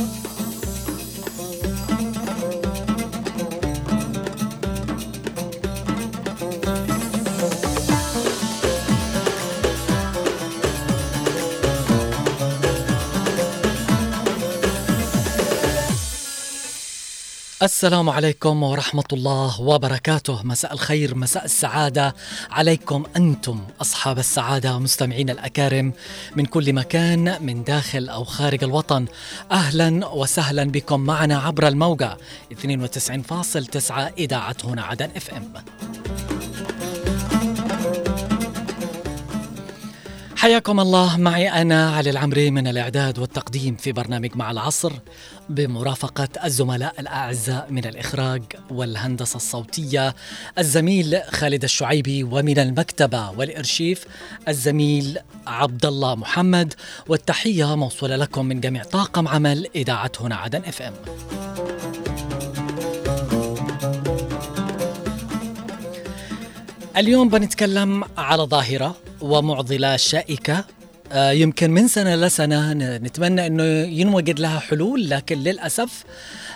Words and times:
Bye. 0.00 0.29
السلام 17.62 18.10
عليكم 18.10 18.62
ورحمة 18.62 19.04
الله 19.12 19.60
وبركاته. 19.60 20.42
مساء 20.42 20.72
الخير 20.72 21.14
مساء 21.14 21.44
السعادة. 21.44 22.14
عليكم 22.50 23.04
أنتم 23.16 23.60
أصحاب 23.80 24.18
السعادة 24.18 24.78
مستمعين 24.78 25.30
الأكارم 25.30 25.92
من 26.36 26.46
كل 26.46 26.72
مكان 26.72 27.42
من 27.42 27.64
داخل 27.64 28.08
أو 28.08 28.24
خارج 28.24 28.64
الوطن. 28.64 29.06
أهلا 29.52 30.06
وسهلا 30.06 30.64
بكم 30.64 31.00
معنا 31.00 31.38
عبر 31.38 31.68
الموجة 31.68 32.16
92.9 32.50 33.90
إذاعة 34.18 34.56
هنا 34.64 34.82
عدن 34.82 35.08
إف 35.16 35.30
إم. 35.30 35.52
حياكم 40.40 40.80
الله. 40.80 41.16
معي 41.16 41.48
أنا 41.48 41.90
علي 41.90 42.10
العمري 42.10 42.50
من 42.50 42.66
الإعداد 42.66 43.18
والتقديم 43.18 43.76
في 43.76 43.92
برنامج 43.92 44.36
مع 44.36 44.50
العصر 44.50 44.92
بمرافقة 45.48 46.28
الزملاء 46.44 46.94
الأعزاء 46.98 47.66
من 47.70 47.84
الإخراج 47.84 48.42
والهندسة 48.70 49.36
الصوتية 49.36 50.14
الزميل 50.58 51.20
خالد 51.30 51.64
الشعيبي 51.64 52.24
ومن 52.24 52.58
المكتبة 52.58 53.30
والإرشيف 53.30 54.04
الزميل 54.48 55.18
عبد 55.46 55.86
الله 55.86 56.14
محمد. 56.14 56.74
والتحية 57.08 57.76
موصولة 57.76 58.16
لكم 58.16 58.46
من 58.46 58.60
جميع 58.60 58.82
طاقم 58.82 59.28
عمل 59.28 59.66
إذاعة 59.74 60.12
هنا 60.20 60.36
عدن 60.36 60.62
إف 60.64 60.82
إم. 60.82 60.94
اليوم 66.96 67.28
بنتكلم 67.28 68.04
على 68.18 68.42
ظاهرة 68.42 68.96
ومعضلة 69.20 69.96
شائكة. 69.96 70.64
آه، 71.12 71.30
يمكن 71.30 71.70
من 71.70 71.88
سنة 71.88 72.16
لسنة 72.16 72.72
نتمنى 72.72 73.46
أنه 73.46 73.64
ينوجد 74.00 74.40
لها 74.40 74.58
حلول 74.58 75.10
لكن 75.10 75.38
للأسف 75.38 76.04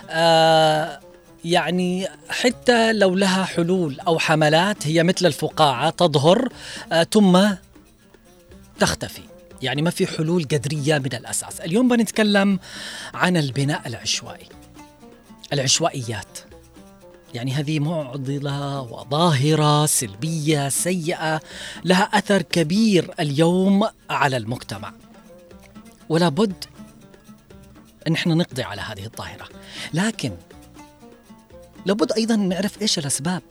آه، 0.09 0.99
يعني 1.45 2.07
حتى 2.29 2.93
لو 2.93 3.15
لها 3.15 3.45
حلول 3.45 3.99
أو 3.99 4.19
حملات 4.19 4.87
هي 4.87 5.03
مثل 5.03 5.25
الفقاعة 5.25 5.89
تظهر 5.89 6.49
آه، 6.91 7.07
ثم 7.11 7.39
تختفي. 8.79 9.21
يعني 9.61 9.81
ما 9.81 9.89
في 9.89 10.07
حلول 10.07 10.47
جذرية 10.47 10.97
من 10.97 11.13
الأساس. 11.13 11.61
اليوم 11.61 11.87
بنتكلم 11.87 12.59
عن 13.13 13.37
البناء 13.37 13.81
العشوائي 13.85 14.47
العشوائيات. 15.53 16.39
يعني 17.33 17.53
هذه 17.53 17.79
معضلة 17.79 18.81
وظاهرة 18.81 19.85
سلبية 19.85 20.69
سيئة 20.69 21.41
لها 21.85 22.03
أثر 22.03 22.41
كبير 22.41 23.13
اليوم 23.19 23.87
على 24.09 24.37
المجتمع. 24.37 24.93
ولا 26.09 26.29
بد 26.29 26.65
ان 28.07 28.13
إحنا 28.13 28.35
نقضي 28.35 28.63
على 28.63 28.81
هذه 28.81 29.05
الظاهرة. 29.05 29.49
لكن 29.93 30.31
لابد 31.85 32.11
أيضا 32.11 32.35
نعرف 32.35 32.81
إيش 32.81 32.99
الأسباب 32.99 33.41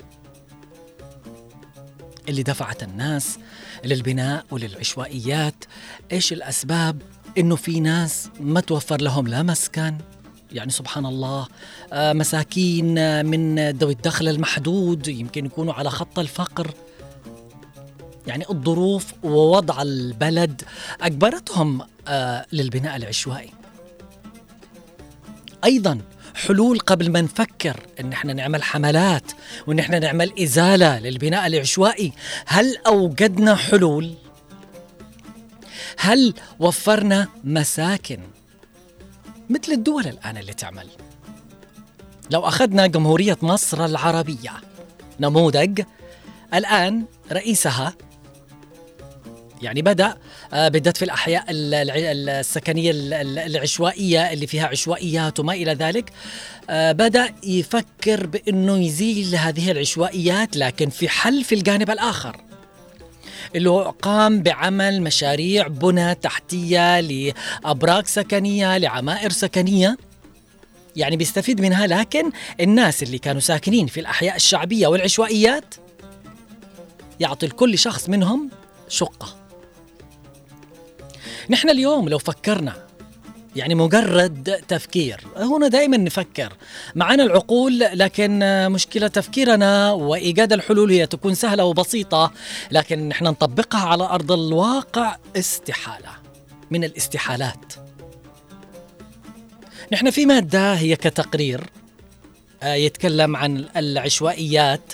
اللي 2.29 2.43
دفعت 2.43 2.83
الناس 2.83 3.39
للبناء 3.85 4.45
وللعشوائيات. 4.51 5.65
إيش 6.13 6.33
الأسباب 6.33 7.03
إنه 7.39 7.57
في 7.57 7.81
ناس 7.81 8.29
ما 8.41 8.61
توفر 8.61 9.01
لهم 9.01 9.29
لا 9.29 9.43
مسكن 9.43 9.99
يعني 10.55 10.71
سبحان 10.71 11.07
الله 11.07 11.47
آه، 11.93 12.13
مساكين 12.13 12.99
آه، 12.99 13.23
من 13.23 13.71
ذوي 13.71 13.93
الدخل 13.93 14.29
المحدود 14.29 15.09
يمكن 15.09 15.47
يكونوا 15.47 15.75
على 15.75 15.91
خط 15.91 16.19
الفقر. 16.19 16.71
يعني 18.27 18.45
الظروف 18.51 19.13
ووضع 19.23 19.83
البلد 19.83 20.63
أجبرتهم 21.01 21.81
آه، 22.09 22.47
للبناء 22.53 22.97
العشوائي. 22.97 23.51
أيضا 25.65 26.01
حلول 26.35 26.79
قبل 26.79 27.11
ما 27.11 27.21
نفكر 27.21 27.81
إن 28.01 28.13
إحنا 28.13 28.33
نعمل 28.33 28.63
حملات 28.63 29.33
وإن 29.67 29.79
إحنا 29.79 29.99
نعمل 29.99 30.43
إزالة 30.43 30.99
للبناء 30.99 31.47
العشوائي 31.47 32.13
هل 32.47 32.77
أوجدنا 32.87 33.55
حلول؟ 33.55 34.15
هل 35.99 36.35
وفرنا 36.59 37.29
مساكن؟ 37.45 38.19
مثل 39.51 39.73
الدول 39.73 40.07
الآن 40.07 40.37
اللي 40.37 40.53
تعمل. 40.53 40.87
لو 42.31 42.41
أخذنا 42.41 42.87
جمهورية 42.87 43.37
مصر 43.43 43.85
العربية 43.85 44.53
نموذج 45.21 45.83
الآن 46.55 47.05
رئيسها 47.33 47.95
يعني 49.63 49.83
بدأ 49.83 50.17
آه، 50.53 50.69
بدأت 50.69 50.97
في 50.97 51.05
الأحياء 51.05 51.45
السكنية 51.49 52.91
العشوائية 53.47 54.33
اللي 54.33 54.47
فيها 54.47 54.67
عشوائيات 54.67 55.41
وما 55.41 55.53
إلى 55.53 55.73
ذلك. 55.73 56.13
آه، 56.71 56.93
بدأ 56.93 57.35
يفكر 57.43 58.27
بأنه 58.27 58.79
يزيل 58.79 59.37
هذه 59.37 59.71
العشوائيات 59.71 60.57
لكن 60.57 60.91
في 60.91 61.09
حل 61.09 61.45
في 61.45 61.55
الجانب 61.55 61.91
الآخر. 61.91 62.44
اللي 63.57 63.93
قام 64.03 64.43
بعمل 64.43 65.03
مشاريع 65.03 65.67
بنى 65.67 66.15
تحتية 66.15 67.01
لأبراج 67.01 68.07
سكنية 68.07 68.79
لعمائر 68.79 69.31
سكنية. 69.31 69.97
يعني 70.97 71.17
بيستفيد 71.17 71.61
منها 71.61 71.87
لكن 71.87 72.31
الناس 72.61 73.03
اللي 73.03 73.19
كانوا 73.19 73.41
ساكنين 73.41 73.87
في 73.87 74.01
الأحياء 74.01 74.37
الشعبية 74.37 74.87
والعشوائيات 74.87 75.75
يعطي 77.21 77.47
لكل 77.47 77.79
شخص 77.79 78.09
منهم 78.09 78.51
شقة. 78.89 79.37
نحن 81.51 81.71
اليوم 81.71 82.09
لو 82.09 82.19
فكرنا 82.19 82.84
يعني 83.57 83.75
مجرد 83.75 84.61
تفكير. 84.69 85.21
هنا 85.37 85.69
دائما 85.69 85.97
نفكر. 85.97 86.53
معنا 86.95 87.23
العقول 87.23 87.79
لكن 87.79 88.41
مشكلة 88.73 89.09
تفكيرنا 89.09 89.93
وإيجاد 89.93 90.53
الحلول 90.53 90.91
هي 90.91 91.07
تكون 91.07 91.35
سهلة 91.35 91.65
وبسيطة 91.65 92.33
لكن 92.71 93.09
نحن 93.09 93.25
نطبقها 93.25 93.81
على 93.81 94.05
أرض 94.05 94.33
الواقع 94.33 95.17
استحالة. 95.37 96.11
من 96.71 96.85
الاستحالات. 96.85 97.75
نحن 99.93 100.11
في 100.11 100.27
مادة 100.27 100.75
هي 100.75 100.97
كتقرير 100.97 101.61
آه، 102.63 102.75
يتكلم 102.75 103.37
عن 103.37 103.65
العشوائيات 103.77 104.93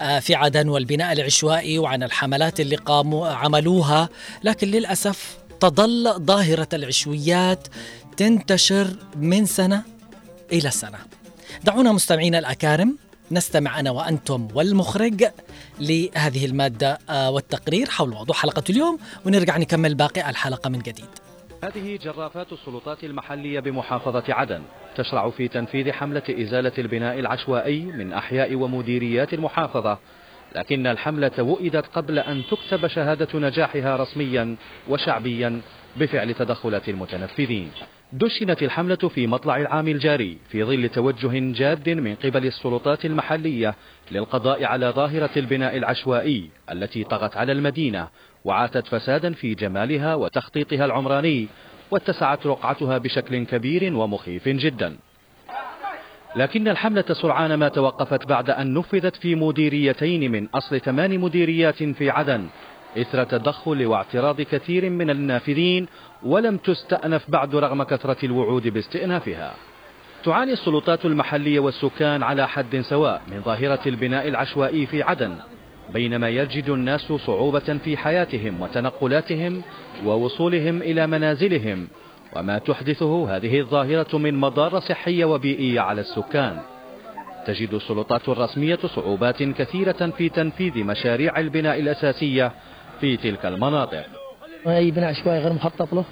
آه، 0.00 0.18
في 0.18 0.34
عدن 0.34 0.68
والبناء 0.68 1.12
العشوائي 1.12 1.78
وعن 1.78 2.02
الحملات 2.02 2.60
اللي 2.60 2.76
قاموا 2.76 3.28
عملوها 3.28 4.08
لكن 4.44 4.68
للأسف 4.68 5.38
تظل 5.60 6.12
ظاهرة 6.20 6.68
العشويات 6.72 7.68
تنتشر 8.16 8.86
من 9.16 9.46
سنة 9.46 9.82
إلى 10.52 10.70
سنة. 10.70 10.98
دعونا 11.64 11.92
مستمعينا 11.92 12.38
الأكارم 12.38 12.98
نستمع 13.30 13.80
أنا 13.80 13.90
وأنتم 13.90 14.48
والمخرج 14.54 15.24
لهذه 15.80 16.44
المادة 16.44 16.98
آه، 17.10 17.30
والتقرير 17.30 17.90
حول 17.90 18.10
موضوع 18.10 18.36
حلقة 18.36 18.62
اليوم 18.70 18.98
ونرجع 19.26 19.56
نكمل 19.56 19.94
باقي 19.94 20.30
الحلقة 20.30 20.70
من 20.70 20.78
جديد. 20.78 21.08
هذه 21.64 21.98
جرافات 22.04 22.52
السلطات 22.52 23.04
المحلية 23.04 23.60
بمحافظة 23.60 24.24
عدن 24.28 24.62
تشرع 24.96 25.30
في 25.30 25.48
تنفيذ 25.48 25.92
حملة 25.92 26.22
إزالة 26.30 26.72
البناء 26.78 27.18
العشوائي 27.18 27.80
من 27.82 28.12
أحياء 28.12 28.54
ومديريات 28.54 29.34
المحافظة. 29.34 29.98
لكن 30.54 30.86
الحملة 30.86 31.42
وئدت 31.42 31.86
قبل 31.86 32.18
أن 32.18 32.42
تكتب 32.50 32.86
شهادة 32.86 33.38
نجاحها 33.38 33.96
رسميا 33.96 34.56
وشعبيا 34.88 35.60
بفعل 35.96 36.34
تدخلات 36.34 36.88
المتنفذين. 36.88 37.70
دشنت 38.12 38.62
الحملة 38.62 38.96
في 38.96 39.26
مطلع 39.26 39.56
العام 39.56 39.88
الجاري 39.88 40.38
في 40.48 40.64
ظل 40.64 40.88
توجه 40.88 41.52
جاد 41.52 41.88
من 41.88 42.14
قبل 42.14 42.46
السلطات 42.46 43.04
المحلية 43.04 43.74
للقضاء 44.12 44.64
على 44.64 44.86
ظاهرة 44.86 45.30
البناء 45.36 45.76
العشوائي 45.76 46.50
التي 46.72 47.04
طغت 47.04 47.36
على 47.36 47.52
المدينة 47.52 48.08
وعاتت 48.44 48.86
فسادا 48.86 49.32
في 49.32 49.54
جمالها 49.54 50.14
وتخطيطها 50.14 50.84
العمراني 50.84 51.48
واتسعت 51.90 52.46
رقعتها 52.46 52.98
بشكل 52.98 53.46
كبير 53.46 53.94
ومخيف 53.94 54.48
جدا. 54.48 54.96
لكن 56.36 56.68
الحملة 56.68 57.04
سرعان 57.12 57.54
ما 57.54 57.68
توقفت 57.68 58.26
بعد 58.26 58.50
أن 58.50 58.74
نفذت 58.74 59.16
في 59.16 59.34
مديريتين 59.34 60.32
من 60.32 60.48
أصل 60.54 60.80
ثمان 60.80 61.18
مديريات 61.18 61.82
في 61.82 62.10
عدن 62.10 62.46
إثر 62.98 63.24
تدخل 63.24 63.86
واعتراض 63.86 64.40
كثير 64.40 64.90
من 64.90 65.10
النافذين 65.10 65.86
ولم 66.22 66.56
تستأنف 66.56 67.30
بعد 67.30 67.56
رغم 67.56 67.82
كثرة 67.82 68.16
الوعود 68.24 68.68
باستئنافها. 68.68 69.54
تعاني 70.24 70.52
السلطات 70.52 71.04
المحلية 71.04 71.60
والسكان 71.60 72.22
على 72.22 72.48
حد 72.48 72.80
سواء 72.80 73.22
من 73.28 73.40
ظاهرة 73.40 73.80
البناء 73.86 74.28
العشوائي 74.28 74.86
في 74.86 75.02
عدن 75.02 75.36
بينما 75.92 76.28
يجد 76.28 76.68
الناس 76.70 77.12
صعوبة 77.12 77.78
في 77.84 77.96
حياتهم 77.96 78.60
وتنقلاتهم 78.60 79.62
ووصولهم 80.04 80.82
إلى 80.82 81.06
منازلهم 81.06 81.88
وما 82.36 82.58
تحدثه 82.58 83.36
هذه 83.36 83.60
الظاهرة 83.60 84.18
من 84.18 84.34
مضار 84.34 84.80
صحية 84.80 85.24
وبيئية 85.24 85.80
على 85.80 86.00
السكان. 86.00 86.58
تجد 87.46 87.74
السلطات 87.74 88.28
الرسمية 88.28 88.78
صعوبات 88.96 89.42
كثيرة 89.42 90.12
في 90.18 90.28
تنفيذ 90.28 90.84
مشاريع 90.84 91.38
البناء 91.38 91.80
الأساسية 91.80 92.52
في 93.00 93.16
تلك 93.16 93.46
المناطق. 93.46 94.04
أي 94.66 94.90
بناء 94.90 95.10
عشوائي 95.10 95.38
غير 95.38 95.52
مخطط 95.52 95.94
له. 95.94 96.04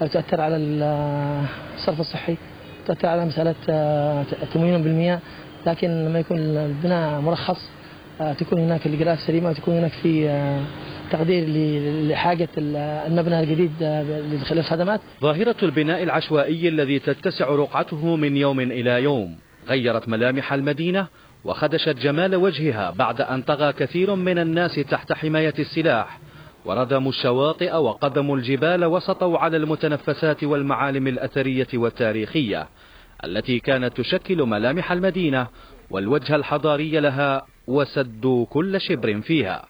تؤثر 0.00 0.40
على 0.40 0.56
الصرف 0.56 2.00
الصحي 2.00 2.36
تؤثر 2.86 3.08
على 3.08 3.24
مسألة 3.24 3.54
آه، 3.70 4.24
تموين 4.54 4.82
بالمياه. 4.82 5.20
لكن 5.66 6.04
لما 6.04 6.18
يكون 6.18 6.38
البناء 6.38 7.20
مرخص 7.20 7.70
آه، 8.20 8.32
تكون 8.32 8.58
هناك 8.58 8.86
الإجراءات 8.86 9.18
سليمة 9.18 9.50
وتكون 9.50 9.74
هناك 9.74 9.92
في 9.92 10.28
آه، 10.28 10.60
تقدير 11.10 11.44
لحاجة 12.08 12.48
المبنى 12.58 13.40
الجديد 13.40 13.72
للخدمات 14.50 15.00
ظاهرة 15.22 15.56
البناء 15.62 16.02
العشوائي 16.02 16.68
الذي 16.68 16.98
تتسع 16.98 17.46
رقعته 17.46 18.16
من 18.16 18.36
يوم 18.36 18.60
إلى 18.60 19.02
يوم. 19.02 19.36
غيرت 19.68 20.08
ملامح 20.08 20.52
المدينة 20.52 21.06
وخدشت 21.44 21.96
جمال 21.98 22.36
وجهها 22.36 22.90
بعد 22.90 23.20
أن 23.20 23.42
طغى 23.42 23.72
كثير 23.72 24.14
من 24.14 24.38
الناس 24.38 24.74
تحت 24.74 25.12
حماية 25.12 25.54
السلاح. 25.58 26.20
وردموا 26.64 27.10
الشواطئ 27.10 27.74
وقدموا 27.74 28.36
الجبال 28.36 28.84
وسطوا 28.84 29.38
على 29.38 29.56
المتنفسات 29.56 30.44
والمعالم 30.44 31.06
الأثرية 31.06 31.68
والتاريخية 31.74 32.68
التي 33.24 33.58
كانت 33.58 33.96
تشكل 33.96 34.42
ملامح 34.42 34.92
المدينة 34.92 35.46
والوجه 35.90 36.36
الحضاري 36.36 37.00
لها 37.00 37.46
وسدوا 37.66 38.46
كل 38.46 38.80
شبر 38.80 39.20
فيها. 39.20 39.64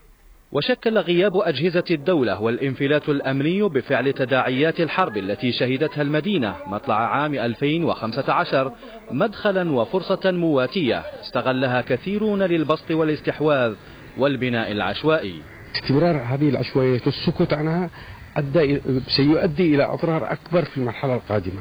وشكل 0.52 0.98
غياب 0.98 1.36
أجهزة 1.36 1.84
الدولة 1.90 2.42
والانفلات 2.42 3.08
الأمني 3.08 3.62
بفعل 3.62 4.12
تداعيات 4.12 4.80
الحرب 4.80 5.16
التي 5.16 5.52
شهدتها 5.52 6.02
المدينة 6.02 6.54
مطلع 6.66 6.94
عام 6.94 7.34
2015 7.34 8.72
مدخلا 9.10 9.72
وفرصة 9.72 10.30
مواتية 10.30 11.02
استغلها 11.20 11.80
كثيرون 11.80 12.42
للبسط 12.42 12.90
والاستحواذ 12.90 13.74
والبناء 14.18 14.72
العشوائي. 14.72 15.42
استمرار 15.76 16.16
هذه 16.16 16.48
العشوائيات 16.48 17.06
والسكوت 17.06 17.52
عنها 17.52 17.90
أدى 18.36 18.80
سيؤدي 19.16 19.74
إلى 19.74 19.84
أضرار 19.84 20.32
أكبر 20.32 20.64
في 20.64 20.76
المرحلة 20.76 21.14
القادمة. 21.14 21.60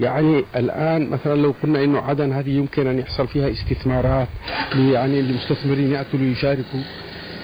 يعني 0.00 0.44
الآن 0.56 1.10
مثلا 1.10 1.34
لو 1.42 1.54
قلنا 1.62 1.84
أنه 1.84 1.98
عدن 1.98 2.32
هذه 2.32 2.50
يمكن 2.50 2.86
أن 2.86 2.98
يحصل 2.98 3.28
فيها 3.28 3.50
استثمارات 3.50 4.28
يعني 4.74 5.20
المستثمرين 5.20 5.92
يأتوا 5.92 6.18
ليشاركوا. 6.18 6.80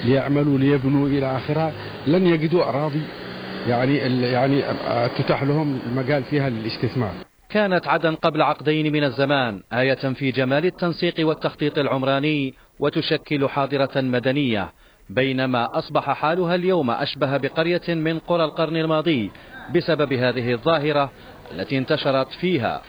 ليعملوا 0.05 0.59
ليبنوا 0.59 1.09
إلى 1.09 1.37
آخره 1.37 1.73
لن 2.07 2.27
يجدوا 2.27 2.65
أراضي. 2.65 3.03
يعني 3.69 3.97
يعني 4.33 4.63
تتاح 5.19 5.43
لهم 5.43 5.79
المجال 5.87 6.23
فيها 6.23 6.51
للاستثمار. 6.51 7.13
كانت 7.49 7.87
عدن 7.87 8.15
قبل 8.15 8.43
عقدين 8.43 8.93
من 8.93 9.05
الزمان 9.05 9.63
آية 9.73 10.13
في 10.13 10.31
جمال 10.31 10.67
التنسيق 10.67 11.15
والتخطيط 11.19 11.79
العمراني 11.79 12.55
وتشكل 12.81 13.49
حاضرة 13.49 13.91
مدنية 13.97 14.73
بينما 15.11 15.79
أصبح 15.79 16.11
حالها 16.13 16.55
اليوم 16.55 16.91
أشبه 16.91 17.37
بقرية 17.37 17.95
من 17.95 18.19
قرى 18.19 18.45
القرن 18.45 18.77
الماضي 18.77 19.31
بسبب 19.75 20.13
هذه 20.13 20.53
الظاهرة 20.53 21.11
التي 21.53 21.79
انتشرت 21.79 22.29
فيها. 22.41 22.83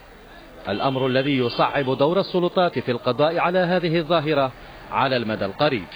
الأمر 0.69 1.07
الذي 1.07 1.37
يصعب 1.37 1.97
دور 1.97 2.19
السلطات 2.19 2.79
في 2.79 2.91
القضاء 2.91 3.39
على 3.39 3.59
هذه 3.59 3.97
الظاهرة 3.97 4.51
على 4.91 5.17
المدى 5.17 5.45
القريب. 5.45 5.87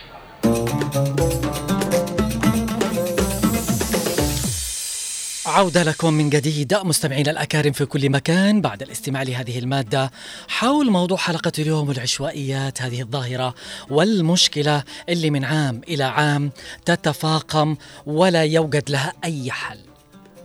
عودة 5.57 5.83
لكم 5.83 6.13
من 6.13 6.29
جديد 6.29 6.73
مستمعينا 6.73 7.31
الأكارم 7.31 7.71
في 7.71 7.85
كل 7.85 8.09
مكان 8.09 8.61
بعد 8.61 8.81
الاستماع 8.81 9.23
لهذه 9.23 9.59
المادة 9.59 10.11
حول 10.47 10.89
موضوع 10.91 11.17
حلقة 11.17 11.51
اليوم 11.59 11.91
العشوائيات 11.91 12.81
هذه 12.81 13.01
الظاهرة 13.01 13.55
والمشكلة 13.89 14.83
اللي 15.09 15.29
من 15.29 15.45
عام 15.45 15.81
إلى 15.88 16.03
عام 16.03 16.51
تتفاقم 16.85 17.75
ولا 18.05 18.43
يوجد 18.43 18.89
لها 18.89 19.13
أي 19.23 19.51
حل. 19.51 19.79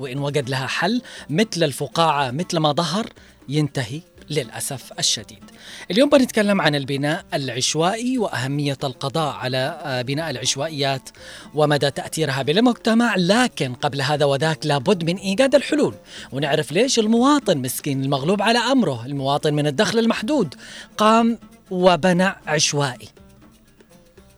وإن 0.01 0.19
وجد 0.19 0.49
لها 0.49 0.67
حل 0.67 1.03
مثل 1.31 1.63
الفقاعة 1.63 2.31
مثل 2.31 2.59
ما 2.59 2.73
ظهر 2.73 3.07
ينتهي 3.49 4.01
للأسف 4.31 4.93
الشديد. 4.99 5.45
اليوم 5.91 6.09
بنتكلم 6.09 6.61
عن 6.61 6.75
البناء 6.75 7.25
العشوائي 7.35 8.19
وأهمية 8.19 8.79
القضاء 8.85 9.35
على 9.35 9.81
آه، 9.83 10.03
بناء 10.03 10.31
العشوائيات 10.31 11.09
ومدى 11.55 11.91
تأثيرها 11.91 12.43
بالمجتمع 12.43 13.15
لكن 13.17 13.75
قبل 13.75 14.03
هذا 14.03 14.25
وذاك 14.25 14.67
لابد 14.67 15.05
من 15.05 15.17
إيجاد 15.17 15.55
الحلول. 15.55 15.95
ونعرف 16.33 16.73
ليش 16.73 16.99
المواطن 16.99 17.59
مسكين 17.59 18.05
المغلوب 18.05 18.43
على 18.43 18.59
أمره. 18.59 19.07
المواطن 19.07 19.55
من 19.55 19.67
الدخل 19.67 19.99
المحدود 19.99 20.55
قام 20.97 21.39
وبنى 21.71 22.35
عشوائي. 22.47 23.09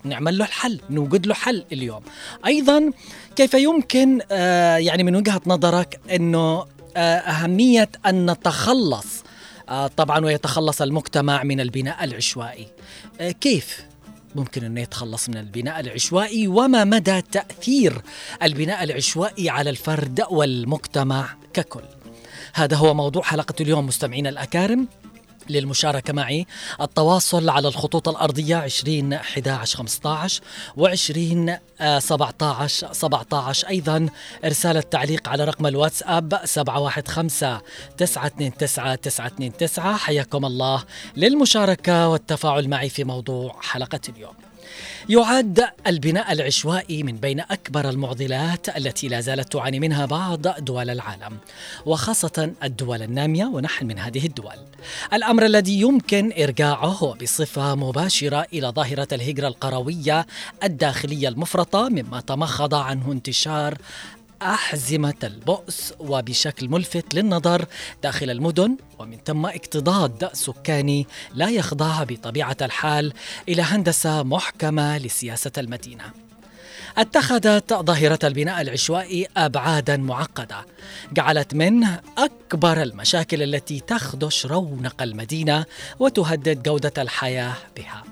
نعمل 0.05 0.39
له 0.39 0.45
الحل 0.45 0.81
نوجد 0.91 1.27
له 1.27 1.35
حل 1.35 1.65
اليوم. 1.73 2.03
أيضا 2.47 2.91
كيف 3.37 3.55
يمكن 3.55 4.21
آه 4.31 4.77
يعني 4.77 5.03
من 5.03 5.17
وجهة 5.17 5.41
نظرك 5.47 6.01
أنه 6.15 6.67
آه 6.97 7.17
أهمية 7.19 7.89
أن 8.07 8.31
نتخلص 8.31 9.24
طبعا 9.97 10.25
ويتخلص 10.25 10.83
المجتمع 10.83 11.43
من 11.43 11.61
البناء 11.61 12.05
العشوائي. 12.05 12.69
آه، 13.21 13.31
كيف 13.31 13.85
ممكن 14.35 14.65
أن 14.65 14.79
يتخلص 14.79 15.29
من 15.29 15.37
البناء 15.37 15.81
العشوائي؟ 15.81 16.49
وما 16.49 16.85
مدى 16.85 17.23
تأثير 17.23 18.03
البناء 18.43 18.85
العشوائي 18.85 19.49
على 19.49 19.71
الفرد 19.71 20.25
والمجتمع 20.31 21.37
ككل؟ 21.53 21.85
هذا 22.55 22.77
هو 22.77 22.95
موضوع 22.95 23.23
حلقة 23.23 23.55
اليوم 23.61 23.87
مستمعينا 23.87 24.29
الأكارم. 24.29 24.89
للمشاركة 25.51 26.13
معي. 26.13 26.47
التواصل 26.81 27.49
على 27.49 27.69
الخطوط 27.69 28.09
الأرضية 28.09 28.57
20 28.57 29.13
11 29.13 29.79
15 29.79 30.43
و 30.77 30.87
20 30.87 31.57
17 31.99 32.93
17 32.93 33.69
أيضا 33.69 34.09
إرسال 34.45 34.77
التعليق 34.77 35.29
على 35.29 35.45
رقم 35.45 35.67
الواتساب 35.67 36.41
715 36.45 37.61
929 37.97 38.97
929 38.99 39.97
حياكم 39.97 40.45
الله 40.45 40.85
للمشاركة 41.17 42.09
والتفاعل 42.09 42.69
معي 42.69 42.89
في 42.89 43.05
موضوع 43.05 43.57
حلقة 43.63 44.01
اليوم. 44.09 44.44
يعد 45.09 45.65
البناء 45.87 46.33
العشوائي 46.33 47.03
من 47.03 47.17
بين 47.17 47.41
أكبر 47.41 47.89
المعضلات 47.91 48.77
التي 48.77 49.09
لا 49.09 49.21
زالت 49.21 49.53
تعاني 49.53 49.81
منها 49.81 50.07
بعض 50.07 50.65
دول 50.65 50.91
العالم 50.91 51.39
وخاصة 51.87 52.53
الدول 52.63 53.03
النامية 53.03 53.45
ونحن 53.45 53.87
من 53.87 53.99
هذه 53.99 54.27
الدول. 54.27 54.57
الأمر 55.13 55.45
الذي 55.47 55.81
يمكن 55.81 56.33
إرجاعه 56.39 57.15
بصفة 57.23 57.75
مباشرة 57.75 58.47
إلى 58.53 58.69
ظاهرة 58.69 59.09
الهجرة 59.13 59.49
القروية 59.49 60.27
الداخلية 60.65 61.29
المفرطة 61.29 61.89
مما 61.89 62.21
تمخض 62.21 62.75
عنه 62.75 63.13
انتشار 63.13 63.79
أحزمة 64.45 65.15
البؤس 65.25 65.95
وبشكل 65.99 66.69
ملفت 66.69 67.15
للنظر 67.15 67.65
داخل 68.03 68.31
المدن 68.31 68.77
ومن 68.99 69.19
ثم 69.27 69.47
اكتضاد 69.47 70.31
سكاني 70.33 71.07
لا 71.35 71.51
يخضع 71.51 72.05
بطبيعة 72.05 72.57
الحال 72.63 73.13
إلى 73.49 73.63
هندسة 73.63 74.23
محكمة 74.23 74.99
لسياسة 74.99 75.53
المدينة. 75.59 76.05
اتخذت 76.99 77.75
ظاهرة 77.75 78.19
البناء 78.25 78.61
العشوائي 78.61 79.27
أبعادا 79.37 79.97
معقدة 79.97 80.67
جعلت 81.13 81.55
منه 81.55 82.01
أكبر 82.19 82.83
المشاكل 82.83 83.43
التي 83.43 83.81
تخدش 83.81 84.47
رونق 84.47 85.03
المدينة 85.03 85.65
وتهدد 85.99 86.63
جودة 86.63 87.03
الحياة 87.03 87.55
بها 87.77 88.05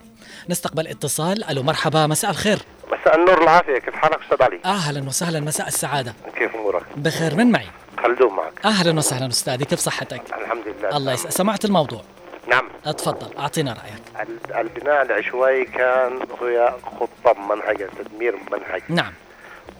نستقبل 0.49 0.87
اتصال. 0.87 1.45
ألو 1.45 1.63
مرحبا 1.63 2.07
مساء 2.07 2.31
الخير. 2.31 2.59
مساء 2.87 3.17
النور 3.17 3.43
العافية. 3.43 3.79
كيف 3.79 3.95
حالك 3.95 4.19
أستاذ 4.23 4.43
علي؟ 4.43 4.61
أهلا 4.65 5.09
وسهلا 5.09 5.41
مساء 5.41 5.67
السعادة. 5.69 6.15
كيف 6.37 6.55
أمورك؟ 6.55 6.83
بخير 6.97 7.35
من 7.35 7.51
معي؟ 7.51 7.69
خلدون 8.03 8.35
معك. 8.35 8.67
أهلا 8.67 8.99
وسهلا 8.99 9.27
أستاذي 9.27 9.65
كيف 9.65 9.79
صحتك؟ 9.79 10.23
الحمد 10.43 10.65
لله. 10.67 10.97
الله 10.97 11.13
يسعدك. 11.13 11.33
سمعت 11.33 11.65
الموضوع؟ 11.65 12.03
نعم. 12.49 12.69
اتفضل 12.87 13.39
أعطينا 13.39 13.73
رأيك. 13.73 14.29
البناء 14.59 15.03
العشوائي 15.03 15.65
كان 15.65 16.19
هو 16.43 16.75
خطة 17.01 17.41
منهجة 17.41 17.91
تدمير 17.99 18.37
منهج. 18.53 18.83
نعم. 18.89 19.13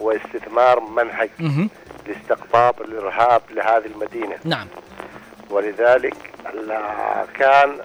واستثمار 0.01 0.81
منهج. 0.81 1.31
لاستقطاب 2.07 2.81
الإرهاب 2.81 3.43
لهذه 3.51 3.87
المدينة. 3.87 4.37
نعم. 4.45 4.67
ولذلك 5.51 6.17
كان 7.35 7.79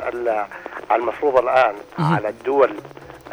المفروض 0.92 1.38
الآن 1.38 1.76
مه. 2.00 2.16
على 2.16 2.30
الدول 2.30 2.76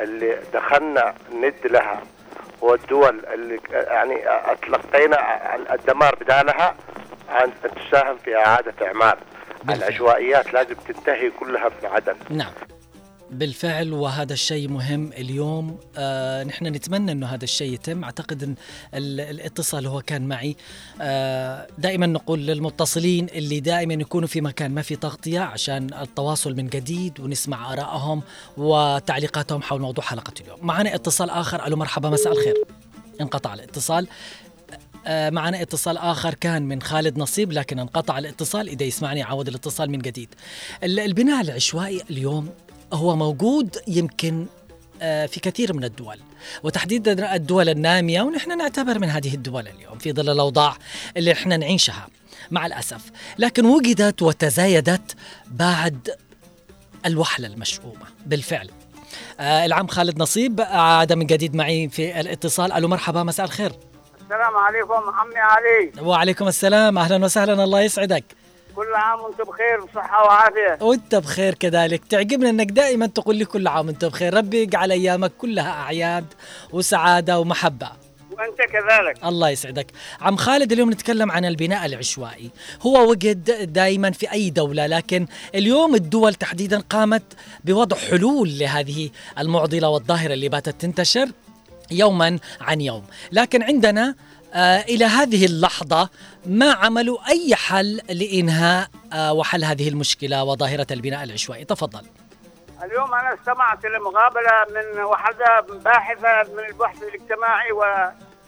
اللي 0.01 0.39
دخلنا 0.55 1.15
ند 1.33 1.55
لها 1.65 2.03
والدول 2.61 3.25
اللي 3.35 3.61
يعني 3.71 4.25
تلقينا 4.63 5.19
الدمار 5.75 6.15
بدالها 6.15 6.75
أن 7.45 7.53
تساهم 7.77 8.17
في 8.17 8.37
إعمار 8.83 9.19
بالفعل. 9.65 9.89
العشوائيات 9.89 10.53
لازم 10.53 10.75
تنتهي 10.75 11.31
كلها 11.31 11.69
في 11.69 11.87
عدن 11.87 12.17
نعم 12.31 12.53
بالفعل 13.39 13.93
وهذا 13.93 14.33
الشيء 14.33 14.69
مهم 14.69 15.13
اليوم. 15.13 15.79
آه 15.97 16.45
نحن 16.45 16.67
نتمنى 16.67 17.13
إنه 17.13 17.27
هذا 17.27 17.45
الشيء 17.45 17.73
يتم. 17.73 18.05
أعتقد 18.05 18.43
إن 18.43 18.55
ال- 18.95 19.21
الاتصال 19.21 19.87
هو 19.87 20.03
كان 20.03 20.29
معي. 20.29 20.57
آه 21.01 21.67
دائما 21.79 22.07
نقول 22.07 22.47
للمتصلين 22.47 23.27
اللي 23.29 23.61
دائما 23.61 23.95
يكونوا 23.95 24.29
في 24.29 24.41
مكان 24.41 24.71
ما 24.71 24.83
في 24.83 24.97
تغطية 24.97 25.41
عشان 25.41 25.95
التواصل 25.95 26.55
من 26.57 26.67
جديد 26.69 27.21
ونسمع 27.21 27.73
آرائهم 27.73 28.23
وتعليقاتهم 28.57 29.63
حول 29.63 29.81
موضوع 29.81 30.05
حلقة 30.05 30.33
اليوم. 30.41 30.59
معنا 30.63 30.95
اتصال 30.95 31.31
آخر. 31.31 31.67
ألو 31.67 31.77
مرحبا 31.77 32.11
مساء 32.11 32.33
الخير. 32.33 32.55
انقطع 33.21 33.55
الاتصال. 33.55 34.09
آه، 35.07 35.31
معنا 35.31 35.63
اتصال 35.63 35.99
آخر 35.99 36.35
كان 36.35 36.63
من 36.63 36.83
خالد 36.83 37.19
نصيب 37.19 37.53
لكن 37.53 37.79
انقطع 37.79 38.19
الاتصال. 38.19 38.69
إذا 38.69 38.83
يسمعني 38.85 39.23
عود 39.23 39.49
الاتصال 39.49 39.91
من 39.91 39.99
جديد. 39.99 40.29
ال- 40.85 41.01
البناء 41.01 41.41
العشوائي 41.41 42.03
اليوم 42.11 42.49
هو 42.93 43.17
موجود 43.17 43.77
يمكن 43.89 44.47
آه، 45.03 45.27
في 45.27 45.41
كثير 45.41 45.73
من 45.73 45.85
الدول 45.85 46.19
وتحديدا 46.63 47.35
الدول 47.35 47.69
النامية 47.69 48.23
ونحن 48.23 48.59
نعتبر 48.59 48.99
من 48.99 49.09
هذه 49.11 49.35
الدول 49.35 49.69
اليوم 49.69 49.99
في 49.99 50.13
ظل 50.13 50.31
الأوضاع 50.31 50.77
اللي 51.17 51.33
إحنا 51.33 51.57
نعيشها 51.57 52.07
مع 52.51 52.67
الأسف. 52.67 53.11
لكن 53.39 53.67
وجدت 53.67 54.23
وتزايدت 54.23 55.17
بعد 55.47 56.11
الوحلة 57.07 57.47
المشؤومة 57.47 58.07
بالفعل. 58.27 58.71
آه 59.41 59.65
العم 59.65 59.87
خالد 59.87 60.19
نصيب 60.19 60.61
عاد 60.61 61.13
من 61.13 61.27
جديد 61.27 61.57
معي 61.57 61.89
في 61.89 62.21
الاتصال. 62.21 62.73
ألو 62.73 62.89
مرحبا 62.89 63.23
مساء 63.23 63.47
الخير. 63.47 63.73
السلام 64.23 64.57
عليكم 64.57 64.93
عمي 64.93 65.39
علي. 65.39 66.09
وعليكم 66.09 66.49
السلام 66.49 66.99
أهلا 66.99 67.25
وسهلا 67.25 67.65
الله 67.65 67.81
يسعدك. 67.81 68.25
كل 68.77 68.95
عام 68.95 69.21
وأنتم 69.21 69.45
بخير 69.45 69.85
بصحة 69.85 70.25
وعافية. 70.25 70.79
وانت 70.81 71.15
بخير 71.15 71.55
كذلك. 71.55 72.05
تعجبني 72.05 72.51
انك 72.51 72.71
دائما 72.71 73.07
تقول 73.07 73.37
لي 73.37 73.45
كل 73.45 73.69
عام 73.69 73.87
وانت 73.87 74.05
بخير. 74.05 74.35
ربي 74.35 74.63
يجعل 74.63 74.93
أيامك 74.93 75.33
كلها 75.39 75.71
أعياد 75.71 76.25
وسعادة 76.73 77.39
ومحبة. 77.39 77.91
وأنت 78.31 78.59
كذلك. 78.59 79.25
الله 79.25 79.51
يسعدك. 79.51 79.87
عم 80.21 80.37
خالد 80.37 80.73
اليوم 80.73 80.91
نتكلم 80.91 81.31
عن 81.31 81.45
البناء 81.45 81.87
العشوائي. 81.87 82.51
هو 82.83 83.11
وجد 83.11 83.73
دائما 83.73 84.11
في 84.11 84.33
أي 84.33 84.51
دولة 84.51 84.87
لكن 84.87 85.27
اليوم 85.55 85.95
الدول 85.95 86.35
تحديدا 86.35 86.79
قامت 86.91 87.23
بوضع 87.65 87.97
حلول 87.97 88.59
لهذه 88.59 89.11
المعضلة 89.39 89.89
والظاهرة 89.89 90.33
اللي 90.33 90.49
باتت 90.49 90.81
تنتشر 90.81 91.29
يوما 91.91 92.39
عن 92.61 92.81
يوم. 92.81 93.05
لكن 93.33 93.63
عندنا 93.63 94.15
إلى 94.57 95.05
هذه 95.05 95.45
اللحظة 95.45 96.09
ما 96.47 96.73
عملوا 96.73 97.29
أي 97.29 97.55
حل 97.55 98.01
لإنهاء 98.11 98.89
آه 99.13 99.33
وحل 99.33 99.65
هذه 99.65 99.89
المشكلة 99.89 100.45
وظاهرة 100.45 100.87
البناء 100.91 101.25
العشوائي؟ 101.25 101.65
تفضل. 101.65 102.07
اليوم 102.83 103.15
أنا 103.15 103.35
استمعت 103.35 103.87
لمقابلة 103.87 104.53
من 104.71 105.01
واحدة 105.01 105.61
باحثة 105.85 106.53
من 106.53 106.65
البحث 106.65 107.03
الاجتماعي. 107.03 107.73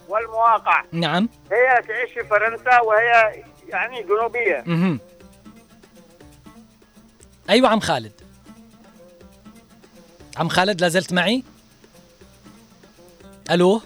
والمواقع. 0.08 0.84
نعم. 0.92 1.28
هي 1.52 1.82
تعيش 1.88 2.12
في 2.12 2.24
فرنسا 2.24 2.80
وهي 2.80 3.42
يعني 3.68 4.02
جنوبية. 4.02 4.64
مهم. 4.66 5.00
أيوة 7.50 7.68
عم 7.68 7.80
خالد. 7.80 8.12
عم 10.36 10.48
خالد 10.48 10.80
لازلت 10.80 11.12
معي؟ 11.12 11.44
ألو؟ 13.50 13.80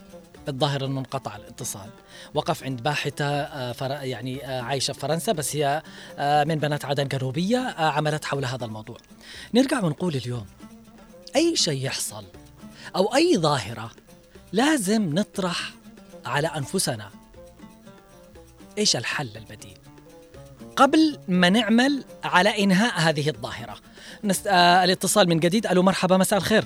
الظاهر 0.48 0.84
أنه 0.84 1.00
انقطع 1.00 1.36
الاتصال. 1.36 1.90
وقف 2.34 2.64
عند 2.64 2.82
باحثة 2.82 3.24
آه، 3.24 3.72
فر... 3.72 3.90
يعني 3.90 4.46
آه، 4.46 4.62
عايشة 4.62 4.92
في 4.92 5.00
فرنسا 5.00 5.32
بس 5.32 5.56
هي 5.56 5.82
آه، 6.18 6.44
من 6.44 6.54
بنات 6.54 6.84
عدن 6.84 7.08
جنوبية 7.08 7.74
عملت 7.78 8.24
حول 8.24 8.44
هذا 8.44 8.64
الموضوع. 8.64 8.96
نرجع 9.54 9.84
ونقول 9.84 10.14
اليوم 10.14 10.46
أي 11.36 11.56
شيء 11.56 11.86
يحصل 11.86 12.24
أو 12.96 13.14
أي 13.14 13.38
ظاهرة 13.38 13.90
لازم 14.52 15.14
نطرح 15.14 15.70
على 16.26 16.48
أنفسنا. 16.48 17.10
إيش 18.78 18.96
الحل 18.96 19.30
البديل؟ 19.36 19.78
قبل 20.76 21.18
ما 21.28 21.48
نعمل 21.48 22.04
على 22.24 22.64
إنهاء 22.64 22.92
هذه 22.98 23.28
الظاهرة. 23.28 23.76
نست... 24.24 24.46
آه 24.46 24.84
الاتصال 24.84 25.28
من 25.28 25.40
جديد. 25.40 25.66
ألو 25.66 25.82
مرحبا 25.82 26.16
مساء 26.16 26.38
الخير. 26.38 26.64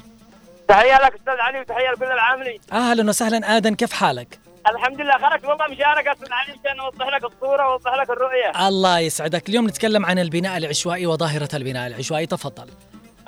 تحية 0.69 0.95
لك 0.95 1.15
أستاذ 1.15 1.35
علي 1.35 1.61
وتحية 1.61 1.91
لكل 1.91 2.05
العاملين. 2.05 2.61
أهلا 2.73 3.09
وسهلا. 3.09 3.57
آدم 3.57 3.75
كيف 3.75 3.93
حالك؟ 3.93 4.44
الحمد 4.67 5.01
لله 5.01 5.19
خرجت 5.19 5.45
والله 5.45 5.67
مشاركة 5.67 6.17
علي 6.31 6.53
عشان 6.53 6.81
اوضح 6.81 7.09
لك 7.09 7.25
الصورة 7.25 7.69
واوضح 7.69 7.95
لك 7.95 8.11
الرؤية. 8.11 8.69
الله 8.69 8.99
يسعدك. 8.99 9.49
اليوم 9.49 9.67
نتكلم 9.67 10.07
عن 10.07 10.19
البناء 10.19 10.57
العشوائي 10.57 11.07
وظاهرة 11.07 11.49
البناء 11.55 11.87
العشوائي. 11.87 12.27
تفضل. 12.27 12.71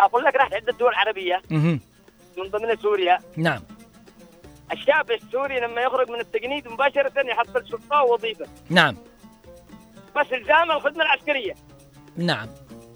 أقول 0.00 0.24
لك 0.24 0.34
رحت 0.36 0.54
عدة 0.54 0.72
دول 0.72 0.94
عربية 0.94 1.42
مهم. 1.50 1.80
من 2.38 2.50
ضمنها 2.50 2.76
سوريا. 2.82 3.18
نعم. 3.36 3.62
الشاب 4.72 5.10
السوري 5.10 5.60
لما 5.60 5.80
يخرج 5.80 6.10
من 6.10 6.20
التجنيد 6.20 6.68
مباشرة 6.68 7.12
يحصل 7.26 7.68
شرطة 7.68 8.02
ووظيفة. 8.02 8.46
نعم. 8.70 8.96
بس 10.16 10.26
الزام 10.32 10.70
الخدمة 10.70 11.02
العسكرية. 11.04 11.54
نعم. 12.16 12.48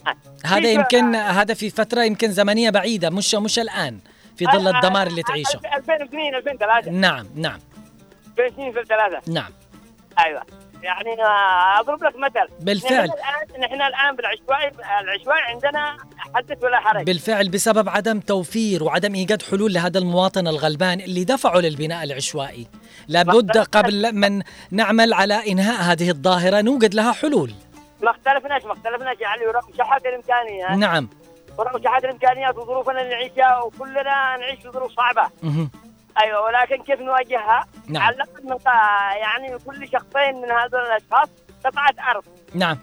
آه. 0.07 0.17
هذا 0.45 0.71
يمكن 0.71 1.15
هذا 1.15 1.55
في 1.55 1.71
فترة 1.71 2.03
يمكن 2.03 2.33
زمنية 2.33 2.71
بعيدة 2.71 3.11
مش 3.11 3.35
مش 3.35 3.59
الآن 3.59 3.99
في 4.37 4.47
ظل 4.47 4.67
آه، 4.67 4.73
آه، 4.73 4.77
الدمار 4.77 5.07
اللي 5.07 5.21
آه، 5.21 5.25
تعيشه. 5.25 5.61
2002 5.77 6.35
2003 6.35 6.91
نعم 6.91 7.27
نعم. 7.35 7.59
2002 8.41 8.69
2003 8.79 9.33
نعم. 9.33 9.51
أيوه. 10.19 10.43
يعني 10.83 11.17
أضرب 11.81 12.05
لك 12.05 12.17
مثل. 12.17 12.65
بالفعل. 12.65 13.09
نحن 13.09 13.19
الان 13.19 13.61
نحن 13.61 13.83
الآن 13.83 14.17
بالعشوائي 14.17 14.71
العشوائي 15.01 15.41
عندنا 15.43 15.97
حدث 16.35 16.65
ولا 16.65 16.81
حرج. 16.81 17.07
بالفعل 17.07 17.49
بسبب 17.49 17.89
عدم 17.89 18.21
توفير 18.21 18.85
وعدم 18.85 19.15
إيجاد 19.15 19.43
حلول 19.43 19.73
لهذا 19.73 19.99
المواطن 19.99 20.49
الغلبان 20.49 21.01
اللي 21.01 21.25
دفعوا 21.25 21.61
للبناء 21.61 22.05
العشوائي. 22.05 22.67
لابد 23.09 23.59
قبل 23.59 24.15
من 24.15 24.43
نعمل 24.71 25.13
على 25.13 25.53
إنهاء 25.53 25.83
هذه 25.83 26.11
الظاهرة 26.11 26.61
نوجد 26.61 26.95
لها 26.95 27.13
حلول. 27.13 27.53
ما 28.03 28.11
اختلفناش 28.11 28.65
ما 28.65 28.73
اختلفناش. 28.73 29.17
يعني 29.21 29.47
ورغم 29.47 29.73
شحات 29.79 30.07
الإمكانيات. 30.07 30.79
نعم. 30.79 31.09
ورغم 31.59 31.83
شحات 31.85 32.05
الإمكانيات 32.05 32.57
وظروفنا 32.57 33.03
اللي 33.03 33.15
نعيشها 33.15 33.63
وكلنا 33.63 34.37
نعيش 34.37 34.59
في 34.61 34.71
ظروف 34.71 34.93
صعبة. 34.93 35.31
أيوه 36.23 36.41
ولكن 36.41 36.83
كيف 36.83 37.01
نواجهها؟ 37.01 37.65
نعم. 37.87 38.03
على 38.03 38.17
الاقل 38.17 38.59
يعني 39.21 39.59
كل 39.59 39.89
شخصين 39.93 40.35
من 40.43 40.51
هذول 40.51 40.81
الأشخاص 40.81 41.29
قطعه 41.65 41.95
أرض. 42.11 42.25
نعم. 42.55 42.79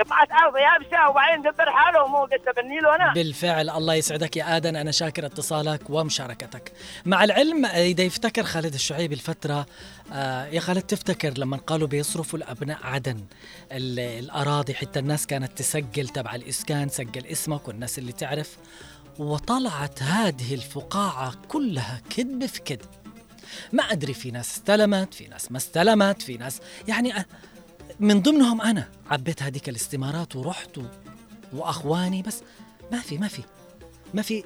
قطعه 0.00 0.28
أرض 0.44 0.56
يابسه 0.56 1.08
وبعدين 1.08 1.42
دبر 1.42 1.70
حاله 1.70 2.06
مو 2.06 2.18
قد 2.24 2.38
تبني 2.38 2.78
له 2.80 2.94
أنا. 2.96 3.12
بالفعل 3.12 3.70
الله 3.70 3.94
يسعدك 3.94 4.36
يا 4.36 4.56
آدم. 4.56 4.76
أنا 4.76 4.90
شاكر 4.90 5.26
اتصالك 5.26 5.90
ومشاركتك. 5.90 6.72
مع 7.04 7.24
العلم 7.24 7.66
إذا 7.66 8.02
يفتكر 8.04 8.42
خالد 8.42 8.74
الشعيب 8.74 9.12
الفترة 9.12 9.66
آه 10.12 10.46
يا 10.46 10.60
خالد 10.60 10.82
تفتكر 10.82 11.32
لما 11.38 11.56
قالوا 11.56 11.88
بيصرفوا 11.88 12.38
الأبناء 12.38 12.78
عدن 12.84 13.24
ال- 13.72 14.00
الأراضي 14.24 14.74
حتى 14.74 14.98
الناس 14.98 15.26
كانت 15.26 15.58
تسجل 15.58 16.08
تبع 16.08 16.34
الإسكان 16.34 16.88
سجل 16.88 17.26
اسمك 17.26 17.68
والناس 17.68 17.98
اللي 17.98 18.12
تعرف 18.12 18.56
وطلعت 19.18 20.02
هذه 20.02 20.54
الفقاعة 20.54 21.32
كلها 21.48 22.00
كذب 22.16 22.46
في 22.46 22.60
كذب 22.60 22.80
ما 23.72 23.82
أدري 23.82 24.14
في 24.14 24.30
ناس 24.30 24.52
استلمت 24.56 25.14
في 25.14 25.28
ناس 25.28 25.52
ما 25.52 25.56
استلمت 25.58 26.22
في 26.22 26.36
ناس 26.36 26.60
يعني 26.88 27.12
من 28.00 28.22
ضمنهم 28.22 28.60
أنا. 28.62 28.88
عبيت 29.10 29.42
هذيك 29.42 29.68
الاستمارات 29.68 30.36
ورحت 30.36 30.78
و- 30.78 30.82
وأخواني 31.52 32.22
بس 32.22 32.40
ما 32.92 32.98
في 33.00 33.18
ما 33.18 33.28
في 33.28 33.42
ما 34.14 34.22
في 34.22 34.44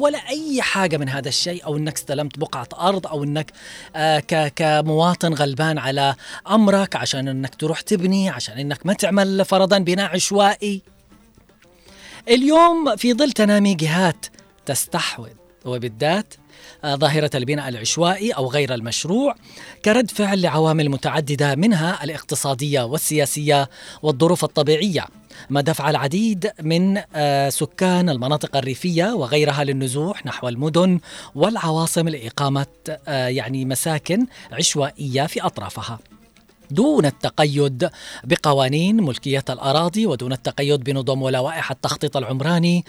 ولا 0.00 0.18
أي 0.28 0.62
حاجة 0.62 0.96
من 0.96 1.08
هذا 1.08 1.28
الشيء. 1.28 1.64
أو 1.64 1.76
إنك 1.76 1.94
استلمت 1.96 2.38
بقعة 2.38 2.68
أرض 2.78 3.06
أو 3.06 3.24
إنك 3.24 3.52
آه 3.96 4.18
كمواطن 4.56 5.34
غلبان 5.34 5.78
على 5.78 6.14
أمرك 6.50 6.96
عشان 6.96 7.28
إنك 7.28 7.54
تروح 7.54 7.80
تبني 7.80 8.28
عشان 8.28 8.58
إنك 8.58 8.86
ما 8.86 8.92
تعمل 8.92 9.44
فرضا 9.44 9.78
بناء 9.78 10.10
عشوائي. 10.14 10.82
اليوم 12.28 12.96
في 12.96 13.14
ظل 13.14 13.32
تنامي 13.32 13.74
جهات 13.74 14.26
تستحوذ 14.66 15.28
وبالذات 15.64 16.34
آه، 16.84 16.94
ظاهرة 16.94 17.30
البناء 17.34 17.68
العشوائي 17.68 18.32
أو 18.32 18.46
غير 18.46 18.74
المشروع 18.74 19.34
كرد 19.84 20.10
فعل 20.10 20.42
لعوامل 20.42 20.88
متعددة 20.88 21.54
منها 21.54 22.04
الاقتصادية 22.04 22.82
والسياسية 22.82 23.70
والظروف 24.02 24.44
الطبيعية 24.44 25.06
ما 25.50 25.60
دفع 25.60 25.90
العديد 25.90 26.50
من 26.62 27.02
آه، 27.14 27.48
سكان 27.48 28.10
المناطق 28.10 28.56
الريفية 28.56 29.14
وغيرها 29.14 29.64
للنزوح 29.64 30.26
نحو 30.26 30.48
المدن 30.48 31.00
والعواصم 31.34 32.08
لإقامة 32.08 32.66
آه، 33.08 33.28
يعني 33.28 33.64
مساكن 33.64 34.26
عشوائية 34.52 35.26
في 35.26 35.40
أطرافها. 35.42 35.98
دون 36.70 37.06
التقيد 37.06 37.90
بقوانين 38.24 38.96
ملكية 39.02 39.44
الأراضي 39.50 40.06
ودون 40.06 40.32
التقيد 40.32 40.84
بنظم 40.84 41.22
ولوائح 41.22 41.70
التخطيط 41.70 42.16
العمراني. 42.16 42.84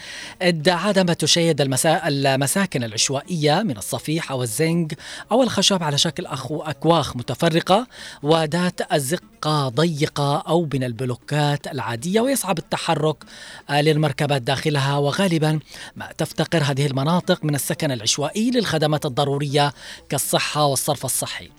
عندما 0.67 1.13
تشيد 1.13 1.61
المسا... 1.61 2.07
المساكن 2.07 2.83
العشوائية 2.83 3.63
من 3.63 3.77
الصفيح 3.77 4.31
أو 4.31 4.43
الزنج 4.43 4.93
أو 5.31 5.43
الخشب 5.43 5.83
على 5.83 5.97
شكل 5.97 6.25
أخو 6.25 6.61
أكواخ 6.61 7.15
متفرقة 7.15 7.87
وذات 8.23 8.81
أزقة 8.81 9.69
ضيقة 9.69 10.37
أو 10.37 10.69
من 10.73 10.83
البلوكات 10.83 11.67
العادية 11.67 12.21
ويصعب 12.21 12.57
التحرك 12.57 13.23
للمركبات 13.69 14.41
داخلها. 14.41 14.97
وغالبا 14.97 15.59
ما 15.95 16.11
تفتقر 16.17 16.63
هذه 16.63 16.85
المناطق 16.85 17.43
من 17.43 17.55
السكن 17.55 17.91
العشوائي 17.91 18.51
للخدمات 18.51 19.05
الضرورية 19.05 19.73
كالصحة 20.09 20.65
والصرف 20.65 21.05
الصحي. 21.05 21.49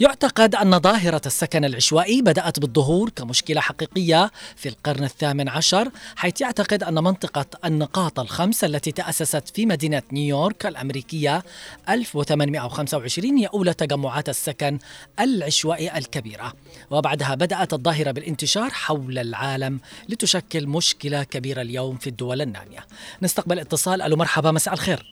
يعتقد 0.00 0.54
أن 0.54 0.78
ظاهرة 0.80 1.20
السكن 1.26 1.64
العشوائي 1.64 2.22
بدأت 2.22 2.58
بالظهور 2.58 3.10
كمشكلة 3.10 3.60
حقيقية 3.60 4.30
في 4.56 4.68
القرن 4.68 5.04
الثامن 5.04 5.48
عشر 5.48 5.90
حيث 6.16 6.40
يعتقد 6.40 6.82
أن 6.82 6.94
منطقة 6.94 7.46
النقاط 7.64 8.20
الخمس 8.20 8.64
التي 8.64 8.92
تأسست 8.92 9.48
في 9.54 9.66
مدينة 9.66 10.02
نيويورك 10.12 10.66
الأمريكية 10.66 11.42
1825 11.88 13.36
هي 13.36 13.46
أولى 13.46 13.74
تجمعات 13.74 14.28
السكن 14.28 14.78
العشوائي 15.20 15.98
الكبيرة. 15.98 16.52
وبعدها 16.90 17.34
بدأت 17.34 17.72
الظاهرة 17.72 18.10
بالانتشار 18.10 18.70
حول 18.70 19.18
العالم 19.18 19.80
لتشكل 20.08 20.66
مشكلة 20.66 21.22
كبيرة 21.22 21.62
اليوم 21.62 21.96
في 21.96 22.06
الدول 22.06 22.42
النامية. 22.42 22.86
نستقبل 23.22 23.58
اتصال. 23.58 24.02
ألو 24.02 24.16
مرحبا 24.16 24.50
مساء 24.50 24.74
الخير. 24.74 25.06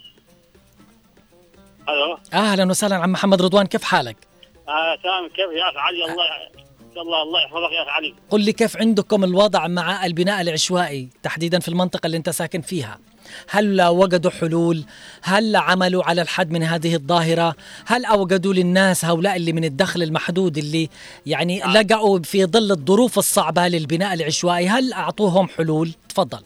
ألو. 1.88 2.18
أهلا 2.34 2.70
وسهلا 2.70 2.96
عم 2.96 3.12
محمد 3.12 3.42
رضوان 3.42 3.66
كيف 3.66 3.84
حالك؟ 3.84 4.25
آه 4.68 4.94
تمام 5.04 5.28
كيف 5.28 5.50
يا 5.58 5.68
أخي؟ 5.70 5.78
علي 5.78 6.04
الله 6.04 6.24
الله 6.96 7.22
الله 7.22 7.40
يحفظك 7.40 7.72
يا 7.72 7.82
أخي 7.82 7.90
علي. 7.90 8.14
قل 8.30 8.40
لي 8.44 8.52
كيف 8.52 8.76
عندكم 8.76 9.24
الوضع 9.24 9.66
مع 9.66 10.06
البناء 10.06 10.40
العشوائي 10.40 11.08
تحديدا 11.22 11.58
في 11.58 11.68
المنطقة 11.68 12.06
اللي 12.06 12.16
انت 12.16 12.30
ساكن 12.30 12.60
فيها؟ 12.60 12.98
هل 13.50 13.82
وجدوا 13.82 14.30
حلول؟ 14.30 14.84
هل 15.22 15.56
عملوا 15.56 16.04
على 16.04 16.22
الحد 16.22 16.50
من 16.50 16.62
هذه 16.62 16.94
الظاهرة؟ 16.94 17.54
هل 17.86 18.04
أوجدوا 18.04 18.54
للناس 18.54 19.04
هؤلاء 19.04 19.36
اللي 19.36 19.52
من 19.52 19.64
الدخل 19.64 20.02
المحدود 20.02 20.58
اللي 20.58 20.88
يعني 21.26 21.58
نعم. 21.58 21.76
لجأوا 21.76 22.18
في 22.18 22.44
ظل 22.44 22.70
الظروف 22.70 23.18
الصعبة 23.18 23.68
للبناء 23.68 24.14
العشوائي؟ 24.14 24.68
هل 24.68 24.92
أعطوهم 24.92 25.48
حلول؟ 25.48 25.90
تفضل. 26.08 26.42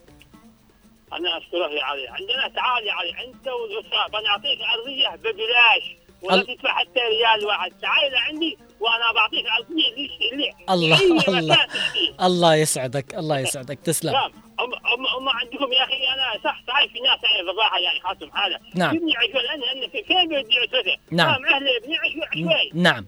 أنا 1.12 1.38
أشكرك 1.38 1.70
يا 1.78 1.84
علي. 1.84 2.08
عندنا 2.08 2.54
تعال 2.56 2.86
يا 2.86 2.92
علي 2.92 3.10
أنت 3.10 3.48
والاسره 3.48 4.06
بنعطيك 4.08 4.58
أرضية 4.74 5.16
ببلاش. 5.16 5.99
ولا 6.22 6.42
تدفع 6.42 6.72
حتى 6.72 7.00
ريال 7.00 7.46
واحد. 7.46 7.72
تعال 7.82 8.12
لعندي 8.12 8.58
وأنا 8.80 9.12
بعطيك 9.14 9.46
ارضيه 9.46 9.94
ليش 9.96 10.32
اللي 10.32 10.52
الله 10.70 10.98
الله. 11.38 11.66
الله 12.22 12.54
يسعدك 12.54 13.14
الله 13.14 13.38
يسعدك. 13.38 13.78
تسلم. 13.78 14.12
نعم. 14.12 14.32
هم 15.18 15.28
عندكم 15.28 15.72
يا 15.72 15.84
أخي 15.84 15.94
أنا 16.14 16.40
صح 16.44 16.62
صحيح 16.68 16.92
في 16.92 17.00
ناس 17.00 17.18
يعني 17.32 17.46
بالراحه 17.46 17.78
يعني 17.78 18.00
خاصهم 18.00 18.30
حالة. 18.32 18.58
نعم. 18.74 18.96
يبني 18.96 19.16
عشوائي 19.16 19.46
لأن 19.46 19.88
كيف 19.90 20.12
عشوائي 20.12 20.98
نعم. 21.10 21.28
نعم 21.30 21.44
أهل 21.54 21.68
يبني 21.76 21.96
عشوائي 21.98 22.70
نعم. 22.74 23.06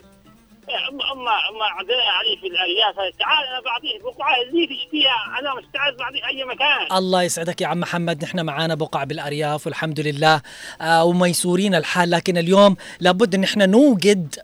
اما 0.68 1.12
أما 1.12 1.30
اما 1.50 1.64
علي 1.90 2.36
في 2.40 2.46
الأرياف 2.46 2.94
تعال 3.18 3.46
أنا 3.46 3.60
بعطيك 3.60 4.02
بقعه 4.02 4.34
اللي 4.42 4.66
تشتيها 4.66 5.38
أنا 5.40 5.54
مستعد 5.54 5.96
بعطيك 5.96 6.24
أي 6.24 6.44
مكان. 6.44 6.96
الله 6.96 7.22
يسعدك 7.22 7.60
يا 7.60 7.66
عم 7.66 7.80
محمد. 7.80 8.24
نحن 8.24 8.40
معانا 8.40 8.74
بقع 8.74 9.04
بالأرياف 9.04 9.66
والحمد 9.66 10.00
لله. 10.00 10.42
آه 10.80 11.04
وميسورين 11.04 11.74
الحال 11.74 12.10
لكن 12.10 12.38
اليوم 12.38 12.76
لابد 13.00 13.34
إن 13.34 13.44
إحنا 13.44 13.66
نوجد 13.66 14.34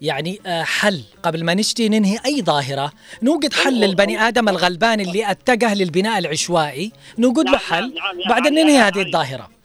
يعني 0.00 0.40
آه 0.46 0.62
حل. 0.62 1.02
قبل 1.22 1.44
ما 1.44 1.54
نشتي 1.54 1.88
ننهي 1.88 2.18
أي 2.26 2.42
ظاهرة 2.42 2.92
نوجد 3.22 3.52
حل 3.52 3.80
للبني 3.80 4.28
آدم 4.28 4.48
الغلبان 4.48 5.00
اللي 5.00 5.30
أتجه 5.30 5.74
للبناء 5.74 6.18
العشوائي. 6.18 6.92
نوجد 7.18 7.44
له 7.44 7.50
نعم، 7.50 7.60
حل. 7.60 7.94
نعم، 7.94 8.18
نعم، 8.18 8.28
بعدين 8.28 8.54
ننهي 8.54 8.78
هذه. 8.78 9.02
الظاهرة. 9.02 9.55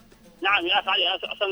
نعم 0.44 0.66
يا 0.66 0.80
أخي 0.80 0.90
علي 0.90 1.16
أصلا 1.16 1.48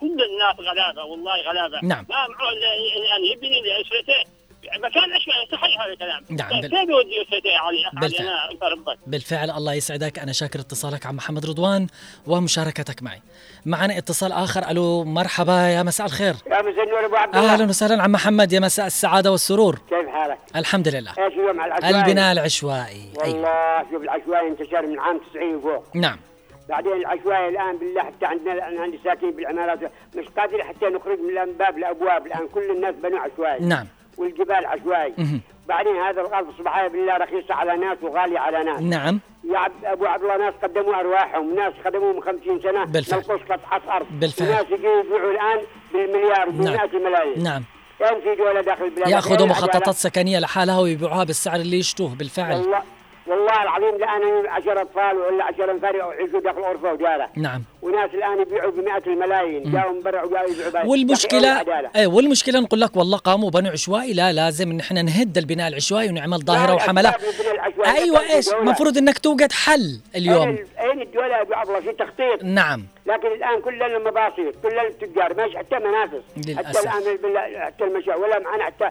كل 0.00 0.06
الناس 0.06 0.56
غلابة 0.70 1.04
والله 1.04 1.32
غلابة. 1.50 1.78
نعم. 1.82 2.06
ما 2.08 2.16
معه 2.16 2.50
إلا 2.52 3.16
أن 3.16 3.24
يبني 3.32 3.60
لاسرته 3.60 4.42
مكان 4.78 5.12
عشوائي 5.12 5.46
صحيح 5.52 5.80
هذا 5.82 5.92
الكلام. 5.92 6.24
نعم، 6.30 6.50
طيب 6.50 6.60
بال- 6.60 6.70
كيف 6.70 6.88
يودي 6.88 7.22
اسرته 7.22 7.48
يا 7.48 7.58
علي 7.58 7.84
علي 7.84 8.00
بالفعل. 8.00 8.26
أنا 8.26 8.68
ربك. 8.68 8.98
بالفعل 9.06 9.50
الله 9.50 9.74
يسعدك. 9.74 10.18
أنا 10.18 10.32
شاكر 10.32 10.60
اتصالك 10.60 11.06
عم 11.06 11.16
محمد 11.16 11.46
رضوان 11.46 11.86
ومشاركتك 12.26 13.02
معي. 13.02 13.22
معنا 13.66 13.98
اتصال 13.98 14.32
آخر. 14.32 14.70
ألو 14.70 15.04
مرحبا 15.04 15.68
يا 15.68 15.82
مساء 15.82 16.06
الخير. 16.06 16.34
يا 16.46 16.62
مساء 16.62 16.84
النور 16.84 17.04
أبو 17.06 17.16
عبد 17.16 17.36
الله. 17.36 17.52
أهلا 17.54 17.64
وسهلا. 17.64 18.02
عم 18.02 18.12
محمد 18.12 18.52
يا 18.52 18.60
مساء 18.60 18.86
السعادة 18.86 19.30
والسرور. 19.32 19.78
كيف 19.90 20.08
حالك؟ 20.08 20.38
الحمد 20.56 20.88
لله. 20.88 21.10
إيش 21.10 21.32
اليوم 21.32 21.60
على 21.60 21.78
العشوائي؟ 21.78 22.04
البناء 22.04 22.32
العشوائي. 22.32 23.08
أيوة. 23.24 23.34
والله 23.34 23.90
شوف 23.90 24.02
العشوائي 24.02 24.48
انتشر 24.48 24.86
من 24.86 24.98
عام 24.98 25.20
90 25.30 25.54
وفوق. 25.54 25.96
نعم. 25.96 26.18
بعدين 26.68 26.92
العشوائي 26.92 27.48
الآن 27.48 27.76
بالله 27.76 28.02
حتى 28.02 28.26
عندنا 28.26 28.68
أنا 28.68 28.80
عندي 28.80 29.00
ساكن 29.04 29.30
بالعمارات. 29.30 29.78
مش 30.16 30.28
قادر 30.38 30.64
حتى 30.64 30.86
نخرج 30.86 31.18
من 31.18 31.38
الباب 31.38 31.78
الأبواب. 31.78 32.26
الآن 32.26 32.48
كل 32.54 32.70
الناس 32.70 32.94
بنوا 32.94 33.18
عشوائي. 33.18 33.64
نعم. 33.64 33.86
والجبال 34.18 34.66
عشوائي. 34.66 35.14
بعدين 35.68 35.96
هذا 35.96 36.20
الأرض 36.20 36.46
سبحان 36.58 36.88
بالله 36.88 37.16
رخيصه 37.16 37.54
على 37.54 37.76
ناس 37.76 37.98
وغاليه 38.02 38.38
على 38.38 38.64
ناس. 38.64 38.80
نعم. 38.80 39.20
يا 39.44 39.58
عبد 39.58 39.84
أبو 39.84 40.06
عبد 40.06 40.22
الله 40.22 40.36
ناس 40.36 40.54
قدموا 40.62 41.00
أرواحهم. 41.00 41.54
ناس 41.54 41.72
خدموا 41.84 42.12
من 42.12 42.22
50 42.22 42.60
سنة. 42.60 42.84
بالفعل. 42.84 43.18
نلقوش 43.20 43.40
قطعه 43.40 43.96
أرض. 43.96 44.06
بالفعل. 44.10 44.48
وناس 44.48 44.66
يجوا 44.70 45.00
يبيعوا 45.00 45.32
الآن 45.32 45.60
بالمليار 45.92 46.50
نعم. 46.50 46.60
وبمئات 46.60 46.94
الملايين. 46.94 47.42
نعم. 47.42 47.62
كان 47.98 48.20
في 48.20 48.34
دولة 48.34 48.60
داخل 48.60 48.84
البلاد. 48.84 49.08
ياخذوا 49.08 49.46
مخططات. 49.46 49.94
سكنية 49.94 50.38
لحالها 50.38 50.78
ويبيعوها 50.78 51.24
بالسعر 51.24 51.60
اللي 51.60 51.78
يشتوه. 51.78 52.14
بالفعل. 52.14 52.60
والله 52.60 52.82
والله 53.26 53.62
العظيم 53.62 53.94
الان 53.94 54.46
10 54.46 54.82
أطفال 54.82 55.16
ولا 55.16 55.44
10 55.44 55.72
انفار 55.72 55.94
يعيشوا 55.94 56.40
داخل 56.40 56.60
غرفه 56.60 56.92
وداره 56.92 57.28
نعم. 57.36 57.62
وناس 57.82 58.10
الآن 58.14 58.40
يبيعوا 58.40 58.70
بمئات 58.70 59.06
الملايين 59.06 59.72
جاوا 59.72 59.92
من 59.92 60.02
برا 60.02 60.22
وجاوا 60.22 60.48
يبيعوا. 60.68 60.86
والمشكلة؟ 60.90 61.64
إيه 61.96 62.06
والمشكلة 62.06 62.60
نقول 62.60 62.80
لك 62.80 62.96
والله 62.96 63.18
قاموا 63.18 63.50
بنوا 63.50 63.70
عشوائي 63.70 64.12
لا 64.12 64.32
لازم 64.32 64.70
إن 64.70 64.80
إحنا 64.80 65.02
نهد 65.02 65.38
البناء 65.38 65.68
العشوائي 65.68 66.08
ونعمل 66.08 66.38
ظاهرة 66.38 66.66
لا، 66.70 66.74
وحملات 66.74 67.14
أيوه 67.86 68.20
إيش. 68.30 68.48
المفروض 68.52 68.98
إنك 68.98 69.18
توجد 69.18 69.52
حل 69.52 70.00
اليوم. 70.16 70.48
اين 70.48 70.66
أين 70.80 71.02
الدولة 71.02 71.26
يا 71.36 71.42
أبو 71.42 71.54
عبد 71.54 71.68
الله 71.68 71.80
في 71.80 71.92
تخطيط. 71.92 72.44
نعم. 72.44 72.86
لكن 73.12 73.26
الآن 73.26 73.60
كل 73.60 73.82
المباسيط 73.82 74.54
كل 74.62 74.78
التجار 74.78 75.34
ماشي 75.34 75.58
حتى 75.58 75.76
منافس. 75.76 76.22
حتى 76.56 76.80
الآن 76.80 77.62
حتى 77.62 77.84
المشاة 77.84 78.16
ولا 78.16 78.38
معنا 78.38 78.64
حتى 78.64 78.84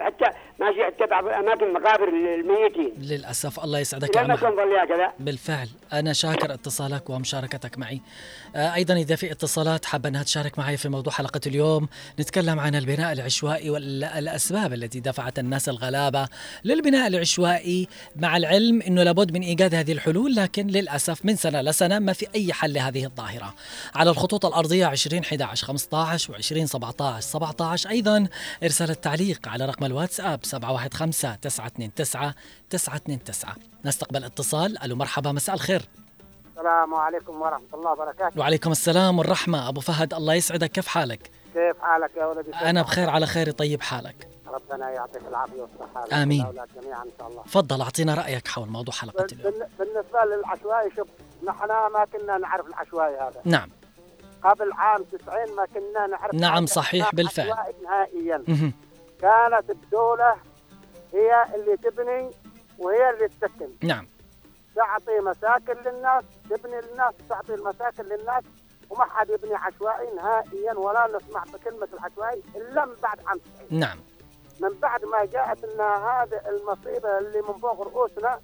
حتى 0.00 0.24
ماشي 0.60 0.84
حتى 0.84 1.06
بعض 1.06 1.26
الأماكن 1.26 1.72
مقابر 1.72 2.08
الميتين. 2.08 2.92
للأسف 2.98 3.64
الله 3.64 3.78
يسعدك 3.78 4.16
يا 4.16 4.84
كذا 4.84 5.12
بالفعل. 5.18 5.68
أنا 5.92 6.12
شاكر 6.12 6.54
اتصالك 6.54 7.10
ومشاركتك 7.10 7.78
معي. 7.78 8.00
آه، 8.56 8.74
أيضا 8.74 8.94
إذا 8.94 9.16
في 9.16 9.32
اتصالات 9.32 9.84
حابة 9.84 10.08
أنها 10.08 10.22
تشارك 10.22 10.58
معي 10.58 10.76
في 10.76 10.88
موضوع 10.88 11.12
حلقة 11.12 11.40
اليوم. 11.46 11.88
نتكلم 12.20 12.60
عن 12.60 12.74
البناء 12.74 13.12
العشوائي 13.12 13.70
والأسباب 13.70 14.72
التي 14.72 15.00
دفعت 15.00 15.38
الناس 15.38 15.68
الغلابة 15.68 16.28
للبناء 16.64 17.06
العشوائي 17.06 17.88
مع 18.16 18.36
العلم 18.36 18.82
أنه 18.82 19.02
لابد 19.02 19.32
من 19.32 19.42
إيجاد 19.42 19.74
هذه 19.74 19.92
الحلول 19.92 20.34
لكن 20.34 20.66
للأسف 20.66 21.24
من 21.24 21.36
سنة 21.36 21.60
لسنة 21.60 21.98
ما 21.98 22.12
في 22.12 22.26
أي 22.34 22.52
حل 22.52 22.72
لهذه 22.72 23.04
الظاهرة. 23.04 23.54
على 23.94 24.10
الخطوط 24.10 24.46
الأرضية 24.46 24.86
20 24.86 25.22
11 25.22 25.66
15 25.66 26.34
و20 26.34 26.64
17 26.64 27.20
17 27.20 27.90
أيضا 27.90 28.28
إرسال 28.62 28.90
التعليق 28.90 29.48
على 29.48 29.66
رقم 29.66 29.84
الواتساب 29.84 30.44
715 30.44 31.34
929 31.42 31.92
929 32.70 33.54
نستقبل 33.84 34.24
اتصال. 34.24 34.82
ألو 34.82 34.96
مرحبا 34.96 35.32
مساء 35.32 35.54
الخير. 35.54 35.82
السلام 36.56 36.94
عليكم 36.94 37.42
ورحمة 37.42 37.66
الله 37.74 37.92
وبركاته. 37.92 38.40
وعليكم 38.40 38.70
السلام 38.72 39.18
والرحمة. 39.18 39.68
أبو 39.68 39.80
فهد 39.80 40.14
الله 40.14 40.34
يسعدك. 40.34 40.70
كيف 40.70 40.86
حالك؟ 40.86 41.30
كيف 41.54 41.76
حالك 41.82 42.10
يا 42.16 42.26
ولدي؟ 42.26 42.54
أنا 42.54 42.82
بخير 42.82 43.10
على 43.10 43.26
خير. 43.26 43.50
طيب 43.50 43.82
حالك؟ 43.82 44.28
ربنا 44.46 44.90
يعطيك 44.90 45.22
العافية 45.28 45.60
والصحه 45.60 46.22
آمين. 46.22 46.46
جميعا 46.82 47.02
إن 47.02 47.10
شاء 47.18 47.28
الله. 47.28 47.42
تفضل 47.42 47.80
أعطينا 47.80 48.14
رأيك 48.14 48.48
حول 48.48 48.68
موضوع 48.68 48.94
حلقة 48.94 49.24
اليوم. 49.32 49.42
بال- 49.52 49.68
بالنسبة 49.78 50.18
للعشوائي 50.36 50.90
شوف 50.96 51.08
نحن 51.42 51.68
ما 51.68 52.06
كنا 52.12 52.38
نعرف 52.38 52.66
العشوائي 52.66 53.16
هذا. 53.16 53.40
نعم. 53.44 53.68
قبل 54.42 54.72
عام 54.72 55.02
90 55.02 55.56
ما 55.56 55.66
كنا 55.66 56.06
نعرف 56.06 56.34
نعم، 56.34 56.66
صحيح 56.66 57.14
بالفعل. 57.14 57.50
عشوائي 57.50 57.74
نهائيا. 57.82 58.72
كانت 59.20 59.70
الدولة 59.70 60.34
هي 61.12 61.46
اللي 61.54 61.76
تبني 61.76 62.30
وهي 62.78 63.10
اللي 63.10 63.28
تسكن 63.28 63.68
نعم. 63.82 64.08
تعطي 64.76 65.20
مساكن 65.20 65.90
للناس 65.90 66.24
تبني 66.50 66.80
للناس 66.80 67.14
تعطي 67.28 67.54
المساكن 67.54 68.04
للناس 68.04 68.44
وما 68.90 69.04
حد 69.04 69.30
يبني 69.30 69.54
عشوائي 69.54 70.14
نهائيا 70.16 70.74
ولا 70.74 71.08
نسمع 71.16 71.44
بكلمة 71.44 71.88
العشوائي 71.92 72.42
إلا 72.56 72.84
من 72.84 72.94
بعد 73.02 73.20
عام 73.26 73.38
90 73.38 73.80
نعم. 73.80 73.98
من 74.60 74.68
بعد 74.82 75.04
ما 75.04 75.24
جاءت 75.24 75.64
لنا 75.64 75.96
هذه 75.96 76.40
المصيبة 76.48 77.18
اللي 77.18 77.42
من 77.42 77.58
فوق 77.58 77.80
رؤوسنا 77.80 78.40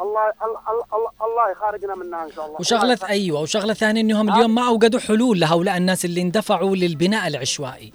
الله 0.00 0.32
الله 0.44 0.60
الله, 0.94 1.10
الله 1.26 1.50
يخرجنا 1.50 1.94
منها 1.94 2.24
إن 2.24 2.32
شاء 2.32 2.46
الله. 2.46 2.60
وشغلة 2.60 2.82
الله 2.82 2.94
يخرج- 2.94 3.10
أيوة 3.10 3.40
وشغلة 3.40 3.74
ثانية 3.74 4.00
أنهم 4.00 4.34
اليوم 4.34 4.54
ما 4.54 4.68
أوجدوا 4.68 5.00
حلول 5.00 5.40
لهؤلاء 5.40 5.76
الناس 5.76 6.04
اللي 6.04 6.22
اندفعوا 6.22 6.76
للبناء 6.76 7.26
العشوائي. 7.26 7.92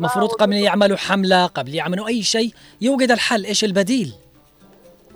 مفروض 0.00 0.28
قبل 0.32 0.52
يعملوا 0.52 0.96
حملة 0.96 1.46
قبل 1.46 1.74
يعملوا 1.74 2.08
أي 2.08 2.22
شيء 2.22 2.54
يوجد 2.80 3.10
الحل. 3.10 3.44
إيش 3.44 3.64
البديل؟ 3.64 4.14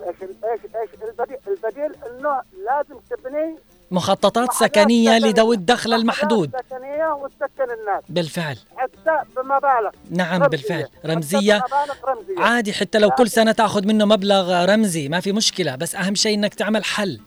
إيش 0.07 0.17
إيش 0.21 0.61
إيش 0.77 0.91
البديل؟ 1.09 1.39
البديل 1.49 1.93
إنه 2.11 2.41
لازم 2.65 3.01
تبني 3.11 3.57
مخططات 3.93 4.53
سكنية 4.53 5.11
سكنية. 5.11 5.19
لذوي 5.19 5.57
الدخل 5.57 5.93
المحدود. 5.95 6.51
سكنية 6.71 7.13
وتسكن 7.13 7.71
الناس. 7.81 8.03
بالفعل. 8.09 8.59
حتى 8.77 9.19
بمبالغ 9.37 9.91
نعم 10.11 10.43
رمزية. 10.43 10.49
بالفعل. 10.49 10.83
حتى 10.99 11.09
رمزية. 11.09 11.65
رمزية. 12.09 12.39
عادي 12.45 12.73
حتى 12.73 12.99
لو 12.99 13.11
كل 13.11 13.29
سنة 13.29 13.53
تأخذ 13.53 13.87
منه 13.87 14.05
مبلغ 14.05 14.65
رمزي 14.65 15.09
ما 15.09 15.21
في 15.21 15.33
مشكلة. 15.33 15.77
بس 15.77 15.95
أهم 15.95 16.15
شيء 16.15 16.35
إنك 16.35 16.55
تعمل 16.55 16.85
حل. 16.85 17.21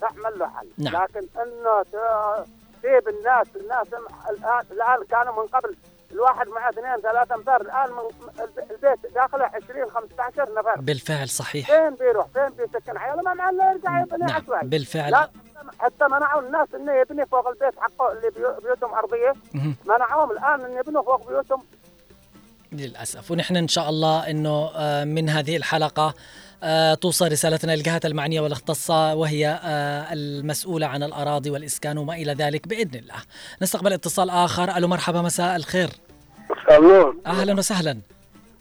تعمل 0.00 0.38
له 0.38 0.46
حل. 0.48 0.66
نعم. 0.78 0.94
لكن 1.02 1.26
إنه 1.36 1.82
ت- 1.92 2.46
تجيب 2.82 3.08
الناس 3.08 3.46
الناس 3.56 3.86
الان 4.30 4.62
الآن 4.72 5.04
كانوا 5.10 5.42
من 5.42 5.48
قبل 5.48 5.76
الواحد 6.12 6.48
مع 6.48 6.68
اثنين 6.68 6.96
ثلاثة 7.02 7.34
انفار 7.34 7.60
الآن 7.60 7.90
من 7.90 7.98
الب- 8.40 8.70
البيت 8.70 9.14
داخله 9.14 9.44
20 9.44 9.90
15 9.90 10.48
نفر. 10.58 10.80
بالفعل 10.80 11.28
صحيح. 11.28 11.66
فين 11.66 11.94
بيروح؟ 11.94 12.26
فين 12.34 12.48
بيسكن؟ 12.66 12.96
عياله 12.98 13.22
ما 13.22 13.34
مع 13.34 13.50
يرجع 13.50 14.00
يبني 14.00 14.26
نعم 14.26 14.42
بالفعل. 14.68 15.10
لا 15.12 15.30
حتى 15.78 16.04
منعوا 16.04 16.42
الناس 16.42 16.68
انه 16.74 16.92
يبني 16.92 17.26
فوق 17.26 17.48
البيت 17.48 17.78
حقه 17.80 18.12
اللي 18.12 18.30
بيو- 18.36 18.60
بيوتهم 18.62 18.94
أرضية. 18.94 19.32
منعوهم 19.86 20.30
الآن 20.30 20.60
إن 20.72 20.78
يبنوا 20.78 21.02
فوق 21.02 21.28
بيوتهم. 21.28 21.62
للأسف. 22.72 23.30
ونحن 23.30 23.56
إن 23.56 23.68
شاء 23.68 23.88
الله 23.88 24.30
أنه 24.30 24.70
آه، 24.74 25.04
من 25.04 25.28
هذه 25.28 25.56
الحلقة 25.56 26.14
آه، 26.62 26.94
توصل 26.94 27.32
رسالتنا 27.32 27.72
للجهات 27.76 28.06
المعنية 28.06 28.40
والأختصة 28.40 29.14
وهي 29.14 29.60
آه، 29.64 30.12
المسؤولة 30.12 30.86
عن 30.86 31.02
الأراضي 31.02 31.50
والإسكان 31.50 31.98
وما 31.98 32.14
إلى 32.14 32.32
ذلك 32.32 32.68
بإذن 32.68 32.94
الله. 32.98 33.14
نستقبل 33.62 33.92
اتصال 33.92 34.30
آخر. 34.30 34.76
ألو 34.76 34.88
مرحبا 34.88 35.22
مساء 35.22 35.56
الخير. 35.56 35.88
النور 36.70 37.16
أهلا 37.26 37.54
وسهلا. 37.58 37.98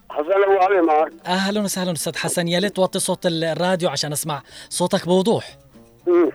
حسن 0.09 0.43
أبو 0.43 0.57
علي 0.63 0.81
معك. 0.81 1.11
أهلا 1.25 1.61
وسهلا 1.61 1.91
أستاذ 1.91 2.15
حسن. 2.17 2.47
يا 2.47 2.59
ليت 2.59 2.75
توطي 2.75 2.99
صوت 2.99 3.25
الراديو 3.25 3.89
عشان 3.89 4.11
أسمع 4.11 4.41
صوتك 4.69 5.05
بوضوح. 5.05 5.57
مم. 6.07 6.31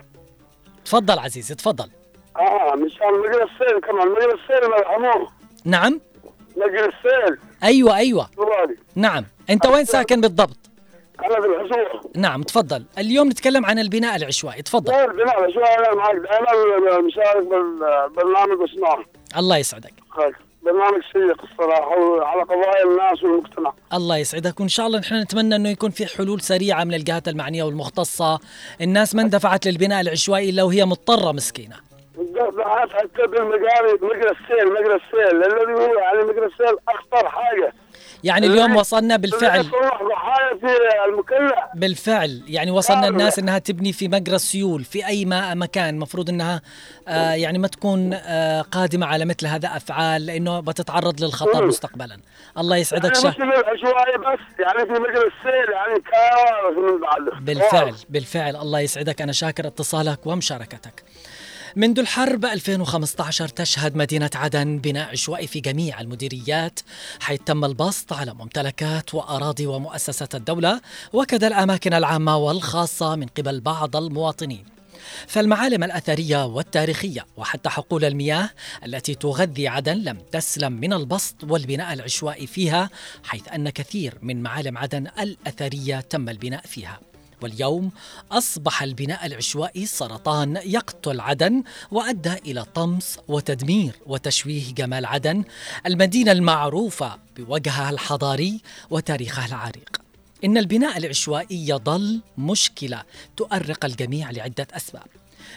تفضل 0.93 1.19
عزيزي 1.19 1.55
تفضل. 1.55 1.89
آه 2.37 2.75
مشان 2.75 3.13
مجرى 3.19 3.43
السيل 3.43 3.79
كمان 3.79 4.07
مجرى 4.07 4.33
السيل 4.33 4.69
مرحموه 4.69 5.31
نعم. 5.65 6.01
مجرى 6.57 6.85
السيل 6.85 7.37
أيوة 7.63 7.97
أيوة. 7.97 8.29
طوالي 8.37 8.77
نعم. 8.95 9.25
أنت 9.49 9.65
وين 9.65 9.85
ساكن 9.85 10.21
بالضبط؟ 10.21 10.57
أنا 11.19 11.41
في 11.41 11.47
الحصول. 11.47 12.11
نعم 12.15 12.43
تفضل. 12.43 12.85
اليوم 12.97 13.27
نتكلم 13.27 13.65
عن 13.65 13.79
البناء 13.79 14.15
العشوائي 14.15 14.61
تفضل. 14.61 14.93
غير 14.93 15.11
بناء 15.11 15.51
شو 15.51 15.59
أنا 15.59 15.95
معك 15.95 16.15
دائما 16.15 17.01
مشارك 17.01 17.47
بالبرنامج 17.47 18.59
واسمعه. 18.61 19.03
الله 19.37 19.57
يسعدك. 19.57 19.93
خير. 20.09 20.37
برنامج 20.65 21.01
شيق 21.11 21.41
الصراحة 21.43 22.25
على 22.25 22.41
قضايا 22.41 22.83
الناس 22.83 23.23
والمجتمع. 23.23 23.73
الله 23.93 24.17
يسعدك. 24.17 24.59
وإن 24.59 24.67
شاء 24.67 24.87
الله 24.87 24.99
نحن 24.99 25.15
نتمنى 25.15 25.55
إنه 25.55 25.69
يكون 25.69 25.89
في 25.89 26.05
حلول 26.05 26.41
سريعة 26.41 26.83
من 26.83 26.93
الجهات 26.93 27.27
المعنية 27.27 27.63
والمختصة. 27.63 28.39
الناس 28.81 29.15
ما 29.15 29.21
اندفعت 29.21 29.67
للبناء 29.67 30.01
العشوائي 30.01 30.49
إلا 30.49 30.63
وهي 30.63 30.85
مضطرة 30.85 31.31
مسكينة. 31.31 31.75
حتى 32.89 33.27
بالمجاري 33.27 33.93
مجرى 34.01 34.31
السيل 34.31 34.73
مجرى 34.73 34.95
السيل 34.95 35.43
الذي 35.43 35.73
هو 35.73 35.99
يعني 35.99 36.23
مجرى 36.23 36.45
السيل 36.45 36.77
أخطر 36.89 37.29
حاجة. 37.29 37.73
يعني 38.23 38.47
اليوم 38.47 38.75
وصلنا 38.75 39.15
بالفعل. 39.17 39.65
بالفعل. 41.75 42.41
يعني 42.47 42.71
وصلنا 42.71 43.07
الناس 43.07 43.39
إنها 43.39 43.57
تبني 43.57 43.93
في 43.93 44.07
مجرى 44.07 44.35
السيول 44.35 44.83
في 44.83 45.07
أي 45.07 45.25
ما 45.25 45.53
مكان. 45.53 45.99
مفروض 45.99 46.29
إنها 46.29 46.61
آه 47.07 47.31
يعني 47.31 47.57
ما 47.57 47.67
تكون 47.67 48.13
آه 48.13 48.61
قادمة 48.61 49.05
على 49.05 49.25
مثل 49.25 49.47
هذا 49.47 49.67
أفعال 49.67 50.25
لأنه 50.25 50.59
بتتعرض 50.59 51.21
للخطر. 51.23 51.65
مستقبلا. 51.67 52.17
الله 52.57 52.77
يسعدك 52.77 53.23
يعني 53.23 53.53
العشوائي 53.53 54.17
بس 54.17 54.59
يعني 54.59 54.79
في 54.85 54.91
مجرى 54.91 55.27
السيل 55.27 55.73
يعني 55.73 55.99
كارثه 56.11 56.93
من 56.93 57.01
بعده. 57.01 57.31
بالفعل 57.41 57.95
بالفعل. 58.09 58.55
الله 58.55 58.79
يسعدك. 58.79 59.21
أنا 59.21 59.31
شاكر 59.31 59.67
اتصالك 59.67 60.27
ومشاركتك. 60.27 61.03
منذ 61.75 61.99
الحرب 61.99 62.45
2015 62.45 63.47
تشهد 63.47 63.95
مدينة 63.95 64.29
عدن 64.35 64.77
بناء 64.77 65.09
عشوائي 65.09 65.47
في 65.47 65.59
جميع 65.59 66.01
المديريات 66.01 66.79
حيث 67.19 67.39
تم 67.45 67.65
البسط 67.65 68.13
على 68.13 68.33
ممتلكات 68.33 69.15
وأراضي 69.15 69.67
ومؤسسات 69.67 70.35
الدولة 70.35 70.81
وكذا 71.13 71.47
الأماكن 71.47 71.93
العامة 71.93 72.37
والخاصة 72.37 73.15
من 73.15 73.25
قبل 73.25 73.59
بعض 73.59 73.95
المواطنين. 73.95 74.65
فالمعالم 75.27 75.83
الأثرية 75.83 76.45
والتاريخية 76.45 77.25
وحتى 77.37 77.69
حقول 77.69 78.05
المياه 78.05 78.49
التي 78.85 79.15
تغذي 79.15 79.67
عدن 79.67 79.97
لم 79.97 80.17
تسلم 80.31 80.73
من 80.73 80.93
البسط 80.93 81.35
والبناء 81.43 81.93
العشوائي 81.93 82.47
فيها 82.47 82.89
حيث 83.23 83.47
أن 83.47 83.69
كثير 83.69 84.17
من 84.21 84.43
معالم 84.43 84.77
عدن 84.77 85.07
الأثرية 85.19 85.99
تم 85.99 86.29
البناء 86.29 86.61
فيها. 86.65 87.12
واليوم 87.43 87.91
أصبح 88.31 88.83
البناء 88.83 89.25
العشوائي 89.25 89.85
سرطان 89.85 90.59
يقتل 90.65 91.19
عدن 91.19 91.63
وأدى 91.91 92.33
إلى 92.33 92.63
طمس 92.63 93.19
وتدمير 93.27 93.95
وتشويه 94.05 94.73
جمال 94.73 95.05
عدن 95.05 95.43
المدينة 95.85 96.31
المعروفة 96.31 97.17
بوجهها 97.37 97.89
الحضاري 97.89 98.61
وتاريخها 98.89 99.45
العريق. 99.45 100.01
إن 100.43 100.57
البناء 100.57 100.97
العشوائي 100.97 101.69
يظل 101.69 102.21
مشكلة 102.37 103.03
تؤرق 103.37 103.85
الجميع 103.85 104.31
لعدة 104.31 104.67
أسباب. 104.71 105.07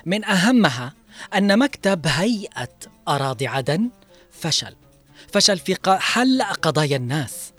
من 0.07 0.25
أهمها 0.25 0.93
أن 1.35 1.59
مكتب 1.59 2.07
هيئة 2.07 2.69
أراضي 3.09 3.47
عدن 3.47 3.91
فشل. 4.31 4.75
فشل 5.33 5.59
في 5.59 5.77
حل 5.87 6.43
قضايا 6.43 6.97
الناس 6.97 7.53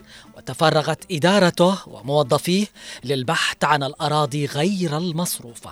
وتفرغت 0.48 1.12
إدارته 1.12 1.78
وموظفيه 1.88 2.66
للبحث 3.04 3.64
عن 3.64 3.82
الأراضي 3.82 4.46
غير 4.46 4.96
المصروفة 4.96 5.70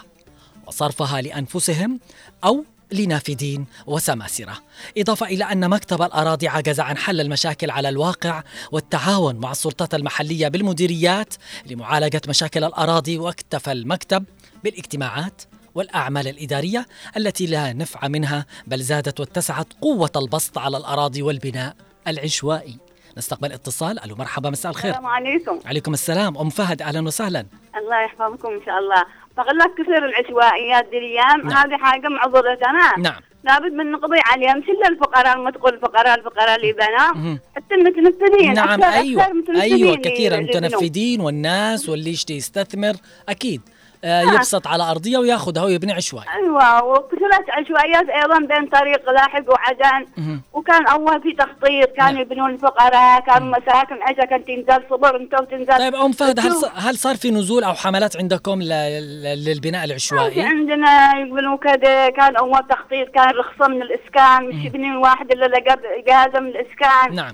وصرفها 0.67 1.21
لأنفسهم 1.21 2.01
أو 2.45 2.65
لنافذين 2.93 3.67
وسماسرة. 3.87 4.59
إضافة 4.99 5.27
إلى 5.27 5.45
أن 5.45 5.71
مكتب 5.71 6.03
الأراضي 6.03 6.49
عجز 6.49 6.81
عن 6.81 6.97
حل 6.97 7.21
المشاكل 7.21 7.71
على 7.71 7.89
الواقع 7.89 8.43
والتعاون 8.73 9.37
مع 9.37 9.51
السلطات 9.51 9.95
المحلية 9.95 10.49
بالمديريات 10.49 11.35
لمعالجة 11.67 12.21
مشاكل 12.29 12.65
الأراضي 12.65 13.19
واكتفى 13.19 13.73
المكتب 13.73 14.25
بالاجتماعات 14.65 15.43
والأعمال 15.75 16.29
الإدارية 16.29 16.87
التي 17.17 17.47
لا 17.47 17.73
نفع 17.73 18.09
منها 18.09 18.47
بل 18.67 18.83
زادت 18.83 19.21
واتسعت 19.21 19.67
قوة 19.81 20.13
البسط 20.17 20.59
على 20.59 20.77
الأراضي 20.77 21.23
والبناء 21.23 21.77
العشوائي. 22.09 22.86
نستقبل 23.19 23.53
اتصال. 23.53 24.05
ألو 24.05 24.15
مرحبا 24.17 24.51
مساء 24.51 24.71
الخير. 24.71 24.91
السلام 24.91 25.07
عليكم. 25.07 25.59
عليكم 25.67 25.93
السلام. 25.93 26.39
أم 26.39 26.49
فهد 26.49 26.83
أهلا 26.83 27.01
وسهلا. 27.01 27.47
الله 27.79 28.01
يحفظكم 28.05 28.49
إن 28.49 28.61
شاء 28.67 28.79
الله. 28.79 29.05
بقول 29.37 29.59
لك 29.59 29.71
كثير 29.79 30.05
العشوائيات 30.05 30.85
دي 30.91 30.99
الأيام. 30.99 31.49
نعم. 31.49 31.57
هذه 31.73 31.77
حاجة 31.79 32.09
معضلتنا 32.09 32.93
نعم. 32.99 33.21
لابد 33.45 33.73
من 33.73 33.93
نقضي 33.93 34.19
عليها 34.27 34.55
مش 34.55 34.65
الا 34.69 34.89
الفقراء 34.89 35.39
ما 35.39 35.51
تقول 35.51 35.75
الفقراء 35.75 36.19
الفقراء 36.19 36.57
اللي 36.57 36.73
بنا. 36.73 37.39
حتى 37.57 37.75
المتنفذين 37.75 38.55
نعم 38.55 38.83
أكثر 38.83 38.99
أيوه. 38.99 39.23
أكثر 39.23 39.61
أيوه 39.61 39.95
اللي- 39.95 40.11
كثير. 40.11 40.35
المتنفذين 40.35 41.21
والناس 41.21 41.89
واللي 41.89 42.11
يشتي 42.11 42.35
يستثمر. 42.37 42.95
أكيد. 43.29 43.61
يبسط 44.07 44.67
على 44.67 44.91
أرضية 44.91 45.19
وياخذها 45.19 45.65
ويبني 45.65 45.93
عشوائي 45.93 46.27
أيوه 46.35 46.85
وكثرت 46.85 47.51
عشوائيات 47.51 48.09
أيضا 48.09 48.39
بين 48.39 48.67
طريق 48.67 49.11
لاحق 49.11 49.43
وعدن. 49.49 50.07
وكان 50.53 50.87
أول 50.87 51.23
في 51.23 51.33
تخطيط 51.33 51.89
كانوا 51.97 52.13
نعم. 52.13 52.21
يبنون 52.21 52.51
الفقراء 52.51 53.21
كانوا 53.21 53.49
مساكن 53.59 54.03
عشا 54.03 54.25
كانت 54.25 54.47
تنزل 54.47 54.83
صبر 54.91 55.17
انت 55.17 55.35
وتنزل. 55.41 55.79
طيب 55.79 55.95
أم 55.95 56.13
فهد 56.13 56.41
هل 56.41 56.53
هل 56.75 56.99
صار 56.99 57.17
في 57.17 57.31
نزول 57.31 57.65
أو 57.65 57.75
حملات 57.75 58.17
عندكم 58.17 58.63
للبناء 58.63 59.85
العشوائي؟ 59.85 60.43
عندنا 60.43 61.19
يقولوا 61.19 61.57
كذا 61.57 62.11
كان 62.11 62.37
أول 62.37 62.61
تخطيط 62.71 63.09
كان 63.09 63.31
رخصة 63.31 63.69
من 63.69 63.83
الإسكان 63.83 64.45
مش 64.49 64.65
يبني 64.65 64.91
الواحد 64.91 65.33
إلا 65.33 65.47
لقى 65.47 65.79
اجازه 65.99 66.41
من 66.41 66.49
الإسكان. 66.49 67.15
نعم. 67.15 67.33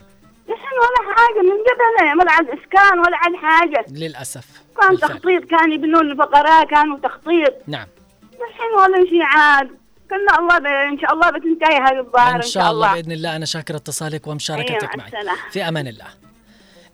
الحين 0.48 0.78
ولا 0.78 1.14
حاجة 1.16 1.42
من 1.42 1.58
قبل 1.68 2.20
ولا 2.20 2.32
عاد 2.32 2.48
اسكان 2.48 2.98
ولا 2.98 3.16
عاد 3.16 3.36
حاجة. 3.42 3.84
للأسف. 3.90 4.61
كان 4.80 4.90
بالفعل. 4.90 5.08
تخطيط 5.08 5.44
كان 5.44 5.72
يبنون 5.72 6.10
الفقراء 6.10 6.66
كانوا 6.66 6.98
تخطيط. 6.98 7.54
نعم. 7.66 7.86
الحين 8.24 8.72
ولا 8.78 9.08
شيء 9.10 9.22
عاد. 9.22 9.68
كنا 10.10 10.38
الله 10.38 10.58
ب... 10.58 10.66
إن 10.66 10.98
شاء 10.98 11.12
الله 11.12 11.30
بتنتهي 11.30 11.76
هذه 11.78 12.00
الظاهرة 12.00 12.36
إن 12.36 12.42
شاء 12.42 12.70
الله 12.70 12.94
بإذن 12.94 13.12
الله. 13.12 13.36
أنا 13.36 13.44
شاكر 13.44 13.76
اتصالك 13.76 14.26
ومشاركتك 14.26 14.70
أيوة، 14.70 14.96
مع 14.96 15.04
معي. 15.12 15.36
في 15.50 15.68
أمان 15.68 15.88
الله. 15.88 16.06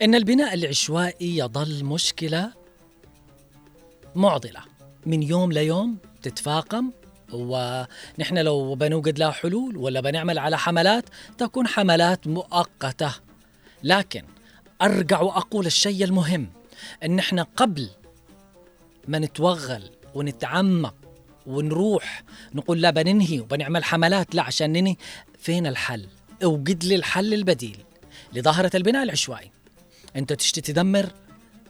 إن 0.02 0.14
البناء 0.14 0.54
العشوائي 0.54 1.38
يظل 1.38 1.84
مشكلة 1.84 2.52
معضلة. 4.14 4.60
من 5.06 5.22
يوم 5.22 5.52
ليوم 5.52 5.98
تتفاقم 6.22 6.90
ونحن 7.32 8.38
لو 8.38 8.74
بنوجد 8.74 9.18
لها 9.18 9.30
حلول 9.30 9.76
ولا 9.76 10.00
بنعمل 10.00 10.38
على 10.38 10.58
حملات 10.58 11.04
تكون 11.38 11.66
حملات 11.66 12.26
مؤقتة. 12.26 13.14
لكن 13.82 14.22
أرجع 14.82 15.20
وأقول 15.20 15.66
الشيء 15.66 16.04
المهم. 16.04 16.50
إن 17.04 17.18
إحنا 17.18 17.46
قبل 17.56 17.88
ما 19.08 19.18
نتوغل 19.18 19.90
ونتعمق 20.14 20.94
ونروح 21.46 22.22
نقول 22.54 22.80
لا 22.80 22.90
بننهي 22.90 23.40
وبنعمل 23.40 23.84
حملات 23.84 24.34
لا 24.34 24.42
عشان 24.42 24.72
ننهي 24.72 24.96
فين 25.38 25.66
الحل؟ 25.66 26.06
أوجد 26.44 26.84
لي 26.84 26.94
الحل 26.94 27.34
البديل 27.34 27.78
لظاهرة 28.32 28.70
البناء 28.74 29.02
العشوائي. 29.02 29.50
أنت 30.16 30.32
تشتي 30.32 30.60
تدمر 30.60 31.12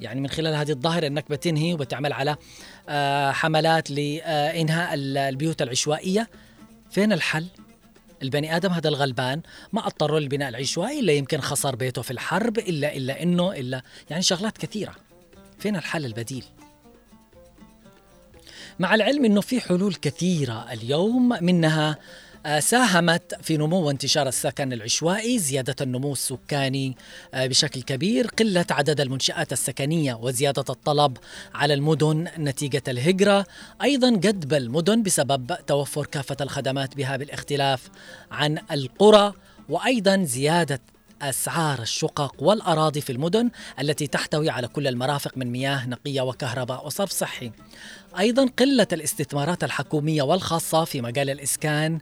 يعني 0.00 0.20
من 0.20 0.28
خلال 0.28 0.54
هذه 0.54 0.70
الظاهرة 0.70 1.06
أنك 1.06 1.30
بتنهي 1.30 1.74
وبتعمل 1.74 2.12
على 2.12 2.36
آه، 2.88 3.32
حملات 3.32 3.90
لإنهاء 3.90 4.90
البيوت 4.94 5.62
العشوائية. 5.62 6.30
فين 6.90 7.12
الحل؟ 7.12 7.46
البني 8.22 8.56
آدم 8.56 8.72
هذا 8.72 8.88
الغلبان 8.88 9.40
ما 9.72 9.86
اضطر 9.86 10.18
للبناء 10.18 10.48
العشوائي 10.48 11.00
إلا 11.00 11.12
يمكن 11.12 11.40
خسر 11.40 11.76
بيته 11.76 12.02
في 12.02 12.10
الحرب 12.10 12.58
إلا 12.58 12.96
إلا 12.96 13.22
إنه 13.22 13.52
إلا 13.52 13.82
يعني 14.10 14.22
شغلات 14.22 14.58
كثيرة. 14.58 14.94
فين 15.58 15.76
الحل 15.76 16.04
البديل؟ 16.04 16.44
مع 18.78 18.94
العلم 18.94 19.24
إنه 19.24 19.40
في 19.40 19.60
حلول 19.60 19.94
كثيرة 19.94 20.72
اليوم 20.72 21.28
منها 21.44 21.98
ساهمت 22.58 23.34
في 23.42 23.56
نمو 23.56 23.76
وانتشار 23.76 24.28
السكن 24.28 24.72
العشوائي 24.72 25.38
زيادة 25.38 25.76
النمو 25.80 26.12
السكاني 26.12 26.96
آه، 27.34 27.46
بشكل 27.46 27.82
كبير 27.82 28.26
قلة 28.26 28.66
عدد 28.70 29.00
المنشآت 29.00 29.52
السكنية 29.52 30.14
وزيادة 30.14 30.64
الطلب 30.70 31.16
على 31.54 31.74
المدن 31.74 32.28
نتيجة 32.38 32.82
الهجرة. 32.88 33.46
أيضا 33.82 34.10
جدب 34.10 34.54
المدن 34.54 35.02
بسبب 35.02 35.56
توفر 35.66 36.06
كافة 36.06 36.36
الخدمات 36.40 36.96
بها 36.96 37.16
بالاختلاف 37.16 37.90
عن 38.30 38.58
القرى 38.72 39.32
وأيضا 39.68 40.24
زيادة 40.24 40.80
أسعار 41.22 41.82
الشقق 41.82 42.34
والأراضي 42.38 43.00
في 43.00 43.12
المدن 43.12 43.50
التي 43.80 44.06
تحتوي 44.06 44.50
على 44.50 44.68
كل 44.68 44.86
المرافق 44.86 45.32
من 45.36 45.52
مياه 45.52 45.86
نقية 45.86 46.20
وكهرباء 46.20 46.86
وصرف 46.86 47.10
صحي. 47.10 47.52
أيضا 48.18 48.50
قلة 48.58 48.86
الاستثمارات 48.92 49.64
الحكومية 49.64 50.22
والخاصة 50.22 50.84
في 50.84 51.00
مجال 51.00 51.30
الإسكان 51.30 51.98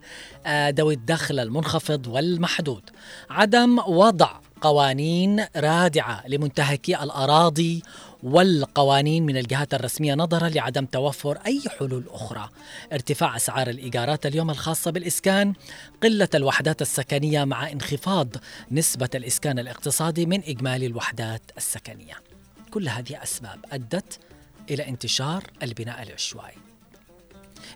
آه، 0.46 0.70
ذوي 0.70 0.94
الدخل 0.94 1.38
المنخفض 1.38 2.06
والمحدود. 2.06 2.82
عدم 3.30 3.78
وضع 3.78 4.30
قوانين 4.60 5.46
رادعة 5.56 6.28
لمنتهكي 6.28 7.02
الأراضي 7.02 7.82
والقوانين 8.26 9.26
من 9.26 9.36
الجهات 9.36 9.74
الرسمية 9.74 10.14
نظرا 10.14 10.48
لعدم 10.48 10.86
توفر 10.86 11.38
أي 11.46 11.62
حلول 11.78 12.04
أخرى. 12.10 12.48
ارتفاع 12.92 13.36
أسعار 13.36 13.70
الإيجارات 13.70 14.26
اليوم 14.26 14.50
الخاصة 14.50 14.90
بالإسكان 14.90 15.52
قلة 16.02 16.28
الوحدات 16.34 16.82
السكنية 16.82 17.44
مع 17.44 17.72
انخفاض 17.72 18.28
نسبة 18.70 19.08
الإسكان 19.14 19.58
الاقتصادي 19.58 20.26
من 20.26 20.42
إجمالي 20.44 20.86
الوحدات 20.86 21.42
السكنية. 21.56 22.14
كل 22.70 22.88
هذه 22.88 23.22
أسباب 23.22 23.64
أدت 23.72 24.18
إلى 24.70 24.88
انتشار 24.88 25.44
البناء 25.62 26.02
العشوائي. 26.02 26.56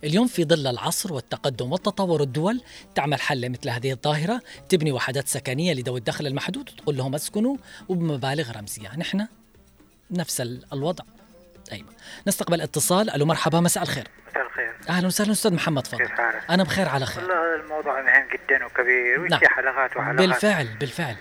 اليوم 0.04 0.26
في 0.26 0.44
ظل 0.44 0.66
العصر 0.66 1.12
والتقدم 1.12 1.72
والتطور 1.72 2.22
الدول 2.22 2.60
تعمل 2.94 3.20
حل 3.20 3.50
مثل 3.50 3.68
هذه 3.68 3.92
الظاهرة 3.92 4.42
تبني 4.68 4.92
وحدات 4.92 5.28
سكنية 5.28 5.72
لذوي 5.72 5.98
الدخل 5.98 6.26
المحدود 6.26 6.70
وتقول 6.70 6.96
لهم 6.96 7.14
اسكنوا 7.14 7.56
وبمبالغ 7.88 8.50
رمزية. 8.50 8.96
نحن 8.96 9.26
نفس 10.12 10.40
الوضع 10.72 11.04
أيوة 11.72 11.86
نستقبل 12.26 12.60
اتصال 12.60 13.10
ألو 13.10 13.26
مرحبا 13.26 13.60
مساء 13.60 13.82
الخير 13.82 14.04
مساء 14.30 14.46
الخير 14.46 14.70
أهلا 14.88 15.06
وسهلا 15.06 15.32
أستاذ 15.32 15.54
محمد 15.54 15.86
فضل 15.86 15.98
كيف 15.98 16.10
حالك؟ 16.10 16.42
أنا 16.50 16.62
بخير 16.64 16.88
على 16.88 17.06
خير 17.06 17.24
والله 17.24 17.54
الموضوع 17.54 18.00
مهم 18.00 18.24
جدا 18.32 18.64
وكبير 18.66 19.20
ويجي 19.20 19.34
نعم. 19.34 19.40
حلقات 19.44 19.96
وحلقات 19.96 20.16
بالفعل 20.28 20.68
بالفعل 20.80 21.16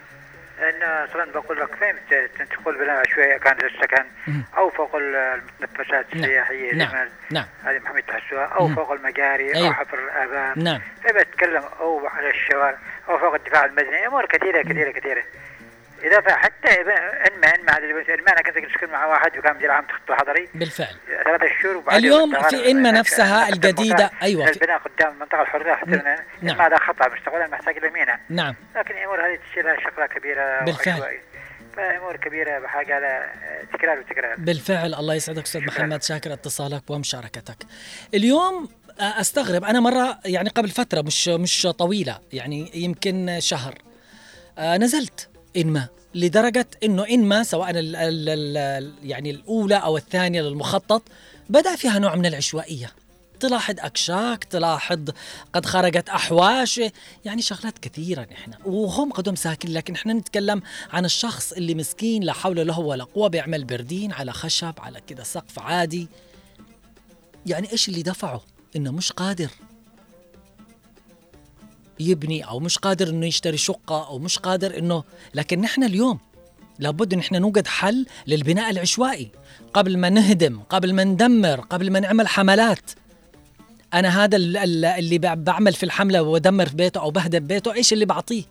لأن 0.60 1.08
أصلا 1.10 1.32
بقول 1.32 1.60
لك 1.60 1.75
فين 1.75 1.95
ت- 2.10 2.52
تقول 2.54 2.78
بلا 2.78 3.04
شوية 3.15 3.38
كان 3.38 3.58
السكن 3.65 4.06
مم. 4.28 4.43
أو 4.58 4.69
فوق 4.69 4.95
المتنفسات 4.95 6.06
نعم. 6.15 6.23
السياحية 6.23 6.73
نعم. 6.75 7.08
نعم 7.32 7.45
هذه 7.63 7.80
محمد 7.80 8.04
تحسوها 8.04 8.45
أو 8.45 8.67
مم. 8.67 8.75
فوق 8.75 8.91
المجاري 8.91 9.56
أيوة. 9.56 9.67
أو 9.67 9.73
حفر 9.73 9.99
الابار 9.99 10.60
نعم 10.63 10.82
فبتكلم 11.04 11.63
أو 11.80 12.08
على 12.08 12.30
الشوارع 12.30 12.78
أو 13.10 13.17
فوق 13.19 13.34
الدفاع 13.34 13.65
المدني 13.65 14.08
أمور 14.08 14.25
كثيرة 14.25 14.62
كثيرة 14.62 14.91
كثيرة 14.91 15.23
إذا 16.03 16.35
حتى 16.35 16.81
انما 16.81 17.55
انما 17.55 17.71
هذا 17.71 17.77
اللي 17.77 17.93
بس- 17.93 18.09
انما 18.09 18.31
أنا 18.31 18.41
كنت 18.41 18.57
اسكن 18.57 18.89
مع 18.89 19.05
واحد 19.05 19.38
وكان 19.38 19.55
مدير 19.55 19.71
عام 19.71 19.85
تخطو 19.85 20.13
حضري. 20.15 20.49
بالفعل. 20.55 20.95
ثلاثة 21.25 21.45
شهور 21.62 21.77
وبعدين 21.77 22.05
اليوم 22.13 22.41
في 22.43 22.71
إنما 22.71 22.91
في- 22.91 22.97
نفسها 22.99 23.45
أيوة 24.21 24.45
في 24.45 24.51
البناء 24.51 24.77
قدام 24.77 25.13
المنطقة 25.13 25.41
الحره 25.41 25.75
حتى 25.75 26.01
نعم. 26.41 26.57
ما 26.57 26.67
هذا 26.67 26.77
خطأ 26.77 27.07
مستقبلا 27.15 27.47
محتاج 27.47 27.77
إلى 27.77 27.89
مينا 27.89 28.19
نعم. 28.29 28.55
لكن 28.75 28.97
الأمور 28.97 29.25
هذه 29.25 29.39
تصير 29.51 29.65
لها 29.65 29.79
شغلة 29.91 30.05
كبيرة 30.07 30.63
بالفعل. 30.65 31.19
فامور 31.75 32.15
كبيرة 32.15 32.59
بحاجة 32.59 32.95
على 32.95 33.29
تكرار 33.73 33.99
وتكرار. 33.99 34.35
بالفعل. 34.38 34.93
الله 34.93 35.13
يسعدك 35.15 35.43
أستاذ 35.43 35.62
محمد. 35.62 36.03
شاكر 36.03 36.33
اتصالك 36.33 36.83
ومشاركتك. 36.89 37.57
اليوم 38.13 38.69
آه، 38.99 39.19
أستغرب. 39.21 39.63
أنا 39.63 39.79
مرة 39.79 40.19
يعني 40.25 40.49
قبل 40.49 40.69
فترة 40.69 41.01
مش 41.01 41.27
مش 41.27 41.67
طويلة 41.79 42.19
يعني 42.33 42.71
يمكن 42.73 43.35
شهر. 43.39 43.73
نزلت 45.49 45.57
إنما 45.57 45.88
لدرجة 46.15 46.67
إنه 46.83 47.05
إنما 47.07 47.43
سواء 47.43 47.69
ال 47.69 47.95
ال 47.95 48.29
ال 48.57 48.93
يعني 49.03 49.29
الأولى 49.29 49.75
أو 49.75 49.97
الثانية 49.97 50.41
للمخطط 50.41 51.03
بدأ 51.49 51.75
فيها 51.75 51.99
نوع 51.99 52.15
من 52.15 52.25
العشوائية. 52.25 52.91
تلاحظ 53.39 53.75
أكشاك 53.79 54.43
تلاحظ 54.43 55.09
قد 55.53 55.65
خرجت 55.65 56.09
أحواش 56.09 56.81
يعني 57.25 57.41
شغلات 57.41 57.79
كثيرة 57.79 58.27
نحن 58.31 58.51
وهم 58.65 59.12
قدهم 59.12 59.35
ساكن 59.35 59.69
لكن 59.69 59.93
إحنا 59.95 60.13
نتكلم 60.13 60.62
عن 60.91 61.05
الشخص 61.05 61.51
اللي 61.53 61.75
مسكين 61.75 62.23
لا 62.23 62.33
حول 62.33 62.67
له 62.67 62.79
ولا 62.79 63.03
قوة 63.03 63.27
بيعمل 63.27 63.63
بردين 63.63 64.12
على 64.12 64.33
خشب 64.33 64.73
على 64.79 65.01
كده 65.07 65.23
سقف 65.23 65.59
عادي. 65.59 66.07
يعني 67.45 67.71
إيش 67.71 67.89
اللي 67.89 68.01
دفعه؟ 68.01 68.41
إنه 68.75 68.91
مش 68.91 69.12
قادر. 69.12 69.49
يبني 71.99 72.47
أو 72.47 72.59
مش 72.59 72.77
قادر 72.77 73.09
إنه 73.09 73.25
يشتري 73.25 73.57
شقة 73.57 74.07
أو 74.07 74.19
مش 74.19 74.39
قادر 74.39 74.77
إنه 74.77 75.03
لكن 75.33 75.62
نحن 75.62 75.83
اليوم 75.83 76.19
لابد 76.79 77.13
إن 77.13 77.19
إحنا 77.19 77.39
نوجد 77.39 77.67
حل 77.67 78.05
للبناء 78.27 78.69
العشوائي. 78.69 79.31
قبل 79.73 79.97
ما 79.97 80.09
نهدم 80.09 80.59
قبل 80.69 80.93
ما 80.93 81.03
ندمر 81.03 81.59
قبل 81.59 81.91
ما 81.91 81.99
نعمل 81.99 82.27
حملات. 82.27 82.91
أنا 83.93 84.23
هذا 84.23 84.38
ال- 84.38 84.57
ال- 84.57 84.85
اللي 84.85 85.19
بع- 85.19 85.33
بعمل 85.33 85.73
في 85.73 85.83
الحملة 85.83 86.21
وبدمر 86.21 86.65
في 86.69 86.75
بيته 86.75 87.01
أو 87.01 87.12
بهدم 87.12 87.47
بيته 87.47 87.73
إيش 87.73 87.93
اللي 87.93 88.05
بعطيه؟ 88.05 88.43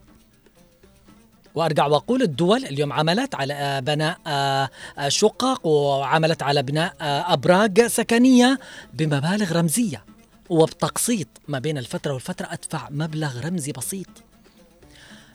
وأرجع 1.54 1.86
وأقول 1.86 2.22
الدول 2.22 2.64
اليوم 2.64 2.92
عملت 2.92 3.34
على 3.34 3.54
آه، 3.54 3.80
بناء 3.80 4.18
آه، 4.26 4.68
آه، 4.98 5.08
شقق 5.08 5.66
وعملت 5.66 6.42
على 6.42 6.62
بناء 6.62 6.94
أبراج 7.00 7.86
سكنية 7.86 8.58
بمبالغ 8.94 9.52
رمزية. 9.52 10.04
وبتقسيط 10.50 11.28
ما 11.48 11.58
بين 11.58 11.78
الفترة 11.78 12.12
والفترة 12.12 12.48
أدفع 12.50 12.88
مبلغ 12.90 13.46
رمزي 13.46 13.72
بسيط. 13.72 14.06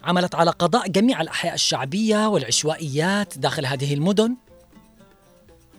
عملت 0.04 0.36
على 0.36 0.52
قضاء 0.52 0.88
جميع 0.88 1.21
الأحياء 1.21 1.54
الشعبية 1.54 2.28
والعشوائيات 2.28 3.38
داخل 3.38 3.65
هذه 3.65 3.93
المدن. 3.93 4.36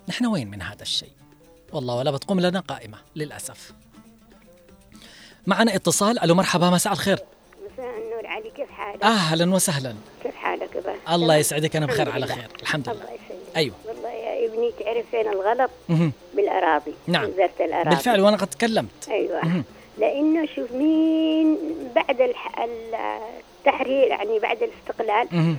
نحن 0.09 0.27
وين 0.27 0.51
من 0.51 0.63
هذا 0.63 0.83
الشيء؟ 0.83 1.13
والله 1.73 1.95
ولا 1.95 2.11
بتقوم 2.11 2.41
لنا 2.41 2.61
قائمة 2.61 2.99
للأسف. 3.17 3.73
معنا 5.47 5.75
اتصال. 5.75 6.19
ألو 6.19 6.35
مرحبا 6.35 6.71
مساء 6.71 6.93
الخير. 6.93 7.19
مساء 7.73 7.99
النور 7.99 8.27
علي 8.27 8.51
كيف 8.51 8.71
حالك؟ 8.71 9.03
أهلا 9.03 9.55
وسهلا. 9.55 9.95
كيف 10.23 10.35
حالك 10.35 10.77
بس؟ 10.77 11.15
الله 11.15 11.37
يسعدك 11.37 11.77
أنا 11.77 11.87
بخير 11.87 12.11
على. 12.11 12.27
خير 12.27 12.49
الحمد 12.63 12.89
لله. 12.89 12.95
الله 12.97 13.05
والله 13.05 13.21
يا 13.57 13.84
ابني 14.55 14.73
تعرف 14.79 15.05
فين 15.11 15.29
الغلط؟ 15.29 15.71
بالأراضي 16.35 16.95
نعم. 17.07 17.25
وزارة 17.25 17.51
الأراضي 17.61 17.91
بالفعل 17.91 18.21
وأنا 18.21 18.37
قد 18.37 18.47
تكلمت 18.47 19.09
أيوه. 19.11 19.41
لأنه 19.99 20.47
شوف 20.57 20.73
مين 20.73 21.59
بعد. 21.95 22.21
التحرير 23.67 24.09
يعني 24.09 24.39
بعد 24.39 24.59
الاستقلال. 24.63 25.57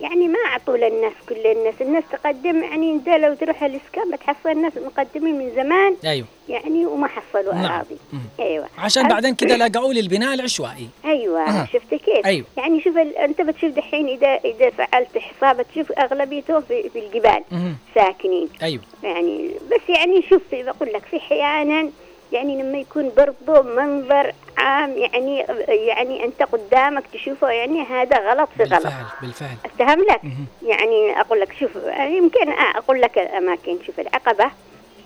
يعني 0.00 0.28
ما 0.28 0.38
اعطوا 0.46 0.76
للناس 0.76 1.12
كل 1.28 1.46
الناس 1.46 1.74
الناس 1.80 2.04
تقدم 2.12 2.62
يعني 2.62 2.92
انت 2.92 3.08
لو 3.08 3.34
تروح 3.34 3.62
الإسكان 3.62 4.10
بتحصل 4.10 4.48
الناس 4.48 4.72
مقدمين 4.76 5.38
من 5.38 5.50
زمان 5.56 5.96
أيوه 6.04 6.26
يعني 6.48 6.86
وما 6.86 7.08
حصلوا 7.08 7.54
نعم. 7.54 7.64
أراضي. 7.64 7.96
أيوه 8.40 8.66
عشان 8.78 9.08
بعدين 9.08 9.34
كده 9.34 9.56
لقوا 9.56 9.92
لي 9.92 10.00
البناء 10.00 10.34
العشوائي 10.34 10.88
أيوه 11.04 11.40
أها. 11.40 11.68
شفت 11.72 11.94
كيف؟ 11.94 12.26
أيوة. 12.26 12.46
يعني 12.56 12.80
شوف 12.80 12.96
ال... 12.96 13.16
أنت 13.16 13.40
بتشوف 13.40 13.70
دحين 13.70 14.08
اذا 14.08 14.28
إذا 14.44 14.70
فعلت 14.70 15.18
حساب 15.18 15.66
تشوف 15.72 15.92
أغلبيتهم 15.92 16.60
في, 16.60 16.88
في 16.88 16.98
الجبال 16.98 17.42
مهم. 17.52 17.76
ساكنين 17.94 18.48
أيوه 18.62 18.82
يعني 19.02 19.50
بس 19.70 19.88
يعني 19.88 20.22
شوف 20.30 20.42
بقول 20.52 20.92
لك 20.92 21.02
في 21.10 21.16
أحيانا 21.16 21.90
يعني 22.32 22.62
لما 22.62 22.78
يكون 22.78 23.10
برضه 23.16 23.62
منظر 23.62 24.32
عام 24.58 24.98
يعني 24.98 25.44
يعني 25.68 26.24
أنت 26.24 26.42
قدامك 26.42 27.04
تشوفه 27.12 27.48
يعني 27.50 27.82
هذا 27.82 28.18
غلط 28.18 28.48
في 28.56 28.62
غلط. 28.62 28.82
بالفعل 28.82 29.04
بالفعل. 29.22 29.56
افتهم 29.64 30.00
لك. 30.00 30.20
يعني 30.62 31.20
أقول 31.20 31.40
لك 31.40 31.52
شوف 31.60 31.70
يمكن 31.98 32.52
أقول 32.52 33.00
لك 33.00 33.18
الاماكن 33.18 33.78
شوف 33.86 34.00
العقبة. 34.00 34.50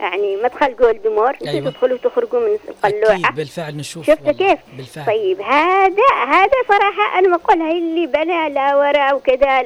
يعني 0.01 0.37
مدخل 0.37 0.77
جولد 0.77 1.07
مور 1.07 1.31
أنتوا 1.31 1.49
أيوة. 1.49 1.71
تدخلوا 1.71 1.99
تخرجوا 1.99 2.41
من 2.41 2.59
القلوعه 2.69 3.15
أكيد 3.15 3.37
بالفعل 3.37 3.77
نشوف 3.77 4.07
شفت. 4.07 4.31
كيف؟ 4.31 4.59
بالفعل 4.77 5.07
طيب 5.07 5.41
هذا 5.41 6.03
هذا 6.29 6.59
صراحة 6.69 7.19
أنا 7.19 7.37
بقولها 7.37 7.73
اللي 7.73 8.07
بنى 8.07 8.49
لا 8.49 8.77
وراء 8.77 9.17
وكذا 9.17 9.63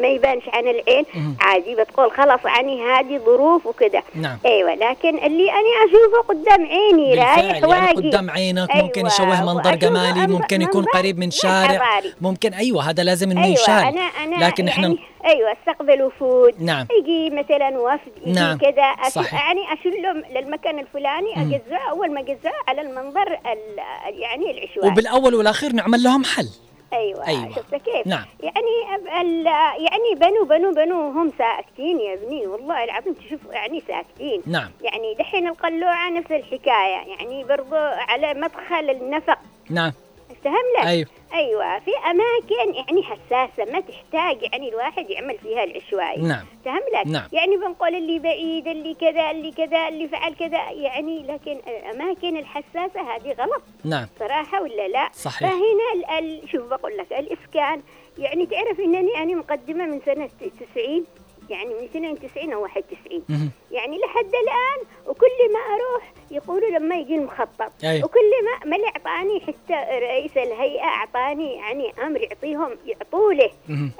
ما 0.00 0.08
يبانش 0.08 0.42
عن 0.48 0.68
العين 0.68 1.04
عادي 1.40 1.74
بتقول 1.74 2.10
خلاص 2.10 2.40
يعني 2.44 2.82
هذه 2.82 3.18
ظروف 3.18 3.66
وكذا 3.66 4.02
نعم 4.14 4.38
أيوه 4.46 4.74
لكن 4.74 5.18
اللي 5.18 5.50
أنا 5.50 5.68
أشوفه 5.88 6.28
قدام 6.28 6.66
عيني 6.66 7.14
رايح 7.14 7.38
يعني 7.38 8.08
قدام 8.08 8.30
عينك 8.30 8.70
أيوة، 8.70 8.84
ممكن 8.84 9.06
يشوه 9.06 9.54
منظر 9.54 9.74
جمالي 9.74 10.26
ممكن 10.26 10.62
يكون 10.62 10.84
قريب 10.84 11.18
من 11.18 11.30
شارع. 11.30 12.00
ممكن 12.20 12.54
أيوه 12.54 12.90
هذا 12.90 13.02
لازم 13.04 13.30
إنه 13.30 13.54
أنا 13.68 14.00
أنا 14.00 14.46
لكن 14.46 14.68
إحنا 14.68 14.86
يعني 14.86 14.98
أيوه 15.24 15.52
استقبل 15.52 16.02
وفود 16.02 16.62
نعم. 16.62 16.86
يجي 17.00 17.30
مثلا 17.30 17.78
وفد 17.78 18.12
يجي 18.26 18.32
نعم. 18.40 18.58
كذا 18.58 18.92
أش- 18.92 19.08
صحيح. 19.08 19.34
يعني 19.46 19.72
اشله 19.72 20.12
للمكان 20.12 20.78
الفلاني 20.78 21.32
مم. 21.36 21.42
اجزعه 21.54 21.90
أول 21.90 22.14
ما 22.14 22.20
اجزعه 22.20 22.52
على 22.68 22.80
المنظر 22.80 23.32
ال- 23.32 23.78
يعني 24.20 24.50
العشوائي 24.50 24.88
وبالأول 24.90 25.34
والأخير 25.34 25.72
نعمل 25.72 26.02
لهم 26.02 26.24
حل 26.24 26.48
أيوه, 26.92 27.26
أيوة. 27.26 27.48
شفت 27.56 27.74
كيف؟ 27.74 28.06
نعم. 28.06 28.24
يعني 28.42 29.00
ال- 29.20 29.46
يعني 29.82 30.14
بنوا 30.16 30.44
بنوا 30.44 30.72
بنوا 30.72 31.10
هم 31.12 31.32
ساكتين 31.38 32.00
يا 32.00 32.14
ابني 32.14 32.46
والله 32.46 32.84
العظيم 32.84 33.12
تشوف 33.14 33.40
يعني 33.50 33.82
ساكتين 33.88 34.42
نعم 34.46 34.70
يعني 34.82 35.14
دحين 35.14 35.46
القلوعة 35.48 36.10
نفس 36.10 36.32
الحكاية 36.32 37.08
يعني 37.16 37.44
برضو 37.44 37.76
على 37.76 38.34
مدخل 38.34 38.90
النفق 38.90 39.38
نعم 39.70 39.92
افتهم 40.38 40.64
لك؟ 40.78 40.86
أيوه. 40.86 41.08
أيوه 41.34 41.78
في 41.78 41.90
أماكن 42.10 42.74
يعني 42.74 43.02
حساسة 43.02 43.72
ما 43.72 43.80
تحتاج 43.80 44.42
يعني 44.42 44.68
الواحد 44.68 45.10
يعمل 45.10 45.38
فيها 45.38 45.64
العشوائي 45.64 46.22
نعم. 46.22 46.46
فهم 46.64 46.82
لك 46.94 47.06
نعم. 47.06 47.28
يعني 47.32 47.56
بنقول 47.56 47.94
اللي 47.94 48.18
بعيد 48.18 48.68
اللي 48.68 48.94
كذا 48.94 49.30
اللي 49.30 49.52
كذا 49.52 49.88
اللي 49.88 50.08
فعل 50.08 50.34
كذا 50.34 50.70
يعني 50.70 51.22
لكن 51.22 51.60
الأماكن 51.68 52.36
الحساسة 52.36 53.00
هذه 53.00 53.32
غلط. 53.32 53.62
نعم. 53.84 54.06
صراحة 54.18 54.62
ولا 54.62 54.88
لا؟ 54.88 55.08
صحيح. 55.12 55.50
فهنا 55.50 56.46
شوف 56.52 56.66
بقول 56.66 56.96
لك 56.96 57.12
الإسكان 57.12 57.82
يعني 58.18 58.46
تعرف 58.46 58.80
إنني 58.80 59.22
أنا 59.22 59.34
مقدمة 59.34 59.86
من 59.86 60.00
سنة 60.06 60.28
90 60.74 61.04
يعني 61.50 61.74
من 61.74 61.88
سنه 61.92 62.14
90 62.14 62.52
أو 62.52 62.62
91 62.62 63.22
مهم. 63.28 63.50
يعني 63.70 63.98
لحد 63.98 64.32
الآن 64.42 64.86
وكل 65.06 65.52
ما 65.52 65.58
أروح 65.74 66.12
يقولوا 66.30 66.70
لما 66.78 66.94
يجي 66.94 67.14
المخطط 67.14 67.72
أيوة. 67.84 68.04
وكل 68.04 68.30
ما 68.44 68.70
ما 68.70 68.76
اللي 68.76 68.86
أعطاني 68.88 69.40
حتى 69.40 69.98
رئيس 70.06 70.36
الهيئة 70.36 70.84
أعطاني 70.84 71.54
يعني 71.54 71.92
أمر 72.06 72.20
يعطيهم 72.20 72.70
يعطوا 72.86 73.32
له. 73.32 73.50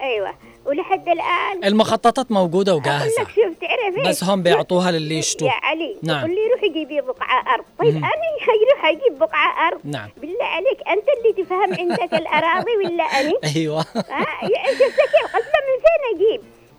أيوه 0.00 0.34
ولحد 0.66 1.08
الآن 1.08 1.64
المخططات 1.64 2.32
موجودة 2.32 2.74
وجاهزة 2.74 3.22
لك 3.22 3.28
شوف 3.28 3.58
تعرف 3.60 3.96
إيه؟ 3.98 4.08
بس 4.08 4.24
هم 4.24 4.42
بيعطوها 4.42 4.90
للي 4.90 5.18
يشتوه 5.18 5.48
يا 5.48 5.54
علي 5.54 5.96
نعم. 6.02 6.18
يقول 6.18 6.30
لي 6.30 6.40
روحي 6.54 6.68
جيبي 6.68 7.00
بقعة 7.00 7.54
أرض 7.54 7.64
طيب 7.78 7.94
مهم. 7.94 8.04
أنا 8.04 8.12
حيروح 8.46 8.84
أجيب 8.84 9.18
بقعة 9.18 9.68
أرض 9.68 9.80
نعم 9.84 10.08
بالله 10.16 10.44
عليك 10.44 10.78
أنت 10.88 11.04
اللي 11.18 11.44
تفهم 11.44 11.74
عندك 11.74 12.14
الأراضي 12.14 12.76
ولا 12.76 13.04
اني 13.04 13.34
أيوه 13.56 13.80
ها 13.80 14.26
شفت 14.72 15.00
كيف 15.00 15.36
قلت 15.36 15.52
من 15.68 15.76
فين 15.84 16.17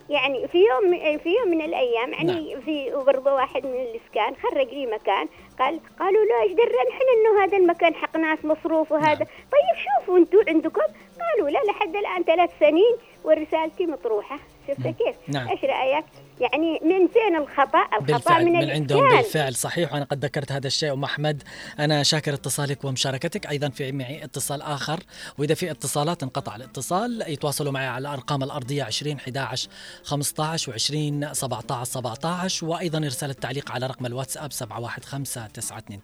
يعني 0.10 0.48
في 0.48 0.58
يوم 0.58 1.18
في 1.18 1.30
يوم 1.30 1.48
من 1.48 1.62
الأيام 1.62 2.14
يعني 2.14 2.62
في 2.66 2.92
برضه 2.92 3.34
واحد 3.34 3.66
من 3.66 3.82
الإسكان 3.82 4.36
خرج 4.36 4.68
لي 4.68 4.86
مكان 4.86 5.28
قال 5.60 5.80
قالوا 6.00 6.26
له 6.26 6.42
إيش 6.42 6.52
درى 6.52 6.84
نحن 6.90 7.02
إنه 7.16 7.44
هذا 7.44 7.58
المكان 7.58 7.96
حق 7.96 8.18
ناس 8.18 8.46
مصروف 8.46 8.92
وهذا 8.92 9.26
طيب 9.26 9.86
شوفوا 9.86 10.18
أنتم 10.18 10.38
عندكم 10.48 10.82
قالوا 11.20 11.50
لا 11.50 11.60
لحد 11.72 11.96
الآن 11.96 12.24
ثلاث 12.24 12.50
سنين 12.60 12.96
ورسالتي 13.24 13.86
مطروحة 13.86 14.40
شفت 14.68 14.88
كيف؟ 14.88 15.16
نعم. 15.28 15.50
إيش 15.50 15.64
رأيك؟ 15.64 16.06
يعني 16.40 16.80
من 16.84 17.08
فين 17.08 17.36
الخطأ؟ 17.36 17.80
الخطأ 17.80 18.00
بالفعل 18.00 18.46
من, 18.46 18.52
من 18.52 18.70
عندهم. 18.70 19.10
بالفعل. 19.10 19.56
صحيح 19.56 19.94
وأنا 19.94 20.06
قد 20.06 20.26
ذكرت 20.26 20.52
هذا 20.52 20.68
الشيء. 20.68 20.94
أم 20.94 21.04
أحمد 21.04 21.44
أنا 21.80 22.04
شاكر 22.04 22.34
اتصالك 22.34 22.84
ومشاركتك. 22.84 23.48
أيضا 23.48 23.70
في 23.70 23.92
معي 23.92 24.24
اتصال 24.24 24.62
آخر. 24.62 25.00
وإذا 25.38 25.54
في 25.54 25.72
اتصالات 25.72 26.24
انقطع 26.24 26.56
الاتصال. 26.56 27.24
يتواصلوا 27.28 27.72
معي 27.72 27.88
على 27.88 28.02
الأرقام 28.02 28.44
الأرضية 28.44 28.84
20 28.84 29.16
11 29.16 29.70
15 30.04 30.72
و20 30.72 31.34
17 31.34 31.84
17 31.84 32.66
وأيضا 32.66 32.98
إرسال 32.98 33.30
التعليق 33.30 33.72
على 33.72 33.88
رقم 33.88 34.06
الواتساب 34.06 34.52
715 34.52 35.50
929 35.50 36.02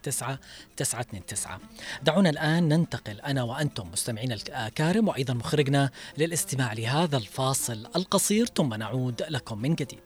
929 0.76 1.58
دعونا 2.02 2.30
الآن 2.30 2.68
ننتقل 2.68 3.20
أنا 3.20 3.42
وأنتم 3.42 3.90
مستمعينا 3.92 4.34
الكارم. 4.34 5.08
وأيضا 5.08 5.34
مخرجنا 5.34 5.90
للاستماع 6.18 6.72
لهذا 6.72 7.16
الفاصل 7.16 7.86
القصير. 7.96 8.46
ثم 8.46 8.74
نعود 8.74 9.22
لكم 9.28 9.58
من 9.58 9.74
جديد. 9.74 10.05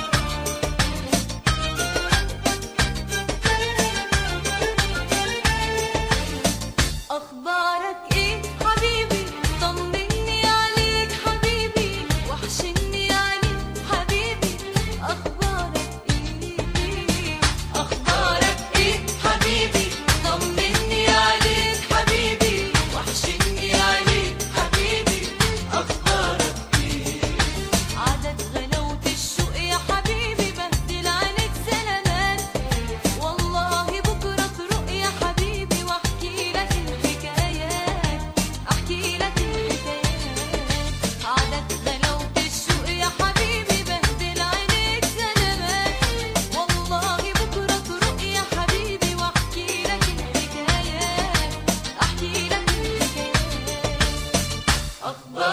Allah. 55.11 55.50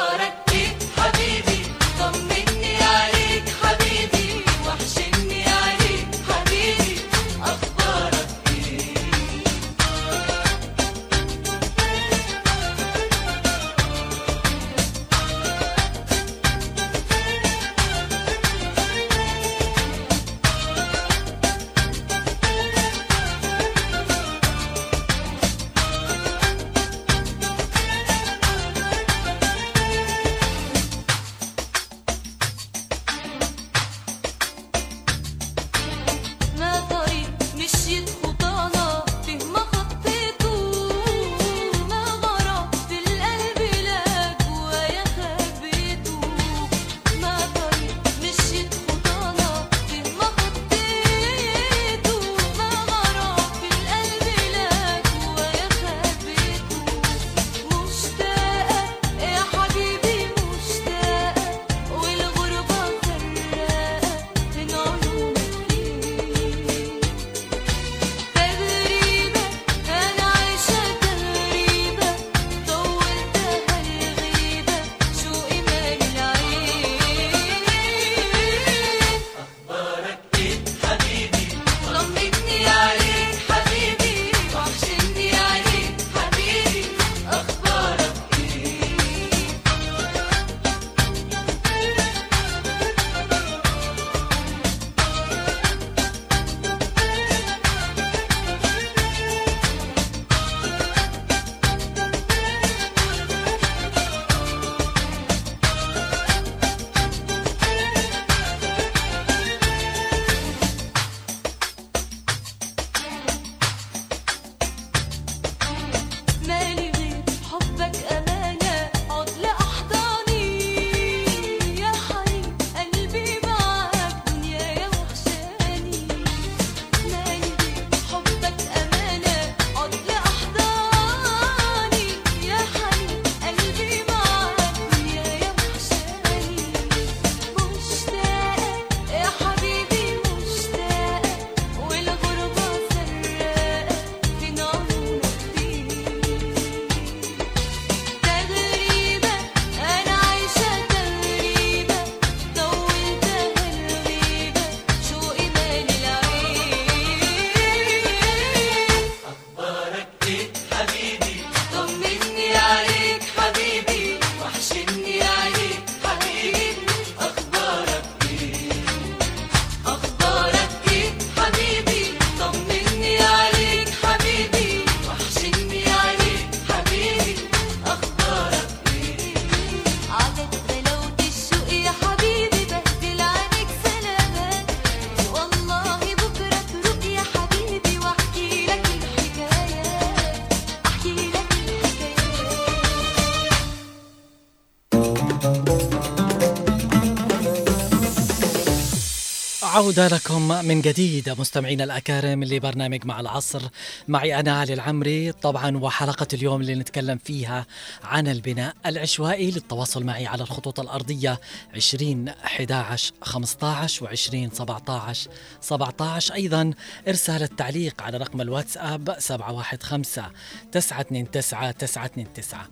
عودة 199.88 200.08
لكم 200.08 200.48
من 200.48 200.80
جديد 200.80 201.40
مستمعينا 201.40 201.84
الأكارم 201.84 202.44
لبرنامج 202.44 203.04
مع 203.06 203.20
العصر. 203.20 203.62
معي 204.08 204.40
أنا 204.40 204.60
علي 204.60 204.74
العمري. 204.74 205.32
طبعا 205.32 205.76
وحلقة 205.76 206.26
اليوم 206.32 206.60
اللي 206.60 206.74
نتكلم 206.74 207.18
فيها 207.24 207.66
عن 208.04 208.28
البناء 208.28 208.74
العشوائي 208.86 209.50
للتواصل 209.50 210.04
معي 210.04 210.26
على 210.26 210.42
الخطوط 210.42 210.80
الأرضية 210.80 211.40
20 211.74 212.28
11 212.28 213.12
15 213.22 214.04
و 214.04 214.08
20 214.08 214.50
17 214.50 215.30
17 215.60 216.34
أيضا 216.34 216.72
إرسال 217.08 217.42
التعليق 217.42 218.02
على 218.02 218.18
رقم 218.18 218.40
الواتساب 218.40 219.16
715 219.18 220.32
929 220.72 221.32
929 221.32 222.66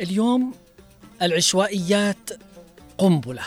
اليوم 0.00 0.54
العشوائيات 1.22 2.30
قنبلة. 2.98 3.44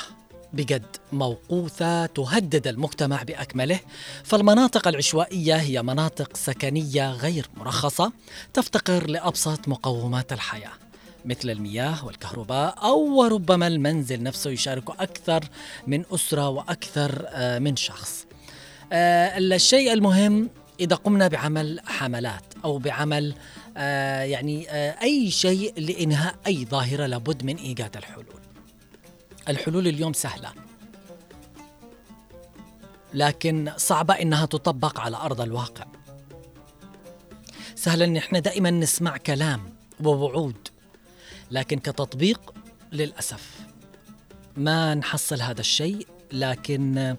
بجد 0.54 0.86
موقوثة 1.12 2.06
تهدد 2.06 2.68
المجتمع 2.68 3.24
بأكمله 3.24 3.80
فالمناطق 4.24 4.88
العشوائية 4.88 5.56
هي 5.56 5.84
مناطق 5.84 6.38
سكنية 6.38 7.12
غير 7.12 7.50
مرخصة 7.58 8.12
تفتقر 8.54 9.10
لأبسط 9.10 9.68
مقومات 9.68 10.34
الحياة 10.34 10.72
مثل 11.26 11.50
المياه 11.50 12.06
والكهرباء 12.06 12.76
أو 12.84 13.20
وربما 13.20 13.68
المنزل 13.68 14.24
نفسه 14.24 14.50
يشارك 14.50 14.90
أكثر 14.90 15.44
من 15.88 16.04
أسرة 16.12 16.50
وأكثر 16.50 17.26
آه، 17.28 17.60
من 17.60 17.76
شخص. 17.76 18.26
آه، 18.94 19.38
الشيء 19.38 19.94
المهم 19.94 20.50
إذا 20.80 20.96
قمنا 20.96 21.28
بعمل 21.28 21.80
حملات 21.86 22.44
أو 22.66 22.78
بعمل 22.78 23.36
آه، 23.78 24.22
يعني 24.24 24.68
أي 25.02 25.32
شيء 25.32 25.74
لإنهاء 25.78 26.36
أي 26.48 26.66
ظاهرة 26.66 27.06
لابد 27.06 27.44
من 27.44 27.56
إيجاد 27.56 27.98
الحلول. 27.98 28.43
الحلول 29.50 29.88
اليوم 29.88 30.14
سهلة. 30.14 30.52
لكن 33.14 33.72
صعبة 33.78 34.14
إنها 34.14 34.46
تطبق 34.46 35.00
على 35.00 35.18
أرض 35.18 35.42
الواقع. 35.42 35.86
سهل 37.76 38.04
إن 38.04 38.18
إحنا 38.18 38.40
دائما 38.40 38.72
نسمع 38.72 39.18
كلام 39.18 39.76
ووعود 40.04 40.68
لكن 41.52 41.80
كتطبيق 41.80 42.54
للأسف 42.92 43.60
ما 44.58 44.96
نحصل 44.96 45.42
هذا 45.42 45.62
الشيء. 45.62 46.08
لكن 46.32 47.16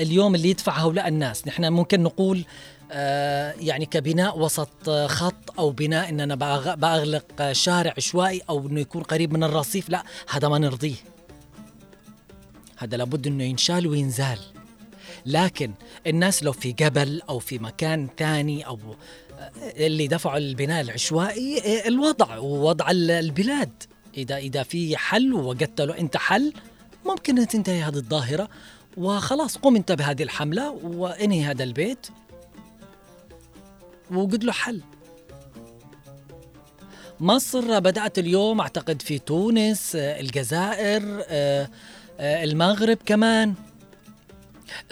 اليوم 0.00 0.34
اللي 0.34 0.50
يدفع 0.50 0.72
هؤلاء 0.78 1.08
الناس 1.08 1.46
نحن 1.46 1.72
ممكن 1.72 2.02
نقول 2.02 2.44
آه، 2.92 3.54
يعني 3.60 3.86
كبناء 3.86 4.38
وسط 4.38 4.90
خط 4.90 5.58
أو 5.58 5.70
بناء 5.70 6.08
ان 6.08 6.20
أنا 6.20 6.34
بأغلق 6.74 7.52
شارع 7.52 7.94
عشوائي 7.96 8.42
أو 8.48 8.66
إنه 8.66 8.80
يكون 8.80 9.02
قريب 9.02 9.32
من 9.32 9.44
الرصيف 9.44 9.90
لا 9.90 10.04
هذا 10.28 10.48
ما 10.48 10.58
نرضيه. 10.58 10.94
هذا 12.82 12.96
لابد 12.96 13.26
إنه 13.26 13.44
ينشال 13.44 13.86
وينزال. 13.86 14.38
لكن 15.26 15.72
الناس 16.06 16.42
لو 16.42 16.52
في 16.52 16.72
جبل 16.72 17.22
أو 17.28 17.38
في 17.38 17.58
مكان 17.58 18.08
ثاني 18.18 18.66
أو 18.66 18.78
اللي 19.62 20.06
دفعوا 20.06 20.38
البناء 20.38 20.80
العشوائي 20.80 21.62
إيه 21.64 21.88
الوضع 21.88 22.38
ووضع 22.38 22.90
ال- 22.90 23.10
البلاد. 23.10 23.70
إذا 24.16 24.36
إذا 24.36 24.62
في 24.62 24.96
حل 24.96 25.32
ووجدت 25.34 25.80
له 25.80 25.98
أنت 25.98 26.16
حل 26.16 26.52
ممكن 27.06 27.38
ان 27.38 27.48
تنتهي 27.48 27.82
هذه 27.82 27.96
الظاهرة. 27.96 28.48
وخلاص 28.96 29.56
قم 29.56 29.76
أنت 29.76 29.92
بهذه 29.92 30.22
الحملة 30.22 30.70
وانهي 30.70 31.44
هذا 31.44 31.64
البيت. 31.64 32.06
ووجد 34.10 34.44
له 34.44 34.52
حل. 34.52 34.80
مصر 37.20 37.78
بدأت 37.78 38.18
اليوم 38.18 38.60
أعتقد 38.60 39.02
في 39.02 39.18
تونس 39.18 39.96
آه، 39.96 40.20
الجزائر 40.20 41.02
آه، 41.04 41.24
آه، 41.28 41.68
المغرب 42.22 42.98
كمان. 43.06 43.54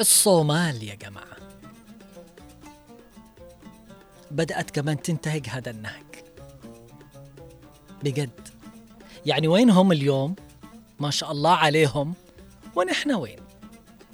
الصومال 0.01 0.83
يا 0.83 0.95
جماعة. 0.95 1.37
بدأت 4.31 4.71
كمان 4.71 5.03
تنتهج 5.03 5.47
هذا 5.49 5.71
النهج. 5.71 6.05
بجد. 8.03 8.49
يعني 9.27 9.49
وين 9.49 9.71
هم 9.71 9.93
اليوم؟ 9.93 10.35
ما 11.01 11.11
شاء 11.11 11.33
الله 11.33 11.55
عليهم. 11.55 12.15
ونحن 12.77 13.13
وين؟ 13.13 13.39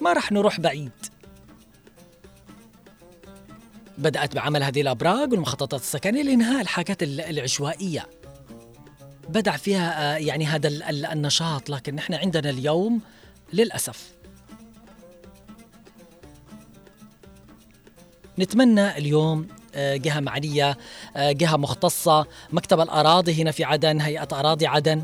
ما 0.01 0.13
رح 0.13 0.33
نروح 0.33 0.61
بعيد. 0.61 0.93
بدأت 3.99 4.35
بعمل 4.35 4.63
هذه 4.63 4.81
الأبراج 4.81 5.33
والمخططات 5.33 5.81
السكنية 5.81 6.23
لإنهاء 6.23 6.61
الحاجات 6.61 7.03
ال- 7.03 7.21
العشوائية. 7.21 8.07
بدع 9.29 9.57
فيها 9.57 10.15
آه، 10.15 10.19
يعني 10.19 10.47
هذا 10.47 10.69
ال- 10.69 10.83
ال- 10.83 11.07
النشاط 11.07 11.71
لكن 11.71 11.95
نحن 11.95 12.15
عندنا 12.15 12.51
اليوم 12.51 13.01
للأسف. 13.53 14.13
نتمنى 18.39 18.99
اليوم 18.99 19.49
آه، 19.75 19.97
جهة 19.97 20.21
معنية 20.21 20.77
آه، 21.17 21.33
جهة 21.33 21.57
مختصة 21.57 22.27
مكتب 22.53 22.81
الأراضي 22.81 23.43
هنا 23.43 23.51
في 23.51 23.65
عدن 23.65 24.01
هيئة 24.01 24.29
أراضي 24.33 24.67
عدن. 24.67 25.03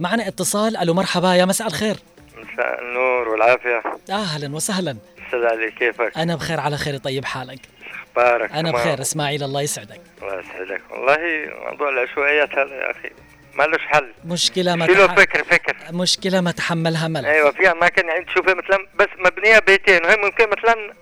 معنا 0.00 0.28
اتصال. 0.28 0.76
ألو 0.76 0.94
مرحبا 0.94 1.34
يا 1.34 1.44
مساء 1.44 1.66
الخير. 1.68 1.96
مساء 2.36 2.80
النور 2.82 3.28
والعافية. 3.28 3.82
أهلا 4.10 4.54
وسهلا. 4.56 4.96
أستاذ 5.26 5.38
علي 5.38 5.70
كيفك؟ 5.70 6.12
أنا 6.18 6.36
بخير 6.36 6.60
على 6.60 6.76
خير 6.76 6.96
طيب 6.96 7.24
حالك؟ 7.24 7.60
أخبارك؟ 8.22 8.52
أنا 8.52 8.70
تمام؟ 8.70 8.72
بخير 8.72 9.00
إسماعيل 9.00 9.42
الله 9.42 9.62
يسعدك. 9.62 10.00
الله 10.22 10.40
يسعدك. 10.40 10.82
والله 10.90 11.18
موضوع 11.70 11.88
العشوائيات 11.88 12.50
هذا 12.50 12.74
يا 12.74 12.90
أخي 12.90 13.10
ما 13.54 13.64
لهش 13.64 13.80
حل. 13.80 14.12
مشكلة 14.24 14.74
ما 14.76 14.86
شيلوا 14.86 15.06
فكر 15.06 15.44
فكر. 15.44 15.76
مشكلة 15.92 16.40
ما 16.40 16.50
تحملها 16.50 17.08
ملل 17.08 17.26
أيوة 17.26 17.50
في 17.50 17.70
أماكن 17.70 18.08
يعني 18.08 18.24
تشوفها 18.24 18.54
مثلا 18.54 18.86
بس 18.94 19.08
مبنية 19.18 19.58
بيتين. 19.58 20.04
وهي 20.04 20.16
ممكن 20.16 20.44
مثلا 20.50 20.94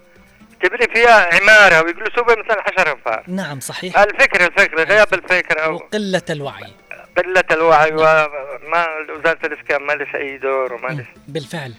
تبني 0.62 0.94
فيها 0.94 1.34
عمارة 1.34 1.82
ويقولوا 1.82 2.16
سوبر 2.16 2.44
مثلا 2.44 2.64
10 2.78 2.92
أنفار. 2.92 3.24
نعم 3.28 3.60
صحيح. 3.60 3.98
الفكر 3.98 4.46
الفكر 4.46 4.84
غياب 4.84 5.14
الفكر 5.14 5.64
أو 5.64 5.76
قلة 5.76 6.22
الوعي. 6.30 6.72
قلة 7.16 7.44
الوعي 7.50 7.92
وما 7.92 8.86
وزارة 9.18 9.46
الإسكان 9.46 9.82
ما 9.82 9.92
لها 9.92 10.16
أي 10.16 10.38
دور 10.38 10.72
وما 10.72 10.88
لها 10.88 11.06
بالفعل. 11.28 11.74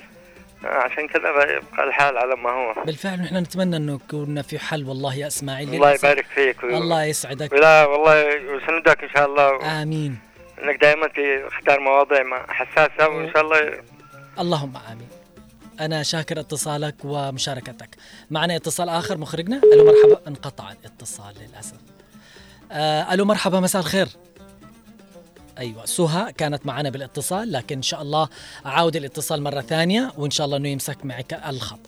عشان 0.64 1.07
كذا 1.07 1.30
يبقى 1.57 1.84
الحال 1.88 2.18
على 2.18 2.36
ما 2.36 2.49
هو. 2.49 2.84
بالفعل 2.86 3.22
نحن 3.22 3.38
نتمنى 3.38 3.78
أنه 3.78 3.95
يكون 3.95 4.41
في 4.41 4.60
حل 4.60 4.86
والله 4.86 5.16
يا 5.16 5.28
إسماعيل. 5.28 5.74
الله. 5.74 5.91
يبارك 5.93 6.26
فيك. 6.36 6.64
و- 6.64 6.68
الله 6.68 7.03
يسعدك. 7.03 7.53
لا 7.53 7.86
والله 7.86 8.26
وسندك 8.55 9.03
إن 9.03 9.10
شاء 9.10 9.26
الله. 9.26 9.82
آمين. 9.82 10.20
إنك 10.64 10.82
دائما 10.82 11.07
تختار 11.07 11.80
مواضيع 11.80 12.24
حساسة 12.47 13.07
وإن 13.10 13.34
شاء 13.34 13.41
الله. 13.41 13.82
اللهم 14.39 14.74
آمين. 14.91 15.07
أنا 15.80 16.03
شاكر 16.03 16.39
اتصالك 16.39 16.95
ومشاركتك. 17.03 17.89
معنا 18.32 18.55
اتصال 18.55 18.89
آخر 18.89 19.18
مخرجنا؟ 19.18 19.62
ألو 19.74 19.86
مرحبا. 19.86 20.28
انقطع 20.28 20.72
الاتصال 20.72 21.34
للأسف. 21.49 21.78
آه 22.72 23.14
ألو 23.14 23.26
مرحبا 23.26 23.60
مساء 23.60 23.82
الخير. 23.82 24.07
أيوه. 25.60 25.86
سهى 25.86 26.34
كانت 26.34 26.66
معنا 26.66 26.89
بالاتصال 26.89 27.51
لكن 27.51 27.76
إن 27.76 27.82
شاء 27.82 28.01
الله 28.01 28.30
أعاود 28.66 28.95
الاتصال 28.95 29.41
مرة 29.41 29.62
ثانية 29.62 30.12
وإن 30.18 30.32
شاء 30.32 30.45
الله 30.45 30.57
إنه 30.57 30.70
يمسك 30.70 31.05
معك 31.05 31.41
الخط. 31.47 31.80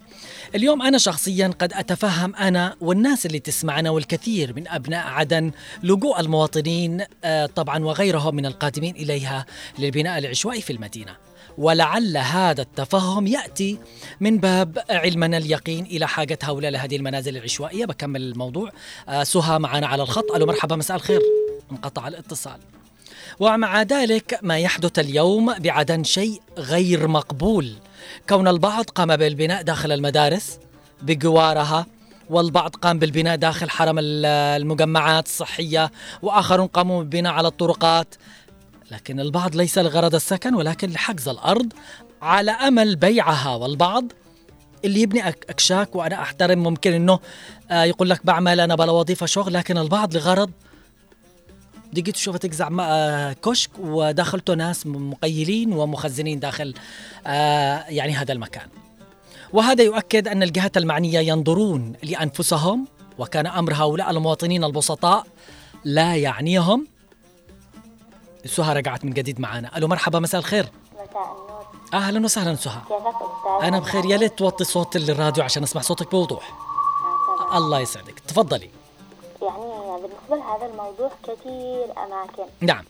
اليوم 0.55 0.82
أنا 0.82 0.97
شخصيا 0.97 1.47
قد 1.59 1.74
أتفهم 1.74 2.36
أنا 2.36 2.76
والناس 2.82 3.26
اللي 3.26 3.39
تسمعنا 3.39 3.89
والكثير 3.89 4.55
من 4.55 4.67
أبناء 4.67 5.07
عدن 5.07 5.51
لجوء 5.84 6.19
المواطنين 6.19 7.05
آه، 7.24 7.45
طبعا 7.45 7.84
وغيرهم 7.84 8.36
من 8.36 8.45
القادمين 8.45 8.95
إليها 8.95 9.45
للبناء 9.80 10.17
العشوائي 10.17 10.61
في 10.61 10.74
المدينة. 10.74 11.15
ولعل 11.57 12.17
هذا 12.17 12.61
التفهم 12.61 13.28
يأتي 13.28 13.80
من 14.19 14.38
باب 14.38 14.84
علمنا 14.89 15.38
اليقين 15.38 15.86
إلى 15.86 16.07
حاجة 16.07 16.39
هؤلاء 16.43 16.72
لهذه 16.72 16.95
المنازل 16.95 17.38
العشوائية. 17.38 17.86
بكمل 17.86 18.22
الموضوع. 18.22 18.72
آه، 19.09 19.24
سهى 19.24 19.59
معنا 19.59 19.88
على 19.88 20.03
الخط. 20.03 20.32
ألو 20.32 20.45
مرحبا 20.45 20.76
مساء 20.76 20.97
الخير. 20.97 21.22
انقطع 21.72 22.07
الاتصال. 22.07 22.59
ومع 23.41 23.81
ذلك 23.81 24.39
ما 24.41 24.59
يحدث 24.59 24.99
اليوم 24.99 25.53
بعدن 25.59 26.03
شيء 26.03 26.41
غير 26.57 27.07
مقبول. 27.07 27.73
كون 28.29 28.47
البعض 28.47 28.85
قام 28.85 29.15
بالبناء 29.15 29.61
داخل 29.61 29.91
المدارس 29.91 30.59
بجوارها 31.01 31.85
والبعض 32.29 32.75
قام 32.75 32.99
بالبناء 32.99 33.35
داخل 33.35 33.69
حرم 33.69 33.99
ال- 33.99 34.25
المجمعات 34.61 35.25
الصحية 35.25 35.91
وآخرون 36.21 36.67
قاموا 36.67 36.99
بالبناء 37.03 37.33
على 37.33 37.47
الطرقات. 37.47 38.15
لكن 38.91 39.19
البعض 39.19 39.55
ليس 39.55 39.77
لغرض 39.77 40.15
السكن 40.15 40.53
ولكن 40.55 40.89
لحجز 40.89 41.27
الأرض 41.29 41.73
على 42.21 42.51
أمل 42.51 42.95
بيعها. 42.95 43.55
والبعض 43.55 44.05
اللي 44.85 45.01
يبني 45.01 45.23
أك- 45.23 45.49
أكشاك 45.49 45.95
وأنا 45.95 46.21
أحترم 46.21 46.59
ممكن 46.63 46.93
أنه 46.93 47.19
آه، 47.71 47.83
يقول 47.83 48.09
لك 48.09 48.25
بعمل 48.25 48.59
أنا 48.59 48.75
بلا 48.75 48.91
وظيفة 48.91 49.25
شغل 49.25 49.53
لكن 49.53 49.77
البعض 49.77 50.15
لغرض 50.17 50.51
تجزع 51.95 52.69
م- 52.69 52.79
آه، 52.79 53.33
كشك 53.33 53.69
وداخلته 53.79 54.53
ناس 54.53 54.87
مقيلين 54.87 55.73
ومخزنين 55.73 56.39
داخل 56.39 56.73
آه، 57.27 57.85
يعني 57.87 58.13
هذا 58.13 58.33
المكان. 58.33 58.67
وهذا 59.53 59.83
يؤكد 59.83 60.27
أن 60.27 60.43
الجهات 60.43 60.77
المعنية 60.77 61.19
ينظرون 61.19 61.93
لأنفسهم 62.03 62.87
وكان 63.19 63.47
أمر 63.47 63.73
هؤلاء 63.73 64.09
المواطنين 64.11 64.63
البسطاء 64.63 65.25
لا 65.83 66.15
يعنيهم. 66.15 66.87
سهى 68.45 68.73
رجعت 68.75 69.05
من 69.05 69.13
جديد 69.13 69.39
معنا. 69.39 69.77
ألو 69.77 69.87
مرحبا 69.87 70.19
مساء 70.19 70.39
الخير. 70.39 70.65
مساء 70.93 71.07
النور. 71.07 71.65
أهلا 71.93 72.25
وسهلا 72.25 72.55
سهى. 72.55 72.81
كيفك؟ 72.87 73.63
أنا 73.63 73.79
بخير. 73.79 74.05
يا 74.05 74.17
ليت 74.17 74.37
توطي 74.37 74.63
صوت 74.63 74.95
الراديو 74.95 75.43
عشان 75.43 75.63
أسمع 75.63 75.81
صوتك 75.81 76.11
بوضوح. 76.11 76.53
الله 77.55 77.79
يسعدك. 77.79 78.19
تفضلي. 78.19 78.69
يعني 79.41 79.70
بالنسبة 80.01 80.35
لهذا 80.35 80.65
الموضوع 80.65 81.09
كثير 81.23 81.85
أماكن. 82.05 82.43
نعم. 82.61 82.83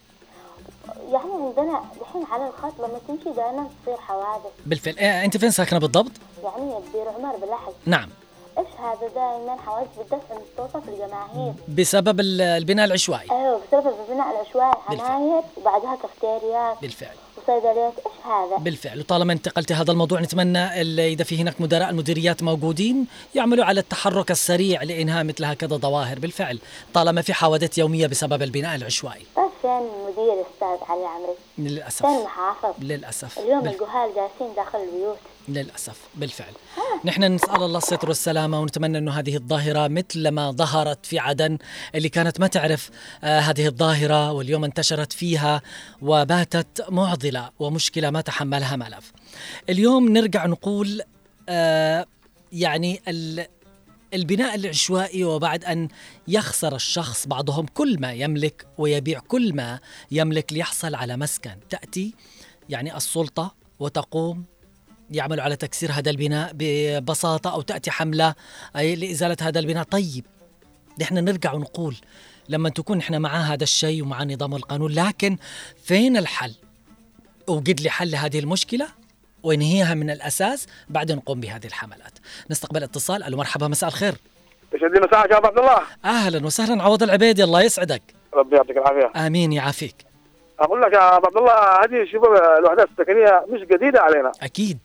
يعني 1.12 1.32
عندنا 1.34 1.84
دحين 2.02 2.24
على 2.32 2.48
الخط 2.48 2.74
لما 2.80 3.00
تمشي 3.08 3.30
دائما 3.36 3.68
تصير 3.84 3.98
حوادث. 3.98 4.52
بالفعل. 4.66 4.98
إيه 4.98 5.26
أنت 5.26 5.38
فين 5.38 5.52
ساكنة 5.52 5.80
بالضبط؟ 5.80 6.12
يعني 6.44 6.74
بير 6.94 7.10
عمر 7.10 7.36
باللحج 7.36 7.74
نعم. 7.86 8.10
إيش 8.58 8.68
هذا 8.80 9.08
دائما 9.16 9.58
حوادث 9.66 9.88
بالدفع 9.98 10.36
مستوصف 10.36 10.90
الجماهير؟ 10.90 11.54
بسبب 11.68 12.20
ال- 12.20 12.42
البناء 12.42 12.86
العشوائي. 12.86 13.32
أيوه 13.32 13.60
بسبب 13.68 13.94
البناء 14.10 14.32
العشوائي 14.32 14.74
عماير 14.90 15.42
وبعدها 15.58 15.96
كافتيريات. 16.02 16.78
بالفعل. 16.82 17.16
وصيدليات 17.58 17.94
إيش 17.98 18.26
هذا؟ 18.26 18.58
بالفعل 18.58 19.00
وطالما 19.00 19.34
انتقلت 19.34 19.72
هذا 19.72 19.92
الموضوع 19.92 20.20
نتمنى 20.22 20.60
إذا 21.14 21.24
في 21.24 21.42
هناك 21.42 21.62
مدراء 21.62 21.90
المديريات 21.90 22.44
موجودين 22.44 23.08
يعملوا 23.36 23.66
على 23.66 23.80
التحرك 23.80 24.32
السريع 24.32 24.84
لإنهاء 24.84 25.24
مثل 25.24 25.46
هكذا 25.46 25.76
ظواهر 25.78 26.20
بالفعل 26.20 26.60
طالما 26.94 27.22
في 27.22 27.34
حوادث 27.34 27.78
يومية 27.78 28.08
بسبب 28.08 28.42
البناء 28.42 28.76
العشوائي 28.76 29.22
طيب 29.36 29.50
فين 29.62 29.72
المدير 29.72 30.42
أستاذ 30.42 30.90
علي 30.90 31.06
عمري؟ 31.06 31.34
للأسف 31.58 32.06
فين 32.06 32.18
المحافظ؟ 32.18 32.74
للأسف 32.82 33.40
اليوم 33.40 33.62
بال- 33.62 33.72
الجهال 33.74 34.10
جالسين 34.16 34.56
داخل 34.56 34.80
البيوت 34.80 35.18
للأسف 35.48 36.00
بالفعل. 36.16 36.54
نحن 37.06 37.24
نسأل 37.24 37.64
الله 37.64 37.78
الستر 37.78 38.08
والسلامة 38.08 38.62
ونتمنى 38.62 38.98
أنه 38.98 39.12
هذه 39.12 39.36
الظاهرة 39.36 39.88
مثل 39.88 40.28
ما 40.28 40.52
ظهرت 40.52 41.06
في 41.06 41.20
عدن. 41.20 41.58
اللي 41.96 42.10
كانت 42.10 42.40
ما 42.40 42.48
تعرف 42.48 42.90
آه 43.24 43.40
هذه 43.40 43.68
الظاهرة 43.68 44.32
واليوم 44.32 44.64
انتشرت 44.64 45.14
فيها 45.14 45.62
وباتت 46.02 46.86
معضلة 46.90 47.50
ومشكلة 47.60 48.10
ما 48.10 48.22
تحملها 48.22 48.76
ملف. 48.76 49.12
اليوم 49.70 50.10
نرجع 50.10 50.46
نقول 50.46 51.02
آه 51.50 52.06
يعني 52.52 53.02
ال 53.08 53.48
البناء 54.14 54.56
العشوائي 54.56 55.24
وبعد 55.24 55.66
أن 55.66 55.88
يخسر 56.28 56.76
الشخص 56.76 57.28
بعضهم 57.28 57.66
كل 57.66 58.00
ما 58.00 58.14
يملك 58.14 58.68
ويبيع 58.78 59.20
كل 59.20 59.56
ما 59.56 59.80
يملك 60.12 60.54
ليحصل 60.54 60.96
على 60.96 61.18
مسكن. 61.18 61.56
تأتي 61.70 62.14
يعني 62.70 62.98
السلطة 62.98 63.56
وتقوم 63.80 64.46
يعملوا 65.12 65.44
على 65.44 65.56
تكسير 65.56 65.92
هذا 65.92 66.10
البناء 66.10 66.52
ببساطة 66.54 67.54
أو 67.54 67.62
تأتي 67.62 67.92
حملة 67.92 68.36
أي 68.76 68.96
لإزالة 68.96 69.38
هذا 69.42 69.60
البناء. 69.60 69.84
طيب 69.84 70.26
نحن 71.02 71.16
نرجع 71.16 71.54
ونقول 71.54 71.96
لما 72.50 72.70
تكون 72.70 72.98
نحن 72.98 73.22
مع 73.22 73.36
هذا 73.36 73.64
الشيء 73.64 74.04
ومع 74.04 74.22
النظام 74.22 74.54
والقانون 74.54 74.92
لكن 74.92 75.38
فين 75.84 76.18
الحل؟ 76.18 76.54
وجد 77.48 77.82
لي 77.82 77.90
حل 77.90 78.12
لهذه 78.12 78.40
المشكلة 78.40 78.88
ونهيها 79.44 79.94
من 79.94 80.10
الأساس 80.10 80.68
بعدين 80.90 81.16
نقوم 81.16 81.40
بهذه 81.40 81.66
الحملات. 81.66 82.20
نستقبل 82.52 82.84
اتصال. 82.84 83.24
ألو 83.24 83.38
مرحبا 83.38 83.68
مساء 83.68 83.90
الخير. 83.90 84.16
يسعد 84.74 84.92
لي 84.92 85.38
ابو 85.38 85.48
عبد 85.48 85.58
الله. 85.58 85.82
أهلا 86.06 86.46
وسهلا 86.46 86.84
عوض 86.84 87.04
العبيدي 87.04 87.44
الله 87.44 87.62
يسعدك. 87.62 88.02
ربي 88.34 88.56
يعطيك 88.56 88.78
العافية. 88.78 89.28
آمين 89.28 89.54
يعافيك. 89.54 89.96
أقول 90.60 90.82
لك 90.82 90.94
يا 90.94 91.00
عبد 91.00 91.38
الله 91.38 91.54
هذه 91.54 92.12
شوف 92.12 92.24
الوحدات 92.60 92.90
السكنيه 92.90 93.46
مش 93.50 93.62
جديدة 93.62 94.02
علينا. 94.02 94.32
أكيد. 94.42 94.80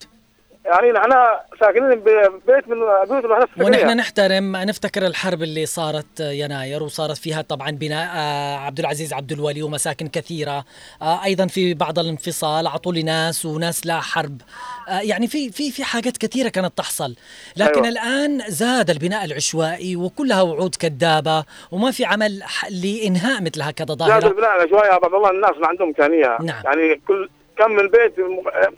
يعني 0.66 0.92
نحن 0.92 1.12
ساكنين 1.60 2.00
ببيت 2.00 2.68
من 2.68 2.76
بيوت 3.08 3.24
الوحدات 3.24 3.48
السكنيه 3.48 3.66
ونحن 3.66 3.96
نحترم 3.96 4.56
نفتكر 4.56 5.06
الحرب 5.06 5.42
اللي 5.42 5.66
صارت 5.66 6.20
يناير 6.20 6.82
وصارت 6.82 7.16
فيها 7.16 7.42
طبعا 7.42 7.70
بناء 7.70 8.08
آه، 8.16 8.56
عبد 8.56 8.78
العزيز 8.78 9.12
عبد 9.12 9.32
الولي 9.32 9.62
ومساكن 9.62 10.08
كثيرة 10.08 10.64
آه، 11.02 11.24
أيضا 11.24 11.46
في 11.46 11.74
بعض 11.74 11.98
الانفصال 11.98 12.66
اعطوا 12.66 12.92
لي 12.92 13.02
ناس 13.02 13.46
وناس 13.46 13.86
لا 13.86 14.00
حرب. 14.00 14.40
آه، 14.88 15.00
يعني 15.00 15.26
في 15.26 15.50
في 15.52 15.70
في 15.70 15.84
حاجات 15.84 16.16
كثيرة 16.16 16.48
كانت 16.48 16.78
تحصل. 16.78 17.14
لكن 17.56 17.84
أيوة. 17.84 17.88
الآن 17.88 18.40
زاد 18.48 18.90
البناء 18.90 19.24
العشوائي 19.24 19.96
وكلها 19.96 20.42
وعود 20.42 20.74
كذابة 20.74 21.44
وما 21.70 21.90
في 21.90 22.04
عمل 22.04 22.42
لإنهاء 22.70 23.42
مثل 23.42 23.62
هكذا 23.62 23.86
زاد 23.88 23.98
ظاهره 23.98 24.26
البناء 24.26 24.56
العشوائي 24.56 24.88
يا 24.88 24.94
عبد 24.94 25.14
الله 25.14 25.30
الناس 25.30 25.52
ما 25.60 25.66
عندهم 25.66 25.88
إمكانية. 25.88 26.36
نعم. 26.40 26.62
يعني 26.64 27.00
كل 27.08 27.28
كم 27.58 27.70
من 27.70 27.88
بيت 27.88 28.14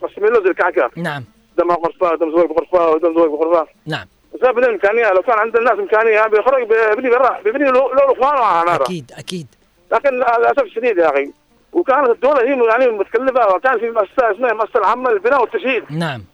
مقسمين 0.02 0.32
له 0.32 0.44
زي 0.44 0.50
الكعكة. 0.50 0.90
نعم. 0.96 1.24
دم 1.58 1.70
غرفه 1.72 2.16
دم 2.16 2.30
زوج 2.36 2.46
بغرفة 2.50 2.90
ودم 2.90 3.14
زوج 3.14 3.30
بغرفة. 3.30 3.66
نعم. 3.86 4.06
بسبب 4.34 4.58
الامكانيه 4.58 5.12
لو 5.12 5.22
كان 5.22 5.38
عند 5.38 5.56
الناس 5.56 5.72
إمكانية 5.78 6.26
بيخرج 6.26 6.68
بيبني 6.68 7.10
برا 7.10 7.40
بيبني 7.44 7.64
له 7.64 7.94
له 7.94 8.12
اخوانه 8.12 8.44
عماره 8.44 8.82
أكيد 8.84 9.12
أكيد. 9.18 9.46
لكن 9.92 10.08
للاسف 10.14 10.62
الشديد 10.62 10.98
يا 10.98 11.10
أخي. 11.10 11.32
وكانت 11.72 12.08
الدولة 12.10 12.40
هي 12.42 12.68
يعني 12.68 12.86
متكلفة 12.98 13.54
وكان 13.54 13.78
في 13.78 13.90
مؤسسة 13.90 14.32
اسمها 14.34 14.50
المؤسسه 14.52 14.78
العامة 14.80 15.10
للبناء 15.10 15.40
والتشييد. 15.40 15.82
نعم. 15.90 16.24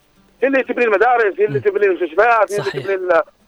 هي 0.43 0.49
اللي 0.49 0.62
تبني 0.62 0.85
المدارس 0.85 1.35
هي 1.39 1.45
اللي 1.45 1.61
تبني 1.61 1.87
المستشفيات 1.87 2.53
هي 2.53 2.59
اللي. 2.59 2.70
تبني 2.83 2.95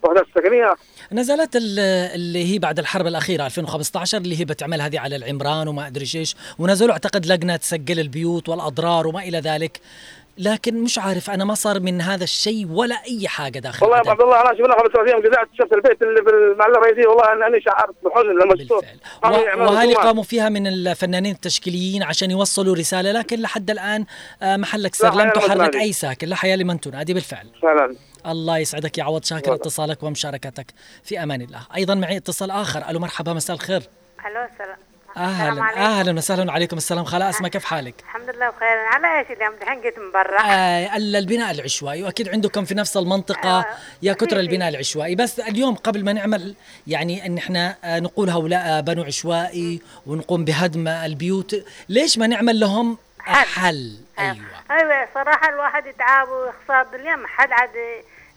الوحدات 0.05 0.27
السكنية. 0.37 0.75
نزلت 1.13 1.57
ال- 1.57 1.79
اللي 2.15 2.55
هي 2.55 2.59
بعد 2.59 2.79
الحرب 2.79 3.07
الأخيرة 3.07 3.47
2015 3.47 4.19
اللي 4.19 4.41
هي 4.41 4.45
بتعمل 4.45 4.81
هذه 4.81 5.01
على 5.01 5.17
العمران 5.17 5.69
وما 5.69 5.87
أدري 5.87 6.07
إيش 6.15 6.37
ونزلوا 6.59 6.93
أعتقد 6.93 7.27
لجنة 7.27 7.57
تسجل 7.57 8.01
البيوت 8.01 8.49
والأضرار 8.49 9.07
وما 9.07 9.21
إلى 9.23 9.39
ذلك. 9.41 9.81
لكن 10.39 10.83
مش 10.83 10.99
عارف 10.99 11.31
أنا 11.31 11.45
ما 11.45 11.55
صار 11.55 11.81
من 11.81 12.01
هذا 12.01 12.25
الشيء 12.25 12.67
ولا 12.71 12.95
أي 12.95 13.29
حاجة 13.29 13.59
داخل 13.59 13.87
والله 13.87 14.03
يا 14.07 14.11
عبد 14.11 14.21
الله 14.23 14.41
أنا 14.41 14.55
شفنا 14.55 14.75
قبل 14.75 14.93
ثلاث 14.93 15.09
أيام 15.09 15.23
قزعت 15.27 15.49
شفت 15.59 15.73
البيت 15.73 16.03
اللي 16.03 16.23
في 16.23 16.31
المعلة 16.31 16.73
الرئيسيه 16.79 17.07
والله 17.07 17.25
أنا- 17.25 17.47
اني 17.47 17.61
شعرت 17.61 17.95
بحزن 18.05 18.29
لما 18.29 18.57
شفته. 18.65 18.77
و- 18.77 19.71
وهذه 19.73 19.95
قاموا 19.95 20.23
فيها 20.23 20.49
من 20.49 20.67
الفنانين 20.67 21.33
التشكيليين 21.35 22.03
عشان 22.03 22.31
يوصلوا 22.31 22.77
رسالة 22.77 23.13
لكن 23.13 23.41
لحد 23.41 23.71
الآن 23.71 24.05
آه، 24.43 24.57
محلك 24.57 24.95
سر 24.95 25.15
لم 25.15 25.31
تحرك. 25.31 25.77
أي 25.77 25.93
ساكن. 25.93 26.29
لا 26.29 26.37
حياة 26.37 26.57
لمن 26.57 26.81
تنادي 26.81 27.15
بالفعل. 27.15 27.47
فعلا. 27.63 27.97
الله 28.27 28.59
يسعدك 28.59 28.99
يا 28.99 29.05
عوض 29.05 29.25
شاكر 29.25 29.55
اتصالك 29.55 30.03
ومشاركتك. 30.03 30.67
في 31.05 31.23
أمان 31.23 31.43
الله. 31.43 31.61
أيضا 31.77 31.95
معي 31.95 32.17
اتصال 32.17 32.51
آخر. 32.51 32.91
ألو 32.91 32.99
مرحبا 32.99 33.33
مساء 33.33 33.57
الخير. 33.57 33.83
ألو 34.27 34.45
السلام. 34.53 34.77
أهلا 35.17 35.63
عليكم. 35.63 35.81
أهلا 35.81 36.13
وسهلا 36.13 36.51
وعليكم 36.51 36.77
السلام. 36.77 37.05
خلا 37.05 37.31
اسمع 37.31 37.49
كيف 37.49 37.65
حالك؟ 37.65 37.95
الحمد 38.01 38.31
لله 38.31 38.51
بخير. 38.51 38.69
على 38.79 39.19
إيش 39.19 39.31
اليوم؟ 39.31 39.55
دحين 39.61 39.81
جيت 39.81 39.99
من 39.99 40.13
برا. 40.13 40.41
آه 40.41 40.97
ال- 40.97 41.17
البناء 41.17 41.51
العشوائي. 41.51 42.03
وأكيد 42.03 42.29
عندكم 42.29 42.65
في 42.65 42.75
نفس 42.75 42.97
المنطقة 42.97 43.67
يا 44.03 44.13
كثر 44.13 44.41
البناء 44.41 44.69
العشوائي. 44.69 45.15
بس 45.15 45.41
اليوم 45.41 45.75
قبل 45.75 46.05
ما 46.05 46.13
نعمل 46.13 46.55
يعني 46.87 47.27
إن 47.27 47.39
إحنا 47.39 47.77
آه، 47.85 47.99
نقول 48.01 48.31
هؤلاء 48.31 48.81
بنوا 48.81 49.05
عشوائي 49.05 49.81
ونقوم 50.07 50.45
بهدم 50.45 50.89
البيوت 50.89 51.65
ليش 51.89 52.19
ما 52.19 52.27
نعمل 52.27 52.61
لهم 52.61 52.99
حل. 53.19 53.97
أيوه. 54.19 54.37
أيوه 54.71 55.09
صراحة 55.15 55.49
الواحد 55.49 55.87
يتعب 55.87 56.29
ويخسر 56.29 56.95
اليوم 56.95 57.27
حد 57.27 57.53
عاد 57.53 57.71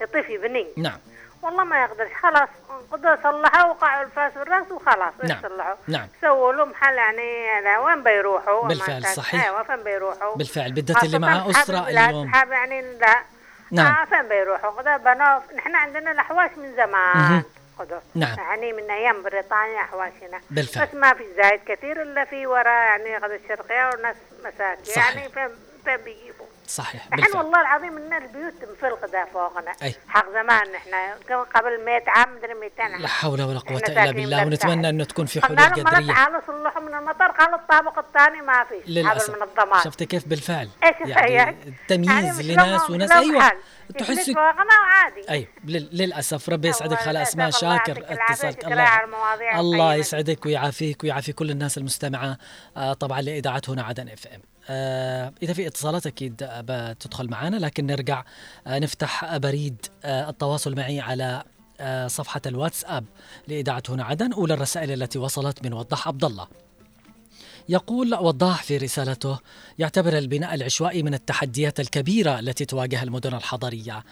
يطيف 0.02 0.30
يبني. 0.30 0.68
نعم. 0.78 0.98
والله 1.44 1.64
ما 1.64 1.82
يقدرش 1.84 2.10
خلاص. 2.24 2.50
قدروا 2.92 3.16
صلحوا 3.24 3.70
وقعوا 3.70 4.04
الفاس 4.04 4.38
والرأس 4.38 4.72
وخلاص 4.72 5.14
نعم. 5.24 5.40
يصلحوا 5.40 5.76
نعم 5.88 6.08
سووا 6.22 6.54
له 6.54 6.66
محل 6.66 6.96
يعني 6.98 7.78
وين 7.78 8.04
بيروحوا 8.04 8.68
بالفعل، 8.68 9.06
صحيح. 9.06 9.46
أيوه 9.46 9.64
فين 9.64 9.84
بيروحوا 9.84 10.36
بالفعل 10.36 10.72
بالذات 10.72 11.04
اللي 11.04 11.18
أصحاب 11.18 11.50
أسرة 11.50 11.90
اليوم 11.90 12.30
أصحاب 12.30 12.52
يعني 12.52 12.82
لا 12.82 13.24
نعم. 13.72 13.96
آه 13.96 14.06
فين 14.06 14.30
بيروحوا 14.30 14.70
قدر 14.70 14.98
بنوا 14.98 15.40
نحن 15.56 15.76
عندنا 15.76 16.12
الاحواش 16.12 16.52
من 16.58 16.76
زمان. 16.76 17.44
قدر 17.80 18.00
نعم. 18.16 18.38
يعني 18.38 18.74
من 18.74 18.92
أيام 18.92 19.24
بريطانيا 19.24 19.82
احواشنا 19.82 20.42
بالفعل. 20.50 20.88
بس 20.88 20.94
ما 20.94 21.14
في 21.14 21.24
زايد 21.38 21.62
كثير 21.66 22.02
إلا 22.02 22.26
في 22.26 22.48
ورا 22.48 22.70
يعني 22.70 23.18
غد 23.18 23.32
الشرقية 23.32 23.90
وناس 23.90 24.16
مساكين. 24.40 25.04
يعني 25.04 25.30
فين 25.30 25.50
فين 25.86 25.98
بيجيبوا 25.98 26.39
صحيح 26.70 27.08
بالفعل. 27.10 27.38
والله 27.38 27.62
العظيم 27.62 27.98
ان 27.98 28.14
البيوت 28.14 28.54
مفلقده 28.72 29.28
فوقنا 29.34 29.72
أي. 29.84 29.96
حق 30.08 30.26
زمان 30.30 30.76
إحنا 30.76 31.14
قبل 31.56 31.86
100 31.86 32.04
عام 32.08 32.36
مدري 32.36 32.54
200 32.54 32.82
عام. 32.84 33.02
لا 33.02 33.08
حول 33.08 33.42
ولا 33.42 33.60
قوة 33.60 33.78
إلا 33.88 34.12
بالله. 34.12 34.46
ونتمنى 34.46 34.90
أنه 34.90 35.04
تكون 35.04 35.26
في 35.26 35.42
حلول 35.42 35.60
قدرية. 35.60 36.14
تعالوا 36.14 36.42
صلحوا 36.48 36.82
من 36.82 36.94
المطر 36.96 37.28
قالوا 37.32 37.56
الطابق 37.56 38.00
الثاني 38.00 38.42
ما 38.42 38.64
في. 38.64 38.92
للأسف. 38.92 39.36
المنظمات 39.36 39.84
شفت 39.84 40.04
كيف؟ 40.04 40.28
بالفعل. 40.28 40.70
يعني 41.06 41.34
يعني 41.34 41.58
التمييز 41.68 42.40
يعني 42.40 42.54
لناس 42.54 42.90
وناس. 42.90 43.12
أيوه. 43.12 43.52
تحسي 44.00 44.34
وعادي 44.34 45.30
أي. 45.30 45.48
لل- 45.66 45.90
للأسف 45.94 46.50
ربي 46.50 46.68
يسعدك. 46.68 46.92
الله 46.94 47.06
خلا 47.06 47.22
اسماء 47.22 47.50
شاكر. 47.50 47.94
شكرا 48.36 48.74
الله. 48.74 48.82
على 48.82 49.60
الله. 49.60 49.96
يسعدك 49.96 50.46
ويعافيك 50.46 51.04
ويعافي 51.04 51.34
كل 51.34 51.52
الناس 51.52 51.78
المستمعة 51.78 52.38
آه 52.78 52.94
طبعا 52.94 53.22
لإذاعة 53.22 53.62
هنا 53.68 53.84
عدن 53.84 54.10
إف 54.10 54.28
إم. 54.28 54.42
آه 54.70 55.34
إذا 55.44 55.54
في 55.54 55.68
اتصالات 55.68 56.08
أكيد 56.08 56.44
آه، 56.44 56.64
بتدخل 56.68 57.30
معنا 57.30 57.56
لكن 57.56 57.86
نرجع 57.86 58.24
آه 58.68 58.80
نفتح 58.80 59.38
بريد 59.38 59.86
آه 60.04 60.30
التواصل 60.30 60.76
معي 60.76 61.00
على 61.00 61.44
صفحة 62.08 62.42
الواتساب 62.46 63.06
لإذاعة 63.48 63.84
هنا 63.90 64.04
عدن 64.04 64.34
أولى 64.34 64.54
الرسائل 64.54 64.92
التي 64.92 65.20
وصلت 65.20 65.66
من 65.66 65.74
وضح 65.74 66.08
عبد 66.08 66.24
الله. 66.26 66.48
يقول 67.70 68.16
وضاح 68.16 68.64
في 68.64 68.78
رسالته 68.78 69.40
يعتبر 69.80 70.18
البناء 70.18 70.54
العشوائي 70.54 71.04
من 71.04 71.14
التحديات 71.14 71.80
الكبيرة 71.80 72.40
التي 72.40 72.66
تواجه 72.66 73.04
المدن 73.04 73.34
الحضرية. 73.34 74.04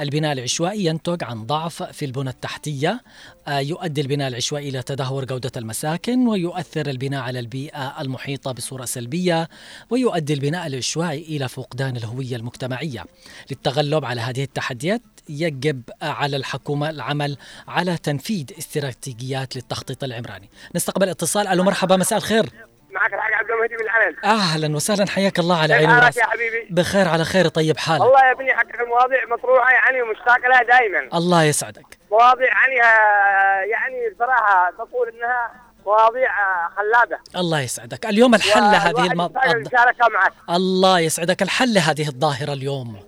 البناء 0.00 0.32
العشوائي 0.32 0.84
ينتج 0.84 1.24
عن 1.24 1.46
ضعف 1.46 1.82
في 1.82 2.04
البنى 2.04 2.30
التحتية 2.30 3.00
آه، 3.48 3.58
يؤدي 3.58 4.00
البناء 4.00 4.28
العشوائي 4.28 4.68
إلى 4.68 4.82
تدهور 4.82 5.24
جودة 5.24 5.50
المساكن 5.56 6.28
ويؤثر 6.28 6.90
البناء 6.90 7.22
على 7.22 7.38
البيئة 7.38 8.00
المحيطة 8.00 8.52
بصورة 8.52 8.84
سلبية 8.84 9.48
ويؤدي 9.90 10.34
البناء 10.34 10.66
العشوائي 10.66 11.22
إلى 11.22 11.48
فقدان 11.48 11.96
الهوية 11.96 12.36
المجتمعية. 12.36 13.04
للتغلب 13.50 14.04
على 14.04 14.20
هذه 14.20 14.42
التحديات 14.42 15.02
يجب 15.28 15.82
على 16.02 16.36
الحكومة 16.36 16.90
العمل 16.90 17.36
على 17.68 17.96
تنفيذ 17.96 18.46
استراتيجيات 18.58 19.56
للتخطيط 19.56 20.04
العمراني. 20.04 20.50
نستقبل 20.74 21.08
اتصال. 21.08 21.48
ألو 21.48 21.64
مرحبا 21.64 21.96
مساء 21.96 22.18
الخير. 22.18 22.75
معك 22.96 23.14
الحاج 23.14 23.32
عبد 23.34 23.50
المهدي 23.50 23.74
من 23.74 23.80
العلن. 23.80 24.16
أهلا 24.24 24.76
وسهلا 24.76 25.06
حياك 25.10 25.38
الله 25.38 25.62
على 25.62 25.74
عيني 25.74 25.92
وراسي 25.92 26.20
يا 26.20 26.24
حبيبي. 26.26 26.66
بخير 26.70 27.08
على 27.08 27.24
خير 27.24 27.48
طيب 27.48 27.76
حالك؟ 27.78 28.00
والله 28.00 28.26
يا 28.26 28.32
ابني 28.32 28.54
حقك 28.54 28.80
المواضيع 28.80 29.26
مطروحه 29.30 29.72
يعني 29.72 30.02
ومشتاق 30.02 30.38
لها 30.38 30.62
دائما 30.62 31.08
الله 31.18 31.42
يسعدك. 31.44 31.98
مواضيع 32.10 32.46
يعني 32.46 32.82
آه، 32.82 33.60
يعني 33.60 34.10
بصراحة 34.14 34.70
تقول 34.70 35.08
إنها 35.08 35.50
مواضيع 35.86 36.30
آه، 36.30 36.70
خلابة. 36.76 37.18
الله 37.36 37.60
يسعدك. 37.60 38.06
اليوم 38.06 38.34
الحل 38.34 38.60
لهذه 38.60 39.12
المشاركه 39.12 40.06
الله 40.50 41.00
يسعدك. 41.00 41.42
الحل 41.42 41.74
لهذه 41.74 42.08
الظاهرة 42.08 42.52
اليوم. 42.52 43.00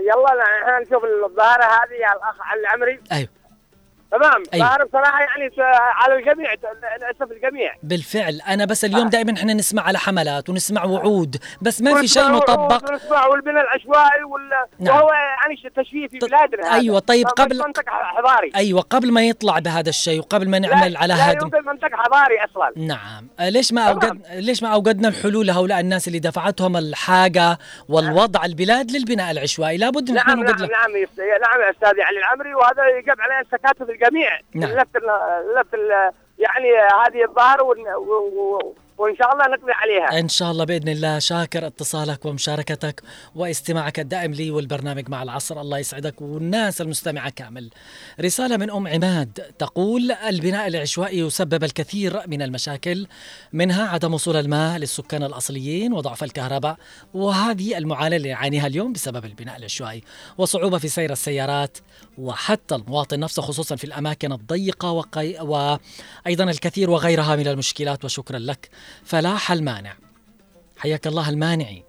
يلا 0.00 0.42
إحنا 0.62 0.78
نشوف 0.78 1.04
الظاهرة 1.30 1.64
هذه 1.64 1.92
يا 2.00 2.12
الاخ 2.12 2.34
العمري. 2.60 3.00
أيوه. 3.12 3.28
تمام. 4.12 4.42
أيوة. 4.54 4.66
ظاهره 4.66 4.84
بصراحه 4.84 5.20
يعني 5.20 5.52
على 5.96 6.14
الجميع 6.14 6.50
للأسف 6.98 7.32
الجميع. 7.32 7.74
بالفعل. 7.82 8.40
أنا 8.48 8.64
بس 8.64 8.84
اليوم 8.84 9.08
دائما 9.08 9.34
إحنا 9.38 9.54
نسمع 9.54 9.82
على 9.82 9.98
حملات 9.98 10.48
ونسمع 10.48 10.84
وعود 10.84 11.36
بس 11.62 11.82
ما 11.82 12.00
في 12.00 12.08
شيء 12.08 12.28
مطبق. 12.28 12.90
ونسمع 12.90 13.26
والبناء 13.26 13.62
العشوائي 13.64 14.24
وال... 14.24 14.50
نعم. 14.78 14.96
وهو 14.96 15.10
يعني 15.12 15.56
تشويه 15.76 16.08
في 16.08 16.18
بلادنا 16.18 16.66
هذا. 16.68 16.74
أيوة، 16.74 16.98
طيب 16.98 17.26
قبل- 17.26 17.62
حضاري. 17.86 18.52
أيوة. 18.56 18.80
قبل 18.80 19.12
ما 19.12 19.22
يطلع 19.22 19.58
بهذا 19.58 19.88
الشيء 19.88 20.18
وقبل 20.18 20.48
ما 20.48 20.58
نعمل 20.58 20.92
لا 20.92 20.98
على 20.98 21.14
لا 21.14 21.32
هدم 21.32 21.38
يوجد 21.42 21.66
منطق 21.66 21.88
حضاري 21.92 22.34
أصلا. 22.44 22.72
نعم. 22.76 23.28
آه، 23.40 23.48
ليش 23.48 23.72
ما 23.72 23.82
أوجد 23.82 24.22
ليش 24.32 24.62
ما 24.62 24.68
أوجدنا 24.68 25.08
الحلول 25.08 25.46
لهؤلاء 25.46 25.80
الناس 25.80 26.08
اللي 26.08 26.18
دفعتهم 26.18 26.76
الحاجة 26.76 27.58
والوضع 27.88 28.44
البلاد 28.44 28.90
للبناء 28.90 29.30
العشوائي؟ 29.30 29.76
لابد 29.76 30.10
نعم 30.10 30.26
نعم 30.28 30.40
نعم 30.44 30.60
نعم 30.62 31.60
أستاذ 31.74 32.00
علي 32.00 32.18
العمري 32.18 32.54
وهذا 32.54 32.88
يجب 32.98 33.20
عليه 33.20 33.40
التكاتف 33.40 33.90
الجميع 34.02 34.40
نعم. 34.54 34.70
ال- 35.74 36.12
يعني 36.38 36.68
هذه 37.06 37.24
الظاهره 37.24 37.62
وإن 39.02 39.16
شاء 39.16 39.32
الله 39.32 39.44
نقضي 39.56 39.72
عليها. 39.72 40.20
إن 40.20 40.28
شاء 40.28 40.50
الله 40.50 40.64
بإذن 40.64 40.88
الله. 40.88 41.18
شاكر 41.18 41.66
اتصالك 41.66 42.24
ومشاركتك 42.24 43.02
واستماعك 43.34 44.00
الدائم 44.00 44.32
لي 44.32 44.50
والبرنامج 44.50 45.08
مع 45.08 45.22
العصر. 45.22 45.60
الله 45.60 45.78
يسعدك 45.78 46.22
والناس 46.22 46.80
المستمعة 46.80 47.30
كامل. 47.30 47.70
رسالة 48.20 48.56
من 48.56 48.70
أم 48.70 48.88
عماد 48.88 49.32
تقول 49.58 50.12
البناء 50.12 50.66
العشوائي 50.66 51.18
يسبب 51.18 51.64
الكثير 51.64 52.20
من 52.26 52.42
المشاكل 52.42 53.06
منها 53.52 53.88
عدم 53.88 54.14
وصول 54.14 54.36
الماء 54.36 54.78
للسكان 54.78 55.22
الأصليين 55.22 55.92
وضعف 55.92 56.24
الكهرباء 56.24 56.76
وهذه 57.14 57.78
المعاناة 57.78 58.16
اللي 58.16 58.32
نعانيها 58.32 58.66
اليوم 58.66 58.92
بسبب 58.92 59.24
البناء 59.24 59.56
العشوائي 59.56 60.02
وصعوبة 60.38 60.78
في 60.78 60.88
سير 60.88 61.12
السيارات 61.12 61.78
وحتى 62.18 62.74
المواطن 62.74 63.20
نفسه 63.20 63.42
خصوصا 63.42 63.76
في 63.76 63.84
الأماكن 63.84 64.32
الضيقة 64.32 64.92
وأيضا 65.42 66.44
الكثير 66.44 66.90
وغيرها 66.90 67.36
من 67.36 67.48
المشكلات. 67.48 68.04
وشكرا 68.04 68.38
لك. 68.38 68.68
فلا 69.04 69.36
حل 69.36 69.62
مانع. 69.62 69.96
حياك 70.76 71.06
الله 71.06 71.28
المانعي. 71.28 71.82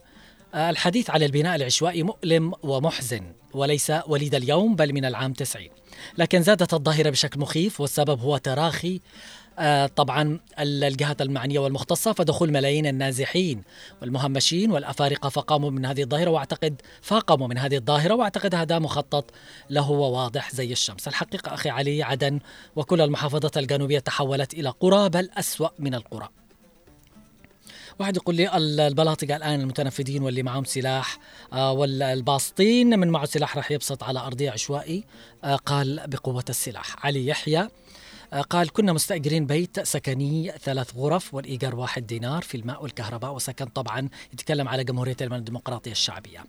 آه، 0.53 0.69
الحديث 0.69 1.09
على 1.09 1.25
البناء 1.25 1.55
العشوائي 1.55 2.03
مؤلم 2.03 2.53
ومحزن 2.63 3.33
وليس 3.53 3.91
وليد 4.07 4.35
اليوم 4.35 4.75
بل 4.75 4.93
من 4.93 5.05
العام 5.05 5.33
90 5.33 5.67
لكن 6.17 6.41
زادت 6.43 6.73
الظاهرة 6.73 7.09
بشكل 7.09 7.39
مخيف 7.39 7.81
والسبب 7.81 8.19
هو 8.19 8.37
تراخي. 8.37 8.99
آه، 9.59 9.85
طبعا 9.87 10.39
ال- 10.59 10.83
الجهات 10.83 11.21
المعنية 11.21 11.59
والمختصة 11.59 12.13
فدخول 12.13 12.51
ملايين 12.51 12.85
النازحين 12.87 13.63
والمهمشين 14.01 14.71
والأفارقة 14.71 15.29
فقاموا 15.29 15.69
من 15.71 15.85
هذه 15.85 16.03
الظاهرة 16.03 16.29
وأعتقد 16.29 16.81
فاقموا 17.01 17.47
من 17.47 17.57
هذه 17.57 17.75
الظاهرة 17.77 18.13
وأعتقد 18.15 18.55
هذا 18.55 18.79
مخطط 18.79 19.31
له 19.69 19.91
وواضح 19.91 20.51
زي 20.51 20.71
الشمس. 20.71 21.07
الحقيقة 21.07 21.53
أخي 21.53 21.69
علي 21.69 22.03
عدن 22.03 22.39
وكل 22.75 23.01
المحافظات 23.01 23.57
الجنوبية 23.57 23.99
تحولت 23.99 24.53
إلى 24.53 24.69
قرى 24.69 25.09
بل 25.09 25.29
أسوأ 25.37 25.69
من 25.79 25.95
القرى. 25.95 26.29
واحد 27.99 28.17
يقول 28.17 28.35
لي 28.35 28.57
ال- 28.57 28.79
البلاطقة 28.79 29.35
الآن 29.35 29.61
المتنفذين 29.61 30.23
واللي 30.23 30.43
معهم 30.43 30.63
سلاح 30.63 31.17
آه، 31.53 31.71
والباسطين 31.71 32.99
من 32.99 33.07
معه 33.09 33.25
سلاح 33.25 33.57
راح 33.57 33.71
يبسط 33.71 34.03
على 34.03 34.19
أرضية 34.19 34.51
عشوائي 34.51 35.03
آه، 35.43 35.55
قال 35.55 36.01
بقوة 36.07 36.43
السلاح. 36.49 37.05
علي 37.05 37.27
يحيى. 37.27 37.67
قال 38.41 38.69
كنا 38.73 38.93
مستأجرين 38.93 39.45
بيت 39.45 39.79
سكني 39.79 40.51
ثلاث 40.61 40.95
غرف 40.95 41.33
والإيجار 41.33 41.75
واحد 41.75 42.07
دينار 42.07 42.41
في 42.41 42.57
الماء 42.57 42.83
والكهرباء 42.83 43.33
وسكن. 43.35 43.65
طبعا 43.65 44.09
يتكلم 44.33 44.67
على 44.67 44.83
جمهورية 44.83 45.15
اليمن 45.21 45.37
الديمقراطية 45.37 45.91
الشعبية. 45.91 46.43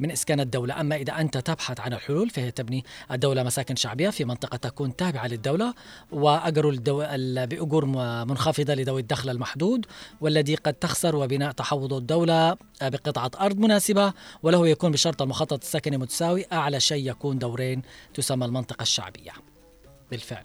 من 0.00 0.10
إسكان 0.10 0.40
الدولة 0.40 0.80
أما 0.80 0.96
إذا 0.96 1.20
أنت 1.20 1.38
تبحث 1.38 1.80
عن 1.80 1.92
الحلول 1.92 2.30
فهي 2.30 2.50
تبني 2.50 2.84
الدولة 3.10 3.42
مساكن 3.42 3.76
شعبية 3.76 4.10
في 4.10 4.24
منطقة 4.24 4.56
تكون 4.56 4.96
تابعة 4.96 5.26
للدولة 5.26 5.74
وأجروا 6.12 6.72
الدو... 6.72 7.02
ال- 7.02 7.46
بأجور 7.46 7.84
منخفضة 8.24 8.74
لذوي 8.74 9.00
الدخل 9.00 9.30
المحدود 9.30 9.86
والذي 10.20 10.54
قد 10.54 10.74
تخسر 10.74 11.16
وبناء 11.16 11.52
تحوض 11.52 11.92
الدولة 11.92 12.50
آه، 12.50 12.56
بقطعة 12.82 13.30
أرض 13.40 13.58
مناسبة 13.58 14.12
وله 14.42 14.68
يكون 14.68 14.92
بشرط 14.92 15.22
المخطط 15.22 15.62
السكني 15.62 15.96
متساوي 15.96 16.44
أعلى 16.52 16.80
شيء 16.80 17.10
يكون 17.10 17.38
دورين 17.38 17.82
تسمى 18.14 18.46
المنطقة 18.46 18.82
الشعبية. 18.82 19.32
بالفعل. 20.10 20.44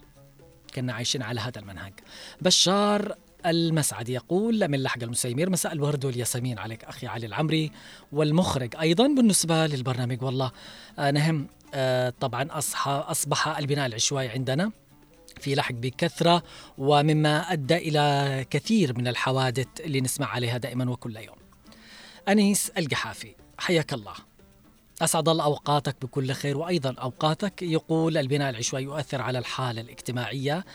كنا 0.76 0.93
عايشين 0.93 1.21
على 1.21 1.41
هذا 1.41 1.59
المنهج. 1.59 1.93
بشار 2.41 3.15
المسعد 3.45 4.09
يقول 4.09 4.67
من 4.67 4.84
لحق 4.84 5.03
المسيمير 5.03 5.49
مساء 5.49 5.73
الورد 5.73 6.05
والياسمين 6.05 6.59
عليك 6.59 6.84
أخي 6.84 7.07
علي 7.07 7.26
العمري 7.26 7.71
والمخرج 8.11 8.76
أيضا 8.82 9.07
بالنسبة 9.07 9.67
للبرنامج. 9.67 10.23
والله 10.23 10.51
آه 10.99 11.11
نهم 11.11 11.47
آه 11.73 12.13
طبعا 12.19 12.47
أصح 12.51 12.88
أصبح 12.88 13.47
البناء 13.47 13.86
العشوائي 13.86 14.30
عندنا 14.30 14.71
في 15.39 15.55
لحق 15.55 15.73
بكثرة 15.73 16.43
ومما 16.78 17.53
أدى 17.53 17.78
إلى 17.78 18.45
كثير 18.49 18.97
من 18.97 19.07
الحوادث 19.07 19.67
اللي 19.80 20.01
نسمع 20.01 20.28
عليها 20.28 20.57
دائما 20.57 20.91
وكل 20.91 21.17
يوم. 21.17 21.38
أنيس 22.28 22.69
القحافي 22.78 23.36
حياك 23.57 23.93
الله. 23.93 24.13
أسعد 25.02 25.30
الله 25.30 25.43
أوقاتك 25.43 25.96
بكل 26.02 26.32
خير 26.32 26.58
وأيضا 26.58 26.96
أوقاتك 27.02 27.62
يقول 27.62 28.18
البناء 28.18 28.50
العشوائي 28.50 28.86
يؤثر 28.86 29.22
على 29.22 29.39
الحالة 29.39 29.82
الاجتماعية 29.82 30.66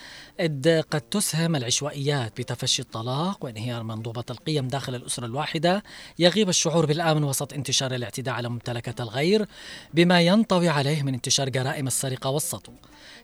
إذ 0.41 0.83
قد 0.83 1.01
تسهم 1.01 1.57
العشوائيات 1.57 2.41
بتفشي 2.41 2.83
الطلاق 2.83 3.45
وانهيار 3.45 3.83
منظومة 3.83 4.25
القيم 4.31 4.69
داخل 4.69 4.95
الأسرة 4.95 5.27
الواحدة 5.27 5.83
يغيب 6.19 6.49
الشعور 6.49 6.87
بالأمن 6.87 7.25
وسط 7.25 7.53
انتشار 7.53 7.95
الاعتداء 7.95 8.35
على 8.35 8.49
ممتلكات 8.49 9.01
الغير 9.01 9.47
بما 9.95 10.21
ينطوي 10.21 10.69
عليه 10.69 11.03
من 11.03 11.15
انتشار 11.15 11.49
جرائم 11.49 11.87
السرقة 11.87 12.31
والسطو. 12.31 12.73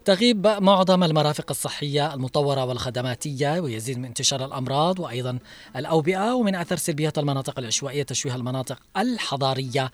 تغيب 0.05 0.47
معظم 0.47 1.05
المرافق 1.05 1.45
الصحية 1.51 2.15
المطورة 2.15 2.65
والخدماتية 2.65 3.61
ويزيد 3.61 3.99
من 3.99 4.05
انتشار 4.05 4.45
الأمراض 4.45 5.01
وأيضا 5.01 5.39
الأوبئة 5.77 6.35
ومن 6.35 6.55
أثر 6.55 6.77
سلبيات 6.77 7.19
المناطق 7.19 7.59
العشوائية 7.59 8.03
تشويه 8.03 8.35
المناطق 8.35 8.79
الحضارية 8.97 9.91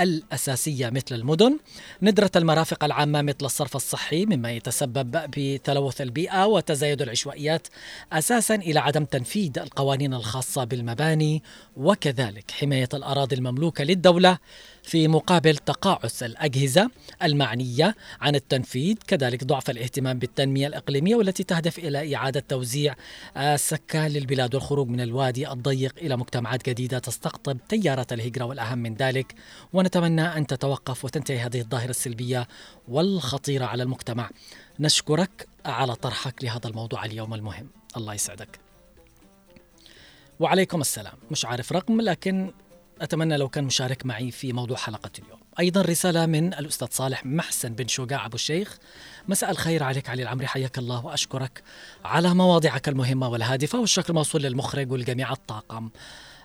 الأساسية 0.00 0.90
مثل 0.90 1.14
المدن. 1.14 1.58
ندرة 2.02 2.30
المرافق 2.36 2.84
العامة 2.84 3.22
مثل 3.22 3.36
الصرف 3.42 3.76
الصحي 3.76 4.26
مما 4.26 4.52
يتسبب 4.52 5.10
بتلوث 5.36 6.00
البيئة 6.00 6.46
وتزايد 6.46 7.02
العشوائيات 7.02 7.66
أساسا 8.12 8.54
إلى 8.54 8.80
عدم 8.80 9.04
تنفيذ 9.04 9.58
القوانين 9.58 10.14
الخاصة 10.14 10.64
بالمباني 10.64 11.42
وكذلك 11.76 12.50
حماية 12.50 12.88
الأراضي 12.94 13.36
المملوكة 13.36 13.84
للدولة 13.84 14.38
في 14.82 15.08
مقابل 15.08 15.56
تقاعس 15.56 16.22
الأجهزة 16.22 16.90
المعنية 17.22 17.94
عن 18.20 18.34
التنفيذ 18.34 18.96
كذلك 19.06 19.44
ضعف 19.44 19.70
الاهتمام 19.70 20.18
بالتنمية 20.18 20.66
الإقليمية 20.66 21.16
والتي 21.16 21.44
تهدف 21.44 21.78
إلى 21.78 22.16
إعادة 22.16 22.40
توزيع 22.40 22.94
آه، 23.36 23.54
السكان 23.54 24.10
للبلاد 24.10 24.54
والخروج 24.54 24.88
من 24.88 25.00
الوادي 25.00 25.52
الضيق 25.52 25.94
إلى 25.98 26.16
مجتمعات 26.16 26.68
جديدة 26.68 26.98
تستقطب 26.98 27.58
تيارات 27.68 28.12
الهجرة 28.12 28.44
والأهم 28.44 28.78
من 28.78 28.94
ذلك. 28.94 29.34
ونتمنى 29.72 30.22
أن 30.22 30.46
تتوقف 30.46 31.04
وتنتهي 31.04 31.38
هذه 31.38 31.60
الظاهرة 31.60 31.90
السلبية 31.90 32.48
والخطيرة 32.88 33.64
على 33.64 33.82
المجتمع. 33.82 34.30
نشكرك 34.80 35.48
على 35.64 35.94
طرحك 35.94 36.44
لهذا 36.44 36.68
الموضوع 36.68 37.04
اليوم 37.04 37.34
المهم. 37.34 37.68
الله 37.96 38.14
يسعدك. 38.14 38.60
وعليكم 40.40 40.80
السلام. 40.80 41.14
مش 41.30 41.44
عارف 41.44 41.72
رقم 41.72 42.00
لكن 42.00 42.52
أتمنى 43.00 43.36
لو 43.36 43.48
كان 43.48 43.64
مشارك 43.64 44.06
معي 44.06 44.30
في 44.30 44.52
موضوع 44.52 44.76
حلقة 44.76 45.10
اليوم. 45.18 45.38
أيضا 45.60 45.82
رسالة 45.82 46.26
من 46.26 46.54
الأستاذ 46.54 46.88
صالح 46.90 47.26
محسن 47.26 47.74
بن 47.74 47.88
شجاع 47.88 48.26
أبو 48.26 48.34
الشيخ. 48.34 48.78
مساء 49.28 49.50
الخير 49.50 49.82
عليك 49.82 50.08
علي 50.10 50.22
العمري 50.22 50.46
حياك 50.46 50.78
الله 50.78 51.06
وأشكرك 51.06 51.62
على 52.04 52.34
مواضيعك 52.34 52.88
المهمة 52.88 53.28
والهادفة 53.28 53.80
والشكر 53.80 54.12
موصول 54.12 54.42
للمخرج 54.42 54.92
والجميع 54.92 55.32
الطاقم. 55.32 55.90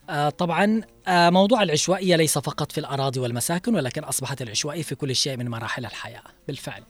آه 0.09 0.29
طبعا 0.29 0.81
آه 1.07 1.29
موضوع 1.29 1.63
العشوائية 1.63 2.15
ليس 2.15 2.37
فقط 2.37 2.71
في 2.71 2.77
الأراضي 2.77 3.19
والمساكن 3.19 3.75
ولكن 3.75 4.03
أصبحت 4.03 4.41
العشوائية 4.41 4.83
في 4.83 4.95
كل 4.95 5.15
شيء 5.15 5.37
من 5.37 5.47
مراحل 5.49 5.85
الحياة. 5.85 6.23
بالفعل. 6.47 6.83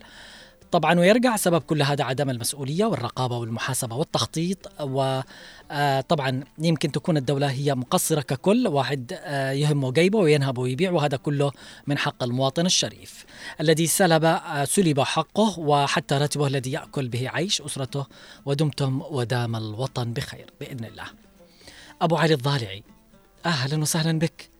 طبعا 0.72 1.00
ويرجع 1.00 1.36
سبب 1.36 1.62
كل 1.62 1.82
هذا 1.82 2.04
عدم 2.04 2.30
المسؤولية 2.30 2.86
والرقابة 2.86 3.38
والمحاسبة 3.38 3.96
والتخطيط 3.96 4.58
وطبعا 4.82 6.44
يمكن 6.60 6.92
تكون 6.92 7.18
الدولة 7.18 7.52
هي 7.52 7.76
مقصرة 7.76 8.22
ككل 8.22 8.68
واحد 8.68 9.20
آه، 9.24 9.52
يهمه 9.52 9.92
جيبه 9.92 10.20
وينهب 10.20 10.58
ويبيع 10.58 10.92
وهذا 10.92 11.18
كله 11.18 11.52
من 11.88 11.98
حق 11.98 12.24
المواطن 12.24 12.66
الشريف 12.66 13.26
الذي 13.62 13.88
سلب 13.88 14.26
آه، 14.26 14.66
سلب 14.66 15.00
حقه 15.00 15.60
وحتى 15.60 16.16
راتبه 16.16 16.48
الذي 16.48 16.72
يأكل 16.72 17.08
به 17.08 17.30
عيش 17.30 17.62
أسرته 17.62 18.06
ودمتم 18.46 19.02
ودام 19.02 19.56
الوطن 19.56 20.14
بخير 20.14 20.54
بإذن 20.60 20.86
الله. 20.86 21.06
أبو 22.02 22.16
علي 22.16 22.34
الضالعي 22.34 22.84
أهلا 23.46 23.82
وسهلا 23.82 24.20
بك. 24.20 24.57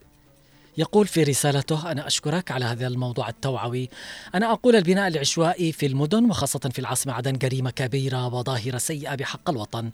يقول 0.78 1.08
في 1.08 1.24
رسالته 1.24 1.92
أنا 1.92 2.08
أشكرك 2.08 2.52
على 2.52 2.66
هذا 2.66 2.88
الموضوع 2.88 3.30
التوعوي. 3.30 3.90
أنا 4.36 4.52
أقول 4.52 4.76
البناء 4.76 5.08
العشوائي 5.08 5.72
في 5.72 5.86
المدن 5.86 6.26
وخاصة 6.26 6.60
في 6.60 6.80
العاصمة 6.80 7.14
عدن 7.14 7.34
جريمة 7.34 7.70
كبيرة 7.70 8.28
وظاهرة 8.28 8.78
سيئة 8.78 9.16
بحق 9.16 9.50
الوطن. 9.50 9.92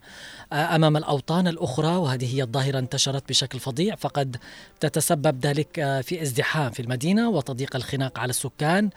أمام 0.53 0.97
الأوطان 0.97 1.47
الأخرى 1.47 1.95
وهذه 1.95 2.35
هي 2.35 2.43
الظاهرة 2.43 2.79
انتشرت 2.79 3.29
بشكل 3.29 3.59
فظيع 3.59 3.95
فقد 3.95 4.37
تتسبب 4.79 5.45
ذلك 5.45 6.01
في 6.03 6.21
ازدحام 6.21 6.71
في 6.71 6.81
المدينة 6.81 7.29
وتضييق 7.29 7.75
الخناق 7.75 8.19
على 8.19 8.29
السكان. 8.29 8.89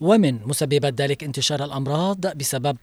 ومن 0.00 0.38
مسببات 0.46 1.00
ذلك 1.00 1.24
انتشار 1.24 1.64
الأمراض 1.64 2.36
بسبب 2.36 2.76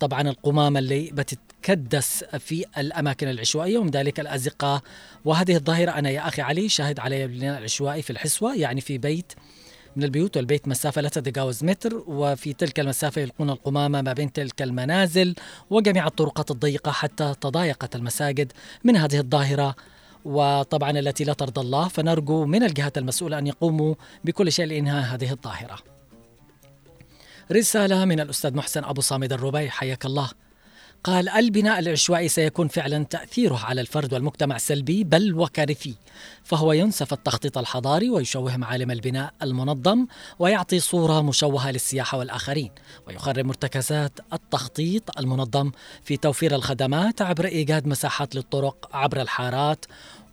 طبعا 0.00 0.20
القمامة 0.28 0.78
اللي 0.78 1.10
بتتكدس 1.12 2.24
في 2.24 2.64
الأماكن 2.78 3.28
العشوائية 3.28 3.78
ومن 3.78 3.90
ذلك 3.90 4.20
الأزقة. 4.20 4.82
وهذه 5.24 5.56
الظاهرة 5.56 5.90
أنا 5.90 6.10
يا 6.10 6.28
أخي 6.28 6.42
علي 6.42 6.68
شاهد 6.68 7.00
عليها 7.00 7.24
البناء 7.24 7.58
العشوائي 7.58 8.02
في 8.02 8.10
الحسوة 8.10 8.54
يعني 8.56 8.80
في 8.80 8.98
بيت 8.98 9.32
من 9.96 10.04
البيوت 10.04 10.36
والبيت 10.36 10.68
مسافة 10.68 11.00
لا 11.00 11.08
تتجاوز 11.08 11.64
متر 11.64 12.04
وفي 12.06 12.52
تلك 12.52 12.80
المسافة 12.80 13.20
يلقون 13.20 13.50
القمامة 13.50 14.02
ما 14.02 14.12
بين 14.12 14.32
تلك 14.32 14.62
المنازل 14.62 15.34
وجميع 15.70 16.06
الطرقات 16.06 16.50
الضيقة 16.50 16.92
حتى 16.92 17.34
تضايقت 17.40 17.96
المساجد 17.96 18.52
من 18.84 18.96
هذه 18.96 19.18
الظاهرة. 19.18 19.74
وطبعا 20.24 20.90
التي 20.90 21.24
لا 21.24 21.32
ترضى 21.32 21.60
الله 21.60 21.88
فنرجو 21.88 22.46
من 22.46 22.62
الجهات 22.62 22.98
المسؤولة 22.98 23.38
أن 23.38 23.46
يقوموا 23.46 23.94
بكل 24.24 24.52
شيء 24.52 24.66
لإنهاء 24.66 25.14
هذه 25.14 25.30
الظاهرة. 25.30 25.78
رسالة 27.52 28.04
من 28.04 28.20
الأستاذ 28.20 28.56
محسن 28.56 28.84
أبو 28.84 29.00
صامد 29.00 29.32
الربيع 29.32 29.70
حياك 29.70 30.06
الله. 30.06 30.30
قال 31.04 31.28
البناء 31.28 31.78
العشوائي 31.78 32.28
سيكون 32.28 32.68
فعلا 32.68 33.04
تأثيره 33.04 33.58
على 33.64 33.80
الفرد 33.80 34.14
والمجتمع 34.14 34.58
سلبي 34.58 35.04
بل 35.04 35.34
وكارثي 35.34 35.94
فهو 36.44 36.72
ينسف 36.72 37.12
التخطيط 37.12 37.58
الحضاري 37.58 38.10
ويشوه 38.10 38.56
معالم 38.56 38.90
البناء 38.90 39.34
المنظم 39.42 40.06
ويعطي 40.38 40.80
صورة 40.80 41.22
مشوهة 41.22 41.70
للسياحة 41.70 42.18
والآخرين 42.18 42.70
ويخرب 43.06 43.46
مرتكزات 43.46 44.12
التخطيط 44.32 45.18
المنظم 45.18 45.70
في 46.04 46.16
توفير 46.16 46.54
الخدمات 46.54 47.22
عبر 47.22 47.44
إيجاد 47.44 47.86
مساحات 47.86 48.34
للطرق 48.34 48.88
عبر 48.92 49.20
الحارات 49.20 49.84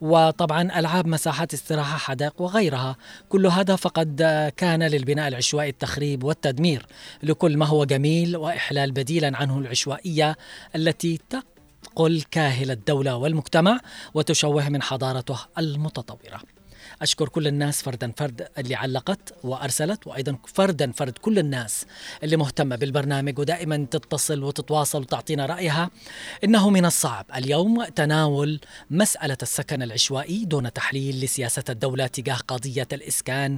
وطبعا 0.01 0.79
ألعاب 0.79 1.07
مساحات 1.07 1.53
استراحة 1.53 1.97
حدائق 1.97 2.41
وغيرها. 2.41 2.95
كل 3.29 3.47
هذا 3.47 3.75
فقد 3.75 4.21
كان 4.57 4.83
للبناء 4.83 5.27
العشوائي 5.27 5.69
التخريب 5.69 6.23
والتدمير. 6.23 6.85
لكل 7.23 7.57
ما 7.57 7.65
هو 7.65 7.85
جميل 7.85 8.37
وإحلال 8.37 8.91
بديلا 8.91 9.37
عنه 9.37 9.57
العشوائية 9.59 10.37
التي 10.75 11.19
تقل 11.29 12.21
كاهل 12.31 12.71
الدولة 12.71 13.15
والمجتمع 13.15 13.79
وتشوه 14.13 14.69
من 14.69 14.81
حضارته 14.81 15.39
المتطورة. 15.57 16.58
أشكر 17.01 17.29
كل 17.29 17.47
الناس 17.47 17.81
فردا 17.81 18.13
فرد 18.17 18.47
اللي 18.57 18.75
علقت 18.75 19.33
وأرسلت 19.43 20.07
وأيضا 20.07 20.37
فردا 20.47 20.91
فرد 20.91 21.17
كل 21.17 21.39
الناس 21.39 21.85
اللي 22.23 22.37
مهتمة 22.37 22.75
بالبرنامج 22.75 23.39
ودائما 23.39 23.87
تتصل 23.91 24.43
وتتواصل 24.43 25.01
وتعطينا 25.01 25.45
رأيها. 25.45 25.89
إنه 26.43 26.69
من 26.69 26.85
الصعب 26.85 27.25
اليوم 27.35 27.85
تناول 27.85 28.59
مسألة 28.89 29.37
السكن 29.41 29.81
العشوائي 29.81 30.45
دون 30.45 30.73
تحليل 30.73 31.21
لسياسة 31.21 31.63
الدولة 31.69 32.07
تجاه 32.07 32.35
قضية 32.35 32.87
الإسكان 32.93 33.57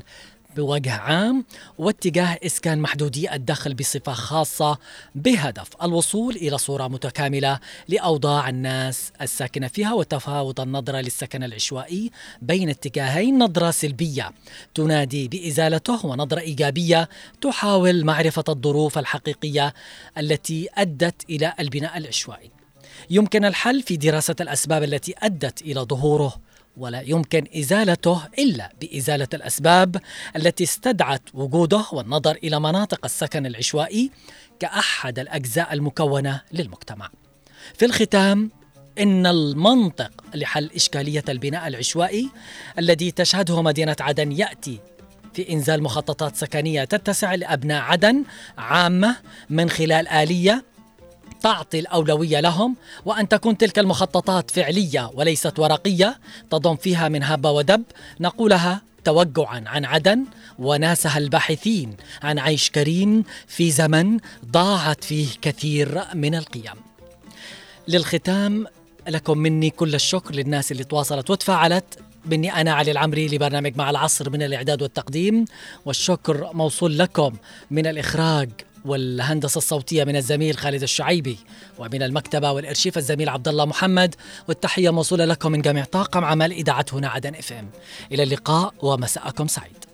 بوجه 0.56 0.94
عام 0.94 1.46
واتجاه 1.78 2.40
إسكان 2.46 2.80
محدودي 2.80 3.34
الدخل 3.34 3.74
بصفة 3.74 4.14
خاصة 4.14 4.78
بهدف 5.16 5.68
الوصول 5.84 6.36
إلى 6.36 6.58
صورة 6.58 6.88
متكاملة 6.88 7.60
لأوضاع 7.88 8.50
الناس 8.50 9.12
الساكنة 9.22 9.68
فيها 9.68 9.94
وتفاوت 9.94 10.60
النظرة 10.60 10.98
للسكن 10.98 11.44
العشوائي 11.44 12.12
بين 12.42 12.70
اتجاهين 12.70 13.40
نظرة 13.40 13.72
سلبية 13.72 14.32
تنادي 14.76 15.28
بإزالته 15.28 16.06
ونظرة 16.06 16.40
إيجابية 16.40 17.10
تحاول 17.42 18.06
معرفة 18.06 18.44
الظروف 18.50 18.98
الحقيقية 18.98 19.74
التي 20.18 20.70
أدت 20.74 21.30
إلى 21.30 21.54
البناء 21.60 21.98
العشوائي. 21.98 22.52
يمكن 23.10 23.46
الحل 23.46 23.82
في 23.82 23.98
دراسة 23.98 24.36
الأسباب 24.42 24.84
التي 24.84 25.14
أدت 25.18 25.62
إلى 25.62 25.82
ظهوره 25.82 26.36
ولا 26.78 27.02
يمكن 27.02 27.48
إزالته 27.56 28.22
إلا 28.40 28.74
بإزالة 28.82 29.28
الأسباب 29.34 29.98
التي 30.36 30.64
استدعت 30.64 31.22
وجوده 31.34 31.86
والنظر 31.92 32.36
إلى 32.44 32.60
مناطق 32.60 33.00
السكن 33.06 33.46
العشوائي 33.46 34.12
كأحد 34.60 35.20
الأجزاء 35.20 35.74
المكونة 35.74 36.42
للمجتمع. 36.54 37.10
في 37.74 37.86
الختام 37.86 38.52
إن 39.00 39.26
المنطق 39.28 40.12
لحل 40.36 40.70
إشكالية 40.76 41.24
البناء 41.30 41.68
العشوائي 41.68 42.30
الذي 42.80 43.12
تشهده 43.12 43.62
مدينة 43.62 43.96
عدن 44.00 44.32
يأتي 44.32 44.80
في 45.34 45.54
إنزال 45.54 45.84
مخططات 45.84 46.36
سكنية 46.36 46.84
تتسع 46.84 47.36
لأبناء 47.36 47.82
عدن 47.82 48.24
عامة 48.58 49.16
من 49.50 49.70
خلال 49.70 50.08
آلية 50.08 50.66
تعطي 51.42 51.80
الأولوية 51.80 52.40
لهم 52.40 52.76
وأن 53.06 53.28
تكون 53.28 53.58
تلك 53.58 53.80
المخططات 53.80 54.52
فعلية 54.52 55.12
وليست 55.14 55.60
ورقية 55.60 56.20
تضم 56.50 56.76
فيها 56.76 57.10
من 57.10 57.24
هب 57.24 57.46
ودب 57.46 57.84
نقولها 58.20 58.82
توجعا 59.04 59.64
عن 59.68 59.86
عدن 59.86 60.26
وناسها 60.60 61.18
الباحثين 61.18 61.98
عن 62.24 62.40
عيش 62.40 62.70
كريم 62.70 63.24
في 63.48 63.72
زمن 63.72 64.18
ضاعت 64.52 65.04
فيه 65.04 65.28
كثير 65.42 66.04
من 66.14 66.36
القيم. 66.36 66.76
للختام 67.88 68.68
لكم 69.08 69.38
مني 69.38 69.70
كل 69.70 69.96
الشكر 69.96 70.36
للناس 70.36 70.72
اللي 70.72 70.84
تواصلت 70.84 71.30
وتفاعلت 71.30 72.00
مني 72.26 72.62
أنا 72.62 72.74
علي 72.74 72.92
العمري 72.92 73.28
لبرنامج 73.28 73.78
مع 73.78 73.90
العصر 73.90 74.30
من 74.30 74.42
الإعداد 74.42 74.82
والتقديم 74.82 75.46
والشكر 75.86 76.50
موصول 76.54 76.98
لكم 77.00 77.36
من 77.72 77.88
الإخراج 77.88 78.50
والهندسة 78.86 79.58
الصوتية 79.58 80.04
من 80.04 80.16
الزميل 80.16 80.58
خالد 80.58 80.84
الشعيبي. 80.84 81.38
ومن 81.80 82.04
المكتبة 82.04 82.52
والإرشيف 82.52 82.98
الزميل 82.98 83.30
عبد 83.30 83.48
الله 83.48 83.66
محمد. 83.66 84.16
والتحية 84.48 84.90
موصولة 84.90 85.26
لكم 85.26 85.52
من 85.52 85.62
جميع 85.62 85.84
طاقم 85.84 86.26
عمل 86.26 86.52
إذاعة 86.52 86.86
هنا 86.94 87.08
عدن 87.10 87.36
إف 87.36 87.54
إم. 87.54 87.70
إلى 88.12 88.24
اللقاء 88.24 88.74
ومساءكم 88.82 89.48
سعيد. 89.48 89.86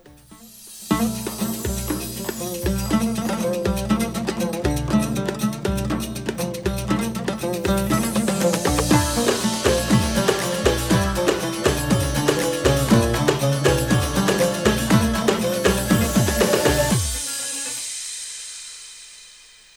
thank 0.90 1.26
you 1.26 1.37